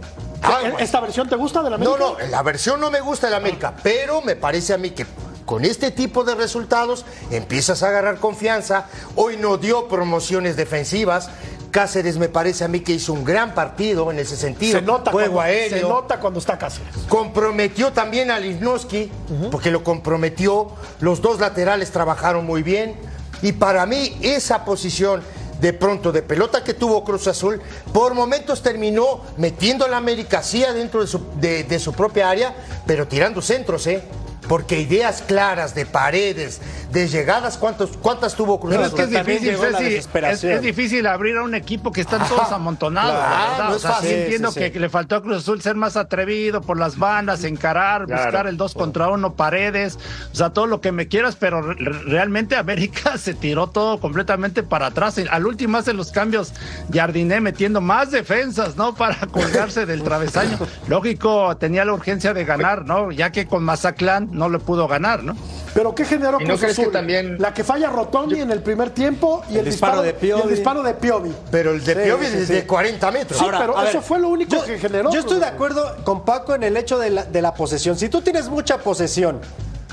Ah, 0.47 0.59
¿e- 0.59 0.63
bueno. 0.63 0.79
¿esta 0.79 1.01
versión 1.01 1.29
te 1.29 1.37
gusta 1.37 1.63
de 1.63 1.71
la 1.71 1.79
No, 1.79 1.95
América? 1.95 2.23
no, 2.25 2.29
la 2.31 2.43
versión 2.43 2.81
no 2.81 2.91
me 2.91 3.01
gusta 3.01 3.27
del 3.27 3.35
América, 3.37 3.75
pero 3.83 4.23
me 4.23 4.37
parece 4.37 4.73
a 4.75 4.79
mí 4.79 4.91
que 4.91 5.07
con 5.45 5.65
este 5.65 5.91
tipo 5.91 6.25
de 6.25 6.35
resultados 6.35 7.05
empiezas 7.31 7.83
a 7.83 7.89
agarrar 7.89 8.19
confianza. 8.19 8.87
Hoy 9.15 9.37
no 9.37 9.59
dio 9.59 9.87
promociones 9.89 10.57
defensivas. 10.57 11.29
Cáceres 11.71 12.17
me 12.17 12.29
parece 12.29 12.65
a 12.65 12.69
mí 12.69 12.81
que 12.81 12.93
hizo 12.93 13.13
un 13.13 13.25
gran 13.25 13.55
partido 13.55 14.11
en 14.11 14.19
ese 14.19 14.37
sentido. 14.37 14.79
Se 14.81 14.85
nota, 14.85 15.11
Juego 15.13 15.35
cuando, 15.35 15.41
aéreo. 15.53 15.79
se 15.79 15.83
nota 15.83 16.19
cuando 16.21 16.41
está 16.41 16.57
Cáceres. 16.59 16.89
Comprometió 17.09 17.93
también 17.93 18.31
a 18.31 18.39
Lisnowski, 18.41 19.11
porque 19.53 19.71
lo 19.71 19.85
comprometió. 19.85 20.69
Los 21.01 21.21
dos 21.21 21.39
laterales 21.39 21.91
trabajaron 21.91 22.47
muy 22.47 22.63
bien. 22.63 22.97
Y 23.43 23.53
para 23.53 23.85
mí, 23.85 24.17
esa 24.23 24.65
posición 24.65 25.23
de 25.61 25.73
pronto 25.73 26.13
de 26.13 26.23
pelota 26.23 26.63
que 26.63 26.75
tuvo 26.75 27.05
Cruz 27.05 27.27
Azul, 27.27 27.61
por 27.93 28.15
momentos 28.15 28.63
terminó 28.63 29.23
metiendo 29.37 29.85
a 29.85 29.89
la 29.89 29.97
América 29.97 30.43
sí 30.43 30.65
adentro 30.65 31.01
de 31.01 31.07
su, 31.07 31.21
de, 31.41 31.65
de 31.65 31.79
su 31.79 31.93
propia 31.93 32.31
área, 32.31 32.55
pero 32.87 33.07
tirando 33.09 33.41
centros, 33.41 33.87
¿eh? 33.87 34.03
Porque 34.49 34.81
ideas 34.81 35.23
claras 35.23 35.75
de 35.75 35.87
paredes, 35.87 36.61
de 36.93 37.09
llegadas, 37.09 37.59
¿cuántos, 37.59 37.97
¿cuántas 37.97 38.35
tuvo 38.35 38.61
Cruz 38.61 38.73
Pero 38.75 38.83
es 38.87 38.93
Azul? 38.93 38.99
que 38.99 39.05
es 39.05 39.27
difícil, 39.27 39.51
llegó 39.51 39.67
la 39.67 39.79
Ceci, 39.79 40.49
es, 40.49 40.63
difícil 40.63 41.07
abrir 41.07 41.37
a 41.37 41.43
un 41.43 41.55
equipo 41.55 41.91
que 41.93 42.01
están 42.01 42.27
todos 42.29 42.53
amontonados, 42.53 43.13
claro, 43.13 43.65
no 43.65 43.71
O 43.73 43.77
es 43.77 43.83
sea, 43.83 43.91
sí 43.91 43.97
fácil. 43.97 44.11
entiendo 44.13 44.49
Sí, 44.53 44.61
sí, 44.61 44.67
sí. 44.67 44.71
que 44.73 44.81
le 44.81 44.89
faltó 44.89 45.17
a 45.17 45.23
Cruz 45.23 45.39
Azul 45.39 45.61
ser 45.63 45.75
más 45.75 45.97
atrevido 45.97 46.61
por 46.61 46.79
las 46.79 46.97
bandas, 46.99 47.43
encarar, 47.45 48.07
Claro. 48.07 48.23
buscar 48.25 48.47
el 48.47 48.57
dos 48.57 48.75
contra 48.75 49.09
uno, 49.09 49.35
paredes, 49.35 49.99
o 50.33 50.35
sea, 50.37 50.51
todo 50.51 50.67
lo 50.67 50.81
que 50.81 50.93
me 50.93 51.09
quieras, 51.09 51.37
pero 51.37 51.61
re- 51.63 51.75
realmente 52.07 52.57
América 52.57 53.19
se 53.19 53.35
tiró 53.35 53.67
todo 53.67 53.99
completamente 54.01 54.63
para 54.63 54.87
atrás. 54.87 55.17
Al 55.31 55.47
último 55.47 55.79
hace 55.79 55.93
los 55.93 56.13
cambios 56.13 56.53
Jardiné 56.93 57.41
metiendo 57.41 57.81
más 57.81 58.11
defensas, 58.13 58.77
¿no? 58.77 58.95
Para 58.95 59.27
colgarse 59.27 59.87
del 59.87 60.03
travesaño. 60.03 60.59
Lógico, 60.89 61.57
tenía 61.57 61.85
la 61.85 61.93
urgencia 61.95 62.33
de 62.33 62.45
ganar, 62.45 62.85
¿no? 62.85 63.11
Ya 63.11 63.33
que 63.33 63.47
con 63.47 63.65
Mazatlán 63.65 64.29
no 64.37 64.49
le 64.49 64.59
pudo 64.59 64.87
ganar, 64.87 65.25
¿no? 65.25 65.35
Pero 65.75 65.95
¿qué 65.95 66.05
generó 66.05 66.39
¿Y 66.41 66.45
no 66.45 66.51
Cruz 66.51 66.61
crees 66.61 66.77
que 66.77 66.83
Azul? 66.83 66.93
también- 66.93 67.37
La 67.39 67.53
que 67.53 67.65
falla 67.65 67.91
Rotondi 67.91 68.41
en 68.41 68.51
el 68.51 68.63
primer 68.63 68.91
tiempo 68.91 69.43
y 69.51 69.55
el, 69.55 69.59
El 69.61 69.65
disparo 69.67 70.01
de 70.03 70.09
y 70.09 70.11
el 70.13 70.17
Piovi. 70.17 70.49
disparo 70.51 70.83
de 70.83 70.95
Piovi. 70.95 71.33
Pero 71.51 71.73
el 71.73 71.85
de 71.85 71.95
Sí, 71.95 72.01
Piovi 72.05 72.27
sí, 72.27 72.33
desde 72.37 72.61
sí. 72.61 72.67
40 72.67 73.11
metros. 73.11 73.39
Sí, 73.39 73.45
Ahora, 73.45 73.59
pero 73.59 73.75
ver, 73.77 73.87
eso 73.89 74.01
fue 74.01 74.19
lo 74.21 74.29
único 74.29 74.55
yo- 74.57 74.65
que 74.65 74.79
generó. 74.79 75.11
Yo 75.11 75.21
estoy 75.21 75.39
Cruz 75.39 75.41
de 75.41 75.47
Azul. 75.47 75.55
acuerdo 75.55 75.97
con 76.05 76.25
Paco 76.25 76.55
en 76.55 76.63
el 76.63 76.77
hecho 76.77 76.99
de 76.99 77.11
la, 77.11 77.25
de 77.25 77.43
la 77.43 77.53
posesión. 77.55 77.99
Si 77.99 78.09
tú 78.09 78.23
tienes 78.23 78.49
mucha 78.49 78.79
posesión 78.79 79.41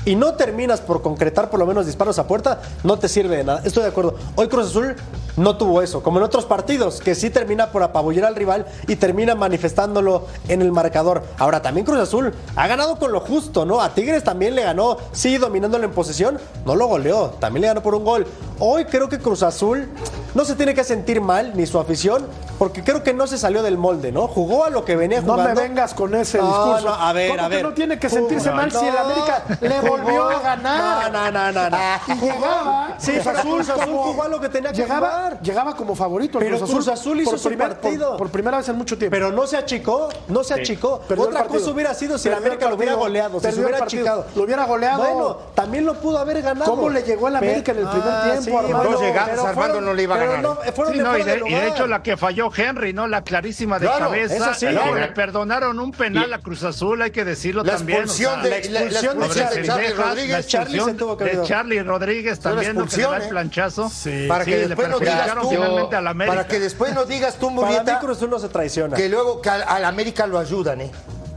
y 0.04 0.16
no 0.16 0.34
terminas 0.34 0.80
por 0.80 1.02
concretar 1.02 1.50
por 1.50 1.58
lo 1.60 1.66
menos 1.66 1.86
disparos 1.86 2.18
a 2.18 2.26
puerta, 2.26 2.60
no 2.82 2.98
te 2.98 3.08
sirve 3.08 3.36
de 3.38 3.44
nada. 3.44 3.62
Estoy 3.64 3.82
de 3.82 3.88
acuerdo. 3.88 4.16
Hoy 4.36 4.48
Cruz 4.48 4.66
Azul 4.66 4.96
no 5.36 5.56
tuvo 5.56 5.82
eso, 5.82 6.02
como 6.02 6.18
en 6.18 6.24
otros 6.24 6.44
partidos, 6.44 7.00
que 7.00 7.14
sí 7.14 7.30
termina 7.30 7.72
por 7.72 7.82
apabullar 7.82 8.26
al 8.26 8.36
rival 8.36 8.66
y 8.86 8.96
termina 8.96 9.34
manifestándolo 9.34 10.26
en 10.48 10.62
el 10.62 10.70
marcador. 10.70 11.24
Ahora, 11.38 11.62
también 11.62 11.84
Cruz 11.84 11.98
Azul 11.98 12.32
ha 12.54 12.66
ganado 12.66 12.98
con 12.98 13.12
lo 13.12 13.20
justo, 13.20 13.64
¿no? 13.64 13.80
A 13.80 13.94
Tigres 13.94 14.22
también 14.22 14.54
le 14.54 14.62
ganó, 14.62 14.96
sí, 15.12 15.38
dominándolo 15.38 15.84
en 15.84 15.92
posesión, 15.92 16.38
no 16.64 16.76
lo 16.76 16.86
goleó, 16.86 17.30
también 17.40 17.62
le 17.62 17.68
ganó 17.68 17.82
por 17.82 17.94
un 17.94 18.04
gol. 18.04 18.26
Hoy 18.60 18.84
creo 18.84 19.08
que 19.08 19.18
Cruz 19.18 19.42
Azul 19.42 19.88
no 20.34 20.44
se 20.44 20.54
tiene 20.54 20.74
que 20.74 20.84
sentir 20.84 21.20
mal, 21.20 21.52
ni 21.56 21.66
su 21.66 21.78
afición, 21.78 22.26
porque 22.58 22.82
creo 22.82 23.02
que 23.02 23.12
no 23.14 23.26
se 23.26 23.38
salió 23.38 23.62
del 23.62 23.78
molde, 23.78 24.12
¿no? 24.12 24.26
Jugó 24.28 24.64
a 24.64 24.70
lo 24.70 24.84
que 24.84 24.96
venía 24.96 25.20
No 25.20 25.32
jugando. 25.34 25.54
me 25.60 25.68
vengas 25.68 25.94
con 25.94 26.14
ese 26.14 26.38
No, 26.38 26.46
discurso. 26.46 26.86
no, 26.88 26.94
a 26.94 27.12
ver, 27.12 27.30
¿Cómo 27.30 27.42
a 27.44 27.48
que 27.48 27.54
ver. 27.56 27.64
no 27.64 27.72
tiene 27.72 27.98
que 27.98 28.08
sentirse 28.08 28.50
mal 28.50 28.70
si 28.70 28.78
el 28.86 28.94
no, 28.94 29.00
América 29.00 29.42
le 29.60 29.70
jugó- 29.80 29.96
volvió 29.98 30.28
a 30.28 30.40
ganar? 30.40 31.12
No, 31.12 31.30
no, 31.30 31.52
no, 31.52 31.52
no. 31.52 31.70
no. 31.70 31.78
Y 32.08 32.14
llegaba. 32.20 32.94
Sí, 32.98 33.12
Cruz 33.12 33.26
Azul 33.26 33.54
Cruz 33.54 33.68
Azul 33.70 33.84
como- 33.84 34.02
jugó 34.04 34.22
a 34.22 34.28
lo 34.28 34.40
que 34.40 34.48
tenía 34.48 34.70
que 34.72 34.76
llegaba, 34.82 35.08
jugar. 35.10 35.40
Llegaba 35.42 35.76
como 35.76 35.94
favorito. 35.94 36.38
el 36.38 36.44
Pero 36.44 36.58
Cruz 36.66 36.88
Azul 36.88 37.20
hizo 37.20 37.30
por 37.30 37.38
su 37.38 37.48
primer- 37.48 37.68
partido. 37.68 38.10
Por, 38.10 38.18
por 38.18 38.30
primera 38.30 38.58
vez 38.58 38.68
en 38.68 38.76
mucho 38.76 38.96
tiempo. 38.98 39.14
Pero 39.14 39.32
no 39.32 39.46
se 39.46 39.56
achicó, 39.56 40.08
no 40.28 40.44
se 40.44 40.54
achicó. 40.54 41.00
El 41.08 41.18
Otra 41.18 41.44
cosa 41.44 41.70
hubiera 41.70 41.94
sido 41.94 42.18
si 42.18 42.28
la 42.28 42.36
América 42.38 42.64
el 42.66 42.70
lo 42.70 42.76
hubiera 42.76 42.94
goleado, 42.94 43.38
si 43.40 43.46
se 43.46 43.48
el 43.52 43.58
hubiera 43.60 43.78
partido. 43.78 44.02
achicado. 44.02 44.26
Lo 44.34 44.42
hubiera 44.44 44.64
goleado. 44.64 44.98
Bueno, 45.02 45.36
también 45.54 45.84
lo 45.86 45.94
pudo 45.94 46.18
haber 46.18 46.42
ganado. 46.42 46.70
¿Cómo 46.70 46.88
le 46.88 47.02
llegó 47.02 47.28
el 47.28 47.36
América 47.36 47.72
en 47.72 47.78
el 47.78 47.88
primer 47.88 48.40
tiempo, 48.42 48.58
Armando? 48.58 48.90
Dos 48.90 49.00
llegadas, 49.00 49.30
pero 49.30 49.46
Armando 49.46 49.80
no 49.80 49.92
le 49.92 50.02
iba 50.02 50.14
a 50.14 50.18
ganar. 50.18 50.42
no, 50.42 50.58
Sí, 50.92 50.98
no, 50.98 51.16
y, 51.18 51.22
de, 51.24 51.68
hecho 51.68 51.86
la 51.86 52.02
que 52.02 52.16
falló 52.16 52.43
Henry, 52.56 52.92
¿no? 52.92 53.06
La 53.06 53.22
clarísima 53.22 53.78
de 53.78 53.86
Claro, 53.86 54.06
cabeza. 54.06 54.54
sí. 54.54 54.66
Claro. 54.66 54.94
le 54.94 55.08
perdonaron 55.08 55.78
un 55.78 55.92
penal 55.92 56.32
a 56.32 56.38
Cruz 56.38 56.62
Azul, 56.64 57.00
hay 57.02 57.10
que 57.10 57.24
decirlo 57.24 57.62
La 57.64 57.76
también. 57.76 58.00
expulsión 58.00 58.40
o 58.40 58.42
sea, 58.42 58.42
de- 58.60 58.70
la 58.70 58.80
expulsión 58.80 59.18
de 59.18 59.26
sobre 59.26 59.40
Charlie, 59.66 59.88
la 59.88 59.94
Rodríguez. 60.04 60.46
Charlie 60.46 60.80
se 60.80 60.94
tuvo 60.94 61.16
que 61.16 61.24
de 61.24 61.42
Charlie 61.42 61.82
Rodríguez 61.82 62.40
también, 62.40 62.74
¿no? 62.76 62.86
que 62.86 62.96
le 62.96 63.02
da 63.02 63.16
el 63.16 63.22
¿eh? 63.22 63.28
planchazo. 63.28 63.90
Para 64.28 64.44
que 64.44 64.62
Sí, 64.62 64.68
después 64.68 64.88
no 64.88 64.98
digas 64.98 65.34
tú, 65.40 65.48
finalmente 65.50 65.96
a 65.96 66.00
la 66.00 66.10
América. 66.10 66.36
para 66.36 66.48
que 66.48 66.60
después 66.60 66.94
no 66.94 67.04
digas 67.04 67.34
tú, 67.38 67.46
Para 67.54 67.68
mí 67.68 67.74
Murrieta, 67.76 67.98
Cruz 68.00 68.16
Azul 68.16 68.30
no 68.30 68.38
se 68.38 68.48
traiciona. 68.48 68.96
que 68.96 69.08
luego 69.08 69.40
que 69.40 69.50
al, 69.50 69.62
al 69.66 69.84
América 69.84 70.26
lo 70.26 70.38
ayudan, 70.38 70.80
¿eh? 70.80 70.90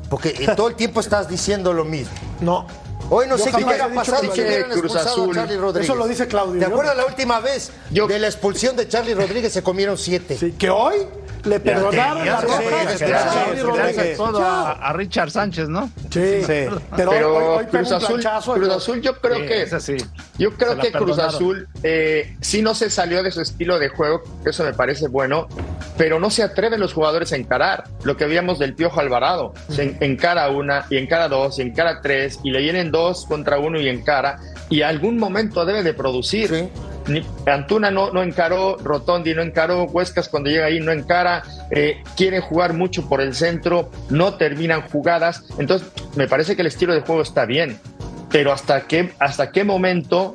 Porque 0.10 0.30
eh, 0.30 0.48
todo 0.56 0.70
el 0.70 0.76
tiempo 0.76 1.00
estás 1.02 1.28
diciendo 1.28 1.74
lo 1.74 1.84
mismo. 1.84 2.14
No. 2.40 2.66
Hoy 3.10 3.26
no 3.28 3.38
Yo 3.38 3.44
sé 3.46 3.52
qué 3.52 3.64
hubiera 3.64 3.88
pasado 3.90 4.22
si 4.34 4.42
hubieran 4.42 4.72
expulsado 4.72 5.32
a 5.32 5.34
Charlie 5.34 5.58
Rodríguez. 5.58 5.90
Eso 5.90 5.96
lo 5.96 6.08
dice 6.08 6.28
Claudio, 6.28 6.60
¿Te 6.60 6.66
acuerdas 6.66 6.98
la 6.98 7.06
última 7.06 7.40
vez 7.40 7.72
Yo- 7.90 8.08
de 8.08 8.20
la 8.20 8.28
expulsión 8.28 8.76
de 8.76 8.88
Charlie 8.88 9.14
Rodríguez? 9.14 9.54
Se 9.54 9.64
comieron 9.64 9.98
siete. 9.98 10.38
Sí, 10.38 10.52
que 10.54 10.70
hoy 10.70 10.96
le 11.48 11.60
perdonaron 11.60 12.26
la 12.26 12.42
roja 12.42 12.60
a 14.72 14.94
Richard 14.94 15.32
Sánchez, 15.32 15.70
¿no? 15.70 15.90
Sí, 16.12 16.42
Sí. 16.42 16.46
pero, 16.48 16.82
Pero 16.96 17.36
hoy, 17.36 17.58
hoy 17.60 17.66
Cruz 17.66 17.92
Azul. 17.92 18.22
Cruz 18.56 19.02
yo 19.02 19.20
creo 19.20 19.36
Sí, 19.38 19.42
que 19.46 19.80
sí. 19.80 19.98
yo 20.38 20.52
creo 20.54 20.78
que 20.78 20.92
Cruz. 20.92 21.20
Azul 21.20 21.68
eh, 21.84 22.36
sí 22.42 22.62
no 22.62 22.74
se 22.76 22.90
salió 22.90 23.24
de 23.24 23.32
su 23.32 23.42
estilo 23.42 23.80
de 23.80 23.90
juego, 23.90 24.22
que 24.44 24.50
eso 24.52 24.64
me 24.64 24.74
parece 24.74 25.08
bueno, 25.08 25.48
pero 25.98 26.20
no 26.20 26.30
se 26.30 26.44
atreven 26.44 26.80
los 26.80 26.94
jugadores 26.94 27.32
a 27.34 27.36
encarar. 27.38 27.86
Lo 28.04 28.18
que 28.18 28.26
veíamos 28.26 28.60
del 28.60 28.74
Piojo 28.76 29.00
Alvarado, 29.00 29.54
se 29.70 29.84
en- 29.84 29.98
encara 30.02 30.50
una 30.50 30.86
y 30.90 30.98
encara 30.98 31.28
dos 31.28 31.60
y 31.60 31.64
encara 31.64 32.02
tres 32.02 32.40
y 32.44 32.52
le 32.52 32.60
vienen 32.60 32.92
dos 32.92 33.26
contra 33.26 33.60
uno 33.60 33.80
y 33.80 33.90
encara 33.90 34.40
y 34.70 34.82
algún 34.82 35.18
momento 35.18 35.66
debe 35.66 35.84
de 35.84 35.94
producir. 35.94 36.50
Sí. 36.50 36.70
Antuna 37.46 37.90
no, 37.90 38.12
no 38.12 38.22
encaró, 38.22 38.76
Rotondi 38.78 39.34
no 39.34 39.42
encaró, 39.42 39.86
Huescas 39.86 40.28
cuando 40.28 40.50
llega 40.50 40.66
ahí 40.66 40.82
no 40.82 40.92
encara, 40.92 41.42
eh, 41.72 42.04
quieren 42.18 42.42
jugar 42.42 42.74
mucho 42.74 43.08
por 43.08 43.22
el 43.22 43.34
centro, 43.34 43.90
no 44.10 44.34
terminan 44.34 44.82
jugadas, 44.82 45.46
entonces 45.58 45.88
me 46.18 46.28
parece 46.28 46.58
que 46.58 46.64
el 46.64 46.68
estilo 46.68 46.94
de 46.94 47.00
juego 47.00 47.22
está 47.22 47.46
bien, 47.46 47.80
pero 48.30 48.52
hasta 48.52 48.82
qué, 48.88 49.14
hasta 49.20 49.52
qué 49.54 49.64
momento 49.64 50.34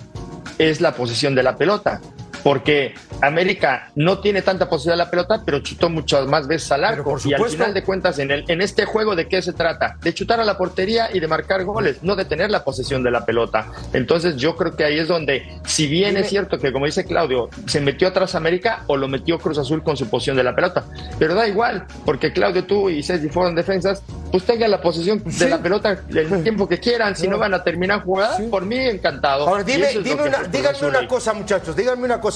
es 0.57 0.81
la 0.81 0.93
posición 0.93 1.35
de 1.35 1.43
la 1.43 1.57
pelota, 1.57 2.01
porque 2.43 2.95
América 3.21 3.91
no 3.95 4.19
tiene 4.19 4.43
tanta 4.43 4.69
posibilidad 4.69 4.95
de 4.95 5.05
la 5.05 5.11
pelota, 5.11 5.43
pero 5.45 5.61
chutó 5.61 5.89
muchas 5.89 6.27
más 6.27 6.47
veces 6.47 6.71
al 6.73 6.85
arco. 6.85 7.05
por 7.05 7.21
Y 7.25 7.33
al 7.33 7.39
supuesto. 7.39 7.57
final 7.59 7.75
de 7.75 7.83
cuentas, 7.83 8.19
en, 8.19 8.31
el, 8.31 8.45
en 8.49 8.61
este 8.61 8.85
juego, 8.85 9.15
¿de 9.17 9.29
qué 9.29 9.41
se 9.43 9.53
trata? 9.53 9.97
De 10.03 10.13
chutar 10.13 10.41
a 10.41 10.45
la 10.45 10.59
portería 10.59 11.09
y 11.15 11.21
de 11.21 11.29
marcar 11.29 11.65
goles, 11.65 11.99
no 12.03 12.17
de 12.17 12.25
tener 12.25 12.51
la 12.51 12.65
posesión 12.65 13.03
de 13.03 13.11
la 13.11 13.25
pelota. 13.25 13.67
Entonces, 13.93 14.37
yo 14.37 14.57
creo 14.57 14.75
que 14.77 14.85
ahí 14.85 14.99
es 14.99 15.09
donde, 15.09 15.61
si 15.67 15.87
bien 15.87 16.17
es 16.17 16.29
cierto 16.29 16.59
que, 16.59 16.73
como 16.73 16.87
dice 16.87 17.05
Claudio, 17.05 17.49
se 17.67 17.81
metió 17.81 18.09
atrás 18.09 18.35
América 18.35 18.83
o 18.87 18.97
lo 18.97 19.09
metió 19.09 19.39
Cruz 19.39 19.59
Azul 19.59 19.83
con 19.83 19.97
su 19.97 20.09
posición 20.09 20.37
de 20.37 20.43
la 20.45 20.55
pelota, 20.55 20.85
pero 21.19 21.35
da 21.35 21.47
igual, 21.47 21.87
porque 22.05 22.33
Claudio, 22.33 22.65
tú 22.65 22.91
y 22.91 23.03
Ceci 23.03 23.29
fueron 23.29 23.55
defensas, 23.55 24.03
pues 24.31 24.45
tengan 24.45 24.71
la 24.71 24.81
posesión 24.81 25.23
de 25.25 25.49
la 25.49 25.59
pelota 25.59 25.99
el 26.09 26.43
tiempo 26.43 26.67
que 26.69 26.79
quieran. 26.81 27.15
Si 27.15 27.29
no 27.29 27.39
van 27.39 27.53
a 27.55 27.63
terminar 27.63 28.03
jugada, 28.03 28.39
por 28.51 28.65
mí 28.65 28.79
encantado. 28.79 29.47
Ahora, 29.47 29.63
dime, 29.63 29.89
dime 30.03 30.23
una- 30.23 30.43
díganme 30.45 30.87
una 30.89 31.07
cosa, 31.07 31.33
muchachos, 31.35 31.77
díganme 31.77 32.05
una 32.05 32.21
cosa. 32.21 32.32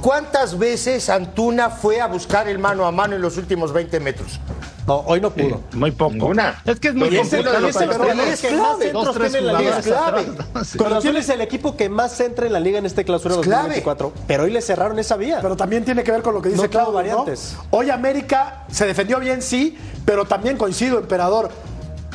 ¿Cuántas 0.00 0.58
veces 0.58 1.08
Antuna 1.08 1.70
fue 1.70 2.00
a 2.00 2.06
buscar 2.06 2.48
el 2.48 2.58
mano 2.58 2.86
a 2.86 2.92
mano 2.92 3.14
en 3.16 3.22
los 3.22 3.36
últimos 3.36 3.72
20 3.72 4.00
metros? 4.00 4.40
No, 4.86 4.96
hoy 5.06 5.20
no 5.20 5.30
pudo. 5.30 5.60
Muy 5.74 5.92
poco. 5.92 6.12
Ninguna. 6.12 6.60
Es 6.64 6.80
que 6.80 6.88
es 6.88 6.94
muy 6.94 7.08
Pero 7.08 7.22
es 7.22 7.28
clave. 7.28 7.60
más 7.60 8.38
centros 8.40 8.92
Dos, 8.92 9.14
tres 9.14 9.32
tiene 9.32 9.46
la 9.46 9.58
liga. 9.60 9.78
Es 9.78 9.86
clave. 9.86 10.26
Sí. 10.64 10.78
Cruz 10.78 10.92
Azul 10.92 11.16
es 11.16 11.28
el 11.28 11.40
equipo 11.40 11.76
que 11.76 11.88
más 11.88 12.16
centra 12.16 12.46
en 12.46 12.52
la 12.52 12.58
liga 12.60 12.78
en 12.78 12.86
este 12.86 13.04
clausura 13.04 13.34
Es 13.36 13.40
clave. 13.42 13.74
2024. 13.76 14.12
Pero 14.26 14.42
hoy 14.44 14.50
le 14.50 14.60
cerraron 14.60 14.98
esa 14.98 15.16
vía. 15.16 15.38
Pero 15.40 15.56
también 15.56 15.84
tiene 15.84 16.02
que 16.02 16.10
ver 16.10 16.22
con 16.22 16.34
lo 16.34 16.42
que 16.42 16.48
dice 16.48 16.62
No 16.62 16.68
Claudio, 16.70 16.90
¿no? 16.90 16.94
variantes. 16.96 17.56
Hoy 17.70 17.90
América 17.90 18.64
se 18.70 18.86
defendió 18.86 19.20
bien, 19.20 19.40
sí, 19.40 19.78
pero 20.04 20.24
también 20.24 20.56
coincido, 20.56 20.98
emperador. 20.98 21.50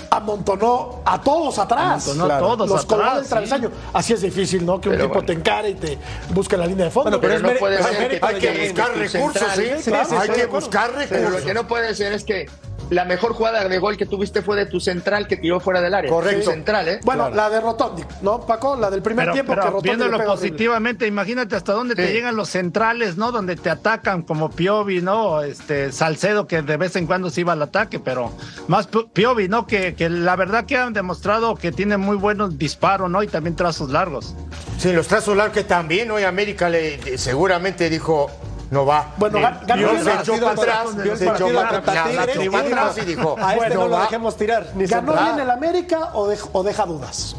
Amontonó 0.10 1.02
a 1.06 1.22
todos 1.22 1.58
atrás. 1.60 2.08
Amontonó 2.08 2.34
a 2.34 2.40
todos 2.40 2.70
Los 2.70 2.86
colgó 2.86 3.04
atrás, 3.04 3.20
del 3.22 3.30
travesaño. 3.30 3.72
Así 3.94 4.14
es 4.14 4.22
difícil, 4.22 4.66
¿no? 4.66 4.80
Que 4.80 4.90
un 4.90 4.96
Pero 4.96 5.06
tipo 5.06 5.14
bueno. 5.16 5.26
te 5.28 5.34
encare 5.34 5.70
y 5.70 5.74
te 5.76 5.98
busque 6.30 6.58
la 6.58 6.66
línea 6.66 6.86
de 6.86 6.92
fondo. 6.92 7.10
Bueno, 7.20 7.22
Pero, 7.22 7.34
es 7.36 7.42
no 7.54 7.60
puede 7.60 7.84
ser 7.84 8.10
que, 8.20 8.20
Hay 8.26 8.36
que 8.40 8.68
buscar 8.70 8.90
recursos, 8.98 9.12
central- 9.12 9.56
¿sí? 9.56 9.64
sí, 9.84 9.92
sí, 10.10 10.16
Hay 10.18 10.30
que 10.30 10.46
buscar 10.46 10.92
Pero 10.92 11.10
recursos. 11.10 11.40
lo 11.42 11.46
que 11.48 11.54
no 11.54 11.68
puede 11.68 11.96
ser 11.96 12.14
es 12.14 12.24
que 12.24 12.50
la 12.90 13.06
mejor 13.06 13.34
jugada 13.34 13.68
de 13.68 13.80
gol 13.80 13.98
que 13.98 14.06
tuviste 14.06 14.42
fue 14.42 14.56
de 14.56 14.66
tu 14.66 14.80
central 14.80 15.28
que 15.28 15.38
tiró 15.38 15.60
fuera 15.60 15.82
del 15.82 15.94
área. 15.94 16.10
Correcto. 16.10 16.46
Tu 16.46 16.52
central, 16.52 16.88
¿eh? 16.88 17.00
bueno, 17.04 17.30
la 17.30 17.50
de 17.50 17.60
Rotondi, 17.60 18.04
¿no, 18.22 18.40
Paco? 18.46 18.76
La 18.76 18.90
del 18.90 19.02
primer 19.02 19.26
Pero, 19.26 19.34
tiempo 19.34 19.52
pero 19.52 19.62
que 19.62 19.68
Rotondi 19.68 19.90
viéndolo 19.90 20.16
horrible. 20.18 20.34
positivamente, 20.34 21.08
imagínate 21.08 21.56
hasta 21.56 21.74
dónde 21.74 21.96
te 21.96 22.12
llegan 22.14 22.36
los 22.36 22.50
centrales, 22.50 23.18
¿no? 23.18 23.32
Donde 23.32 23.56
te 23.56 23.70
atacan 23.70 24.22
como 24.22 24.50
Piovi, 24.50 25.02
¿no? 25.02 25.42
Este 25.42 25.92
Salcedo 25.92 26.48
que 26.48 26.62
de 26.62 26.78
vez 26.78 26.96
en 26.96 27.08
cuando 27.08 27.30
se 27.30 27.42
iba 27.42 27.54
al 27.54 27.62
ataque, 27.62 28.00
pero 28.00 28.32
más 28.68 28.88
Pi- 28.88 29.08
Piovi, 29.12 29.48
¿no? 29.48 29.68
Que, 29.68 29.96
que 29.96 30.10
la 30.10 30.36
verdad 30.36 30.66
que 30.66 30.78
han 30.78 30.94
demostrado 30.94 31.56
que 31.56 31.72
tiene 31.72 31.98
muy 31.98 32.16
buenos 32.18 32.58
disparos, 32.58 33.10
¿no? 33.10 33.22
Y 33.24 33.28
también 33.28 33.56
trazos 33.56 33.90
largos. 33.90 34.36
Sí, 34.78 34.94
los 34.94 35.08
trazos 35.08 35.36
largos 35.36 35.56
que 35.56 35.64
también 35.64 36.10
hoy 36.12 36.24
América 36.24 36.70
le 36.70 37.18
seguramente 37.18 37.90
dijo 37.90 38.30
no 38.72 38.86
va. 38.86 39.08
Bueno, 39.18 39.40
gan- 39.40 39.60
ganó 39.66 39.90
se 40.04 40.14
echó 40.14 40.34
para 40.40 40.52
atrás, 40.52 40.88
se 41.18 41.26
echó 41.26 41.54
para 41.54 41.78
atrás, 41.78 42.98
y 42.98 43.06
dijo, 43.06 43.36
A 43.42 43.56
este 43.56 43.76
no 43.76 43.88
lo 43.88 44.00
dejemos 44.00 44.36
tirar. 44.38 44.68
¿Ganó 44.76 45.14
bien 45.24 45.40
el 45.40 45.50
América 45.52 46.10
o 46.14 46.64
deja 46.64 46.86
dudas? 46.86 47.36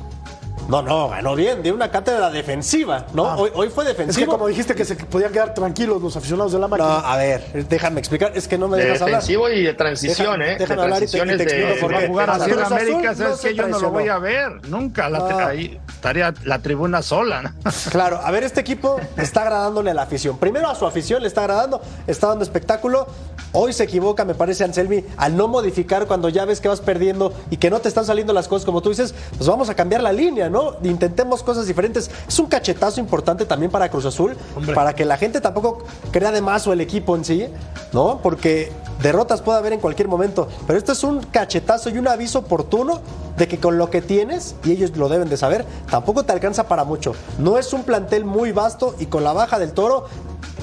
No, 0.68 0.82
no, 0.82 1.08
ganó 1.08 1.34
bien. 1.34 1.62
Dio 1.62 1.74
una 1.74 1.90
cátedra 1.90 2.30
defensiva, 2.30 3.06
¿no? 3.14 3.26
Ah. 3.26 3.36
Hoy, 3.36 3.50
hoy 3.54 3.68
fue 3.70 3.84
Es 3.84 3.90
que 3.92 3.96
defensivo. 3.96 4.32
como 4.32 4.46
dijiste 4.48 4.74
que 4.74 4.84
se 4.84 4.94
podían 4.96 5.32
quedar 5.32 5.54
tranquilos 5.54 6.00
los 6.02 6.14
aficionados 6.16 6.52
de 6.52 6.58
la 6.58 6.66
No, 6.68 6.76
máquina. 6.76 6.98
a 7.10 7.16
ver, 7.16 7.66
déjame 7.68 8.00
explicar. 8.00 8.32
Es 8.34 8.46
que 8.46 8.58
no 8.58 8.68
me 8.68 8.76
De 8.76 8.84
dejas 8.84 9.00
hablar. 9.02 9.20
defensivo 9.20 9.48
y 9.48 9.62
de 9.62 9.72
transición, 9.74 10.40
Deja- 10.40 10.52
¿eh? 10.52 10.56
déjame 10.58 10.76
de 10.76 10.82
hablar 10.84 11.02
y 11.02 11.06
te- 11.06 11.24
de, 11.24 11.74
por 11.80 11.90
qué. 11.90 11.96
a 11.96 12.06
jugar 12.06 12.30
así 12.30 12.50
en 12.50 12.58
América, 12.60 13.10
no 13.12 13.16
¿sabes 13.16 13.38
se 13.40 13.48
que 13.48 13.54
Yo 13.54 13.66
no 13.68 13.78
lo 13.80 13.90
voy 13.90 14.08
a 14.08 14.18
ver, 14.18 14.68
nunca. 14.68 15.08
La, 15.08 15.18
No. 15.20 15.38
Ahí 15.38 15.80
estaría 15.88 16.34
la 16.44 16.58
tribuna 16.58 17.00
sola, 17.02 17.42
¿no? 17.42 17.52
Claro, 17.90 18.20
a 18.22 18.30
ver, 18.30 18.44
este 18.44 18.60
equipo 18.60 19.00
está 19.16 19.42
agradándole 19.42 19.90
a 19.90 19.94
la 19.94 20.02
afición. 20.02 20.36
Primero 20.38 20.68
a 20.68 20.74
su 20.74 20.86
afición 20.86 21.22
le 21.22 21.28
está 21.28 21.40
agradando, 21.42 21.80
está 22.06 22.26
dando 22.28 22.44
espectáculo. 22.44 23.06
Hoy 23.52 23.72
se 23.72 23.84
equivoca, 23.84 24.24
me 24.24 24.34
parece, 24.34 24.64
Anselmi, 24.64 25.04
al 25.16 25.36
no 25.36 25.48
modificar 25.48 26.06
cuando 26.06 26.28
ya 26.28 26.44
ves 26.44 26.60
que 26.60 26.68
vas 26.68 26.80
perdiendo 26.80 27.32
y 27.50 27.56
que 27.56 27.70
no 27.70 27.80
te 27.80 27.88
están 27.88 28.04
saliendo 28.04 28.32
las 28.32 28.46
cosas 28.46 28.66
como 28.66 28.82
tú 28.82 28.90
dices, 28.90 29.14
pues 29.36 29.48
vamos 29.48 29.70
a 29.70 29.74
cambiar 29.74 30.02
la 30.02 30.12
línea, 30.12 30.50
¿no? 30.50 30.76
Intentemos 30.82 31.42
cosas 31.42 31.66
diferentes. 31.66 32.10
Es 32.26 32.38
un 32.38 32.46
cachetazo 32.46 33.00
importante 33.00 33.46
también 33.46 33.70
para 33.70 33.88
Cruz 33.90 34.04
Azul, 34.04 34.36
para 34.74 34.94
que 34.94 35.04
la 35.04 35.16
gente 35.16 35.40
tampoco 35.40 35.84
crea 36.10 36.30
de 36.30 36.42
más 36.42 36.66
o 36.66 36.72
el 36.72 36.80
equipo 36.82 37.16
en 37.16 37.24
sí, 37.24 37.46
¿no? 37.92 38.20
Porque 38.22 38.70
derrotas 39.02 39.40
puede 39.40 39.58
haber 39.58 39.72
en 39.72 39.80
cualquier 39.80 40.08
momento, 40.08 40.48
pero 40.66 40.78
esto 40.78 40.92
es 40.92 41.02
un 41.02 41.22
cachetazo 41.22 41.88
y 41.88 41.98
un 41.98 42.08
aviso 42.08 42.40
oportuno 42.40 43.00
de 43.38 43.48
que 43.48 43.58
con 43.58 43.78
lo 43.78 43.88
que 43.88 44.02
tienes, 44.02 44.56
y 44.64 44.72
ellos 44.72 44.96
lo 44.96 45.08
deben 45.08 45.28
de 45.28 45.36
saber, 45.36 45.64
tampoco 45.90 46.24
te 46.24 46.32
alcanza 46.32 46.68
para 46.68 46.84
mucho. 46.84 47.14
No 47.38 47.56
es 47.56 47.72
un 47.72 47.84
plantel 47.84 48.24
muy 48.24 48.52
vasto 48.52 48.94
y 48.98 49.06
con 49.06 49.24
la 49.24 49.32
baja 49.32 49.58
del 49.58 49.72
toro 49.72 50.06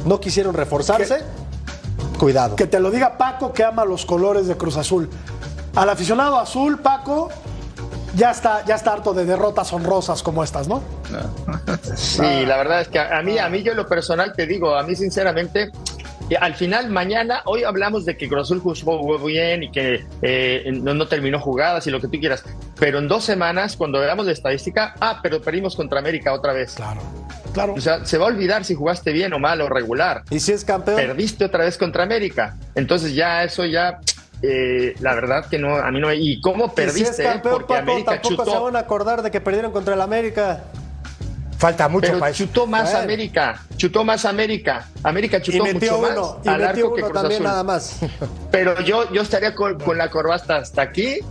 no 0.06 0.20
quisieron 0.20 0.54
reforzarse. 0.54 1.20
Cuidado. 2.18 2.56
Que 2.56 2.68
te 2.68 2.80
lo 2.80 2.92
diga 2.92 3.18
Paco 3.18 3.54
que 3.54 3.64
ama 3.64 3.86
los 3.86 4.06
colores 4.06 4.48
de 4.48 4.56
Cruz 4.56 4.78
Azul. 4.78 5.10
Al 5.76 5.90
aficionado 5.90 6.40
azul, 6.40 6.80
Paco, 6.80 7.30
ya 8.16 8.32
está, 8.32 8.64
ya 8.66 8.76
está 8.76 8.94
harto 8.94 9.14
de 9.14 9.26
derrotas 9.26 9.74
honrosas 9.74 10.24
como 10.24 10.44
estas, 10.44 10.68
¿no? 10.68 10.82
Sí, 11.96 12.46
la 12.46 12.58
verdad 12.58 12.82
es 12.82 12.88
que 12.88 13.00
a 13.00 13.22
mí, 13.22 13.38
a 13.38 13.48
mí 13.50 13.62
yo 13.62 13.72
en 13.72 13.78
lo 13.78 13.88
personal 13.88 14.34
te 14.34 14.46
digo, 14.48 14.76
a 14.76 14.84
mí 14.84 14.96
sinceramente, 14.96 15.72
al 16.34 16.56
final 16.56 16.90
mañana, 16.90 17.42
hoy 17.46 17.64
hablamos 17.64 18.06
de 18.06 18.18
que 18.18 18.28
Cruz 18.28 18.44
Azul 18.44 18.60
jugó 18.60 19.20
bien 19.20 19.64
y 19.64 19.72
que 19.72 20.06
eh, 20.22 20.72
no, 20.82 20.94
no 20.94 21.08
terminó 21.08 21.40
jugadas 21.40 21.86
y 21.86 21.92
lo 21.92 22.02
que 22.02 22.08
tú 22.08 22.20
quieras, 22.20 22.44
pero 22.80 22.98
en 22.98 23.08
dos 23.08 23.24
semanas, 23.24 23.76
cuando 23.78 24.00
veamos 24.00 24.26
la 24.26 24.32
estadística, 24.32 24.96
ah, 25.00 25.20
pero 25.22 25.42
perdimos 25.42 25.76
contra 25.76 26.00
América 26.00 26.34
otra 26.34 26.54
vez. 26.54 26.74
Claro. 26.74 27.02
Claro. 27.54 27.74
O 27.74 27.80
sea, 27.80 28.06
se 28.06 28.18
va 28.18 28.26
a 28.26 28.28
olvidar 28.28 28.66
si 28.66 28.76
jugaste 28.76 29.14
bien 29.14 29.32
o 29.32 29.40
mal 29.40 29.62
o 29.62 29.70
regular. 29.70 30.24
Y 30.30 30.42
si 30.42 30.52
es 30.52 30.66
campeón, 30.66 30.98
Perdiste 30.98 31.46
otra 31.46 31.64
vez 31.64 31.78
contra 31.78 32.04
América. 32.04 32.58
Entonces 32.76 33.16
ya 33.16 33.46
eso 33.46 33.64
ya, 33.64 34.00
eh, 34.42 34.94
la 35.00 35.16
verdad 35.16 35.46
que 35.48 35.58
no, 35.58 35.78
a 35.78 35.90
mí 35.90 36.02
no. 36.02 36.12
¿Y 36.12 36.42
cómo 36.42 36.66
y 36.66 36.70
si 36.70 36.76
perdiste? 36.76 37.10
es 37.12 37.20
eh? 37.20 37.24
campeón, 37.24 37.54
Porque 37.54 37.74
Paco, 37.76 37.92
América 37.92 38.22
tampoco 38.22 38.52
se 38.52 38.60
van 38.60 38.76
a 38.76 38.80
acordar 38.80 39.22
de 39.22 39.32
que 39.32 39.40
perdieron 39.40 39.72
contra 39.72 39.94
el 39.94 40.02
América. 40.02 40.64
Falta 41.66 41.88
mucho 41.90 42.06
Pero 42.10 42.20
para 42.20 42.32
eso. 42.32 42.46
chutó 42.46 42.68
más. 42.68 42.94
América, 42.94 43.60
chutó 43.76 44.04
más 44.04 44.24
América. 44.26 44.86
América 45.02 45.38
Y 45.38 45.42
chutó 45.42 45.64
metió 45.64 45.98
mucho 45.98 46.12
uno, 46.12 46.22
más 46.38 46.46
y 46.46 46.50
al 46.50 46.62
metió 46.62 46.86
arco 46.86 46.94
que 46.96 47.02
uno 47.04 47.12
también 47.12 47.42
Azul. 47.42 47.44
nada 47.48 47.64
más. 47.64 48.00
Pero 48.52 48.82
yo, 48.82 49.12
yo 49.12 49.24
estaría 49.24 49.56
con, 49.56 49.80
con 49.80 49.98
la 49.98 50.12
corbata 50.12 50.58
hasta 50.58 50.84
aquí. 50.84 51.22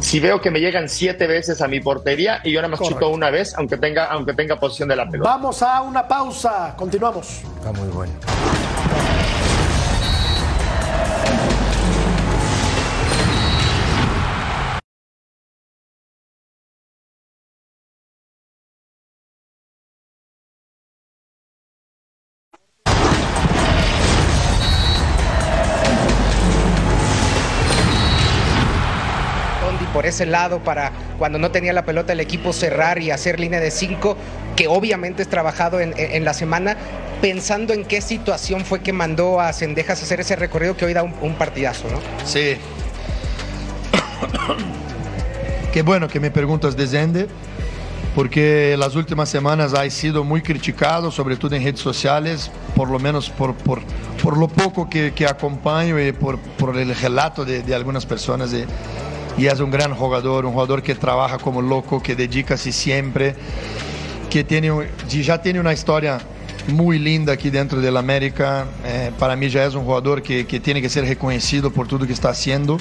Si 0.00 0.18
veo 0.18 0.40
que 0.40 0.50
me 0.50 0.60
llegan 0.60 0.88
siete 0.88 1.26
veces 1.26 1.60
a 1.60 1.68
mi 1.68 1.78
portería 1.80 2.40
y 2.42 2.52
yo 2.52 2.60
nada 2.62 2.70
más 2.70 2.78
Correcto. 2.78 3.00
chuto 3.00 3.10
una 3.14 3.28
vez, 3.28 3.52
aunque 3.58 3.76
tenga, 3.76 4.06
aunque 4.06 4.32
tenga 4.32 4.58
posición 4.58 4.88
de 4.88 4.96
la 4.96 5.06
pelota. 5.06 5.28
Vamos 5.28 5.62
a 5.62 5.82
una 5.82 6.08
pausa. 6.08 6.74
Continuamos. 6.78 7.42
Está 7.58 7.70
muy 7.72 7.88
bueno. 7.90 8.14
Por 30.00 30.06
ese 30.06 30.24
lado 30.24 30.60
para 30.60 30.92
cuando 31.18 31.38
no 31.38 31.50
tenía 31.50 31.74
la 31.74 31.84
pelota 31.84 32.14
el 32.14 32.20
equipo 32.20 32.54
cerrar 32.54 33.02
y 33.02 33.10
hacer 33.10 33.38
línea 33.38 33.60
de 33.60 33.70
cinco, 33.70 34.16
que 34.56 34.66
obviamente 34.66 35.20
es 35.20 35.28
trabajado 35.28 35.78
en, 35.78 35.92
en- 35.98 36.12
en 36.12 36.24
la 36.24 36.32
semana, 36.32 36.74
pensando 37.20 37.74
en 37.74 37.84
qué 37.84 38.00
situación 38.00 38.64
fue 38.64 38.80
que 38.80 38.94
mandó 38.94 39.42
a 39.42 39.52
Cendejas 39.52 40.00
a 40.00 40.04
hacer 40.04 40.20
ese 40.20 40.36
recorrido 40.36 40.74
que 40.74 40.86
hoy 40.86 40.94
da 40.94 41.02
un, 41.02 41.12
un 41.20 41.34
partidazo, 41.34 41.86
¿no? 41.90 41.98
Sí. 42.24 42.56
Qué 45.70 45.82
bueno 45.82 46.08
que 46.08 46.18
me 46.18 46.30
preguntas 46.30 46.74
de 46.78 46.86
Zende, 46.86 47.28
porque 48.14 48.74
las 48.78 48.96
últimas 48.96 49.28
semanas 49.28 49.74
ha 49.74 49.88
sido 49.90 50.24
muy 50.24 50.40
criticado, 50.40 51.10
sobre 51.10 51.36
todo 51.36 51.54
en 51.56 51.62
redes 51.62 51.80
sociales, 51.80 52.50
por 52.74 52.88
lo 52.88 52.98
menos 52.98 53.28
por, 53.28 53.54
por, 53.54 53.82
por 54.22 54.38
lo 54.38 54.48
poco 54.48 54.88
que, 54.88 55.12
que 55.12 55.26
acompaño 55.26 56.00
y 56.00 56.12
por, 56.12 56.38
por 56.38 56.74
el 56.78 56.96
relato 56.96 57.44
de, 57.44 57.62
de 57.62 57.74
algunas 57.74 58.06
personas. 58.06 58.50
Y, 58.54 58.64
y 59.38 59.46
es 59.46 59.60
un 59.60 59.70
gran 59.70 59.94
jugador, 59.94 60.44
un 60.46 60.52
jugador 60.52 60.82
que 60.82 60.94
trabaja 60.94 61.38
como 61.38 61.62
loco, 61.62 62.02
que 62.02 62.14
dedica-se 62.14 62.72
siempre, 62.72 63.34
que 64.28 64.44
tiene, 64.44 64.70
un- 64.70 64.86
y 65.10 65.22
ya 65.22 65.40
tiene 65.40 65.60
una 65.60 65.72
historia 65.72 66.18
muy 66.68 66.98
linda 66.98 67.32
aquí 67.32 67.50
dentro 67.50 67.80
del 67.80 67.96
América. 67.96 68.66
Eh, 68.84 69.10
para 69.18 69.34
mí 69.36 69.48
ya 69.48 69.64
es 69.64 69.74
un 69.74 69.84
jugador 69.84 70.22
que, 70.22 70.46
que 70.46 70.60
tiene 70.60 70.82
que 70.82 70.88
ser 70.88 71.04
reconocido 71.06 71.70
por 71.72 71.88
todo 71.88 72.06
que 72.06 72.12
está 72.12 72.28
haciendo. 72.30 72.78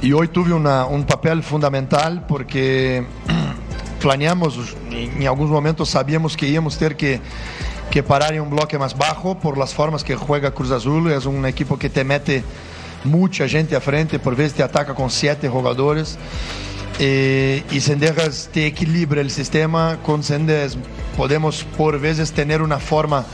Y 0.00 0.12
hoy 0.12 0.28
tuve 0.28 0.52
un 0.52 1.04
papel 1.04 1.42
fundamental 1.42 2.24
porque 2.26 3.04
planeamos, 4.00 4.58
en 4.90 5.26
algunos 5.26 5.50
momentos 5.50 5.90
sabíamos 5.90 6.36
que 6.36 6.46
íbamos 6.48 6.76
a 6.76 6.78
tener 6.78 6.96
que, 6.96 7.20
que 7.90 8.02
parar 8.02 8.34
en 8.34 8.40
un 8.40 8.50
bloque 8.50 8.78
más 8.78 8.96
bajo 8.96 9.38
por 9.38 9.58
las 9.58 9.74
formas 9.74 10.02
que 10.04 10.16
juega 10.16 10.52
Cruz 10.52 10.70
Azul. 10.70 11.10
Es 11.12 11.26
un 11.26 11.44
equipo 11.46 11.78
que 11.78 11.88
te 11.90 12.02
mete 12.04 12.42
mucha 13.04 13.48
gente 13.48 13.76
a 13.76 13.80
frente, 13.80 14.18
por 14.18 14.36
veces 14.36 14.54
te 14.54 14.62
ataca 14.62 14.94
con 14.94 15.10
siete 15.10 15.48
jugadores. 15.48 16.18
Eh, 16.98 17.64
y 17.70 17.80
Sendejas 17.80 18.50
te 18.52 18.66
equilibra 18.66 19.20
el 19.20 19.30
sistema. 19.30 19.98
Con 20.04 20.22
Sendejas 20.22 20.76
podemos 21.16 21.64
por 21.76 21.98
veces 21.98 22.32
tener 22.32 22.62
una 22.62 22.78
forma 22.78 23.24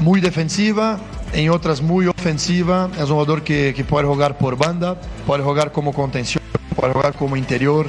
muy 0.00 0.20
defensiva, 0.20 0.98
en 1.32 1.50
otras 1.50 1.80
muy 1.82 2.06
ofensiva. 2.06 2.90
Es 2.96 3.02
un 3.02 3.10
jugador 3.10 3.42
que, 3.42 3.72
que 3.74 3.84
puede 3.84 4.06
jugar 4.06 4.38
por 4.38 4.56
banda, 4.56 5.00
puede 5.26 5.42
jugar 5.42 5.72
como 5.72 5.92
contención, 5.92 6.42
puede 6.74 6.92
jugar 6.92 7.14
como 7.14 7.36
interior. 7.36 7.86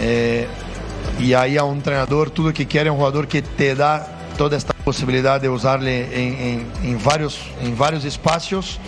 Eh, 0.00 0.46
y 1.18 1.32
ahí 1.32 1.56
a 1.56 1.64
un 1.64 1.78
entrenador, 1.78 2.30
todo 2.30 2.52
que 2.52 2.66
quiere 2.66 2.90
un 2.90 2.96
jugador 2.96 3.26
que 3.26 3.42
te 3.42 3.74
da 3.74 4.06
toda 4.36 4.56
esta 4.56 4.72
posibilidad 4.72 5.40
de 5.40 5.48
usarle 5.48 6.04
en, 6.04 6.34
en, 6.84 6.90
en 6.90 7.04
varios, 7.04 7.40
en 7.60 7.76
varios 7.76 8.04
espacios, 8.04 8.78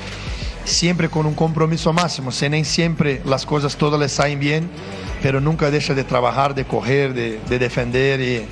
siempre 0.65 1.09
con 1.09 1.27
un 1.27 1.35
compromiso 1.35 1.93
máximo. 1.93 2.33
Se 2.33 2.49
nem 2.49 2.65
siempre 2.65 3.21
las 3.25 3.47
cosas 3.47 3.77
todas 3.77 3.99
le 4.01 4.09
salen 4.09 4.39
bien, 4.39 4.71
pero 5.23 5.41
nunca 5.41 5.71
deja 5.71 5.95
de 5.95 6.05
trabajar, 6.05 6.55
de 6.55 6.65
correr, 6.65 7.15
de, 7.15 7.41
de 7.49 7.59
defender. 7.59 8.21
Y, 8.21 8.47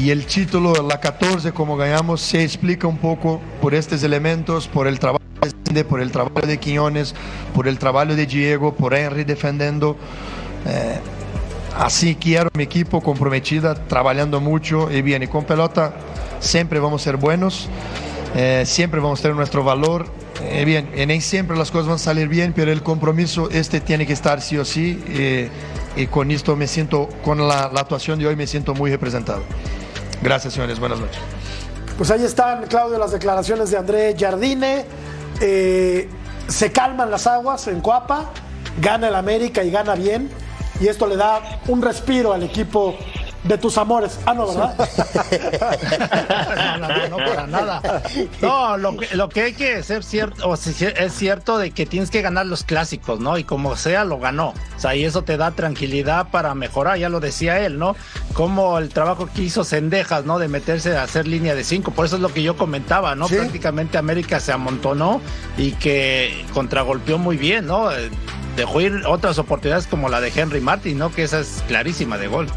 y 0.00 0.10
el 0.10 0.26
título, 0.26 0.74
la 0.86 1.00
14, 1.00 1.52
como 1.52 1.76
ganhamos, 1.76 2.20
se 2.20 2.42
explica 2.42 2.86
un 2.86 2.98
poco 2.98 3.40
por 3.60 3.74
estos 3.74 4.02
elementos, 4.02 4.68
por 4.68 4.86
el 4.86 4.98
trabajo 4.98 5.24
de 5.72 5.84
por 5.84 6.00
el 6.00 6.10
trabajo 6.10 6.46
de 6.46 6.58
Quiñones, 6.58 7.14
por 7.54 7.68
el 7.68 7.78
trabajo 7.78 8.14
de 8.14 8.26
Diego, 8.26 8.74
por 8.74 8.94
Henry 8.94 9.24
defendiendo. 9.24 9.96
Eh, 10.66 10.98
así 11.78 12.14
quiero 12.14 12.50
mi 12.54 12.64
equipo 12.64 13.00
comprometida, 13.00 13.74
trabajando 13.74 14.40
mucho 14.40 14.90
y 14.90 15.02
bien. 15.02 15.22
Y 15.22 15.26
con 15.26 15.44
pelota 15.44 15.94
siempre 16.40 16.78
vamos 16.78 17.02
a 17.02 17.04
ser 17.04 17.16
buenos, 17.16 17.68
eh, 18.36 18.64
siempre 18.66 19.00
vamos 19.00 19.20
a 19.20 19.22
tener 19.22 19.36
nuestro 19.36 19.64
valor. 19.64 20.06
Eh, 20.42 20.64
bien, 20.66 20.90
nem 20.94 21.20
siempre 21.20 21.56
las 21.56 21.70
cosas 21.70 21.86
van 21.86 21.96
a 21.96 21.98
salir 21.98 22.28
bien, 22.28 22.52
pero 22.52 22.70
el 22.70 22.82
compromiso 22.82 23.48
este 23.50 23.80
tiene 23.80 24.06
que 24.06 24.12
estar 24.12 24.42
sí 24.42 24.58
o 24.58 24.64
sí. 24.64 25.02
eh, 25.08 25.48
y 25.96 26.06
con 26.08 26.30
esto 26.30 26.54
me 26.56 26.66
siento, 26.66 27.08
con 27.24 27.38
la, 27.48 27.70
la 27.72 27.80
actuación 27.80 28.18
de 28.18 28.26
hoy 28.26 28.36
me 28.36 28.46
siento 28.46 28.74
muy 28.74 28.90
representado. 28.90 29.42
Gracias, 30.22 30.52
señores. 30.52 30.78
Buenas 30.78 31.00
noches. 31.00 31.18
Pues 31.96 32.10
ahí 32.10 32.22
están, 32.22 32.66
Claudio, 32.66 32.98
las 32.98 33.12
declaraciones 33.12 33.70
de 33.70 33.78
André 33.78 34.14
Jardine. 34.18 34.84
Eh, 35.40 36.08
se 36.46 36.70
calman 36.70 37.10
las 37.10 37.26
aguas 37.26 37.66
en 37.68 37.80
Coapa, 37.80 38.30
gana 38.80 39.08
el 39.08 39.14
América 39.14 39.64
y 39.64 39.70
gana 39.70 39.94
bien. 39.94 40.28
Y 40.78 40.88
esto 40.88 41.06
le 41.06 41.16
da 41.16 41.40
un 41.68 41.80
respiro 41.80 42.34
al 42.34 42.42
equipo 42.42 42.94
de 43.46 43.58
tus 43.58 43.78
amores. 43.78 44.18
Ah, 44.26 44.34
no, 44.34 44.46
¿verdad? 44.46 44.74
no, 46.80 46.88
no, 46.88 46.88
no, 46.88 47.08
no, 47.08 47.16
para 47.16 47.46
nada. 47.46 48.02
No, 48.40 48.76
lo 48.76 48.96
que, 48.96 49.14
lo 49.14 49.28
que 49.28 49.42
hay 49.42 49.52
que 49.52 49.82
ser 49.82 50.04
cierto, 50.04 50.48
o 50.48 50.56
si 50.56 50.84
es 50.84 51.12
cierto 51.12 51.58
de 51.58 51.70
que 51.70 51.86
tienes 51.86 52.10
que 52.10 52.22
ganar 52.22 52.46
los 52.46 52.64
clásicos, 52.64 53.20
¿no? 53.20 53.38
Y 53.38 53.44
como 53.44 53.76
sea, 53.76 54.04
lo 54.04 54.18
ganó. 54.18 54.54
O 54.76 54.80
sea, 54.80 54.94
y 54.94 55.04
eso 55.04 55.22
te 55.22 55.36
da 55.36 55.50
tranquilidad 55.52 56.28
para 56.30 56.54
mejorar, 56.54 56.98
ya 56.98 57.08
lo 57.08 57.20
decía 57.20 57.60
él, 57.60 57.78
¿no? 57.78 57.96
Como 58.32 58.78
el 58.78 58.88
trabajo 58.88 59.28
que 59.32 59.42
hizo 59.42 59.64
Sendejas, 59.64 60.24
¿no? 60.24 60.38
De 60.38 60.48
meterse 60.48 60.96
a 60.96 61.02
hacer 61.02 61.26
línea 61.26 61.54
de 61.54 61.64
cinco. 61.64 61.92
Por 61.92 62.06
eso 62.06 62.16
es 62.16 62.22
lo 62.22 62.32
que 62.32 62.42
yo 62.42 62.56
comentaba, 62.56 63.14
¿no? 63.14 63.28
Sí. 63.28 63.36
Prácticamente 63.36 63.98
América 63.98 64.40
se 64.40 64.52
amontonó 64.52 65.20
y 65.56 65.72
que 65.72 66.44
contragolpeó 66.52 67.18
muy 67.18 67.36
bien, 67.36 67.66
¿no? 67.66 67.92
Eh, 67.92 68.10
Dejó 68.56 68.80
ir 68.80 69.02
otras 69.06 69.38
oportunidades 69.38 69.86
como 69.86 70.08
la 70.08 70.22
de 70.22 70.32
Henry 70.34 70.62
Martin, 70.62 70.96
¿no? 70.96 71.12
Que 71.12 71.24
esa 71.24 71.40
es 71.40 71.62
clarísima 71.68 72.16
de 72.16 72.26
gol. 72.26 72.48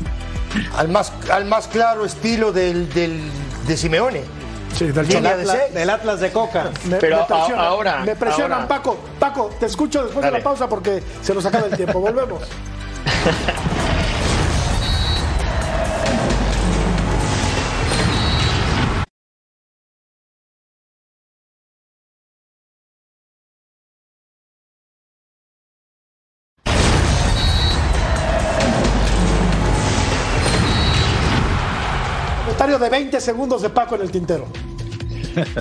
Al 0.75 0.87
más, 0.89 1.11
al 1.31 1.45
más 1.45 1.67
claro 1.67 2.05
estilo 2.05 2.51
del, 2.51 2.91
del, 2.93 3.21
de 3.67 3.77
Simeone. 3.77 4.23
Sí, 4.77 4.85
del 4.91 5.07
Línea 5.07 5.31
Cholo. 5.31 5.37
de 5.37 5.45
seis. 5.59 5.73
Del 5.73 5.89
Atlas 5.89 6.19
de 6.19 6.31
Coca. 6.31 6.69
Me, 6.85 6.97
Pero 6.97 7.17
me 7.17 7.21
a- 7.23 7.27
presionan, 7.27 7.65
ahora- 7.65 7.99
me 8.05 8.15
presionan, 8.15 8.51
ahora- 8.61 8.67
Paco. 8.67 8.97
Paco, 9.19 9.49
te 9.59 9.65
escucho 9.65 10.03
después 10.03 10.23
de 10.25 10.31
la 10.31 10.39
pausa 10.43 10.67
porque 10.69 11.03
se 11.21 11.33
nos 11.33 11.45
acaba 11.45 11.67
el 11.67 11.75
tiempo. 11.75 11.99
Volvemos. 11.99 12.43
de 32.79 32.89
20 32.89 33.19
segundos 33.19 33.61
de 33.61 33.69
Paco 33.69 33.95
en 33.95 34.01
el 34.01 34.11
tintero. 34.11 34.45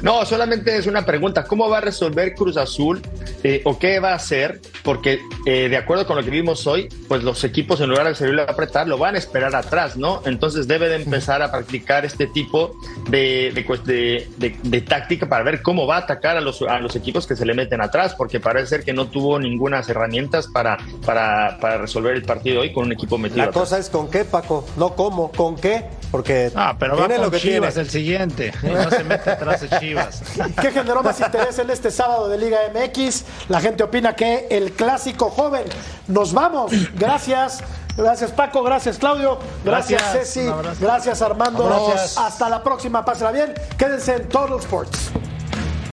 No, 0.02 0.24
solamente 0.24 0.76
es 0.76 0.86
una 0.86 1.04
pregunta. 1.04 1.44
¿Cómo 1.44 1.68
va 1.68 1.78
a 1.78 1.80
resolver 1.80 2.34
Cruz 2.34 2.56
Azul 2.56 3.00
eh, 3.42 3.62
o 3.64 3.78
qué 3.78 4.00
va 4.00 4.12
a 4.12 4.14
hacer? 4.14 4.60
Porque 4.82 5.20
eh, 5.46 5.68
de 5.68 5.76
acuerdo 5.76 6.06
con 6.06 6.16
lo 6.16 6.24
que 6.24 6.30
vimos 6.30 6.66
hoy, 6.66 6.88
pues 7.08 7.22
los 7.22 7.42
equipos 7.44 7.80
en 7.80 7.90
lugar 7.90 8.06
de 8.06 8.14
servirle 8.14 8.42
a 8.42 8.44
apretar, 8.46 8.86
lo 8.88 8.98
van 8.98 9.14
a 9.14 9.18
esperar 9.18 9.54
atrás, 9.56 9.96
¿no? 9.96 10.22
Entonces 10.24 10.68
debe 10.68 10.88
de 10.88 10.96
empezar 10.96 11.42
a 11.42 11.50
practicar 11.50 12.04
este 12.04 12.26
tipo 12.26 12.76
de, 13.08 13.52
de, 13.54 13.66
cues- 13.66 13.82
de- 13.84 14.28
de- 14.36 14.56
de 14.62 14.80
táctica 14.80 15.28
para 15.28 15.42
ver 15.44 15.62
cómo 15.62 15.86
va 15.86 15.96
a 15.96 16.00
atacar 16.00 16.36
a 16.36 16.40
los, 16.40 16.62
a 16.62 16.78
los 16.78 16.94
equipos 16.96 17.26
que 17.26 17.36
se 17.36 17.44
le 17.46 17.54
meten 17.54 17.80
atrás, 17.80 18.14
porque 18.14 18.40
parece 18.40 18.66
ser 18.66 18.84
que 18.84 18.92
no 18.92 19.08
tuvo 19.08 19.38
ninguna 19.38 19.82
herramientas 19.88 20.48
para, 20.48 20.76
para, 21.06 21.58
para 21.60 21.78
resolver 21.78 22.14
el 22.14 22.22
partido 22.22 22.60
hoy 22.60 22.72
con 22.72 22.84
un 22.86 22.92
equipo 22.92 23.16
metido 23.16 23.38
La 23.38 23.44
atrás. 23.44 23.62
cosa 23.64 23.78
es 23.78 23.88
con 23.88 24.10
qué, 24.10 24.24
Paco, 24.24 24.66
no 24.76 24.94
cómo, 24.94 25.30
con 25.32 25.56
qué, 25.56 25.84
porque 26.10 26.50
Ah, 26.54 26.76
pero 26.78 26.92
va 26.96 27.06
tiene 27.06 27.14
con 27.16 27.24
lo 27.26 27.30
que 27.30 27.38
Chivas 27.38 27.74
tiene. 27.74 27.86
el 27.86 27.90
siguiente. 27.90 28.52
Y 28.62 28.66
no 28.66 28.90
se 28.90 29.04
mete 29.04 29.30
atrás 29.30 29.62
de 29.70 29.80
Chivas. 29.80 30.22
¿Qué 30.60 30.70
generó 30.70 31.02
más 31.02 31.20
interés 31.20 31.58
en 31.58 31.70
este 31.70 31.90
sábado 31.90 32.28
de 32.28 32.38
Liga 32.38 32.58
MX? 32.72 33.24
La 33.48 33.60
gente 33.60 33.82
opina 33.82 34.14
que 34.14 34.46
el 34.50 34.72
clásico 34.72 35.30
joven. 35.30 35.64
Nos 36.06 36.32
vamos. 36.32 36.72
Gracias. 36.94 37.62
Gracias 37.96 38.30
Paco, 38.30 38.62
gracias 38.62 38.96
Claudio, 38.96 39.40
gracias, 39.64 40.00
Gracias, 40.00 40.32
Ceci, 40.32 40.48
gracias 40.80 41.20
Armando. 41.20 41.64
Gracias. 41.64 42.16
Hasta 42.16 42.48
la 42.48 42.62
próxima, 42.62 43.04
pásela 43.04 43.32
bien. 43.32 43.52
Quédense 43.76 44.14
en 44.14 44.28
Total 44.28 44.60
Sports. 44.60 45.10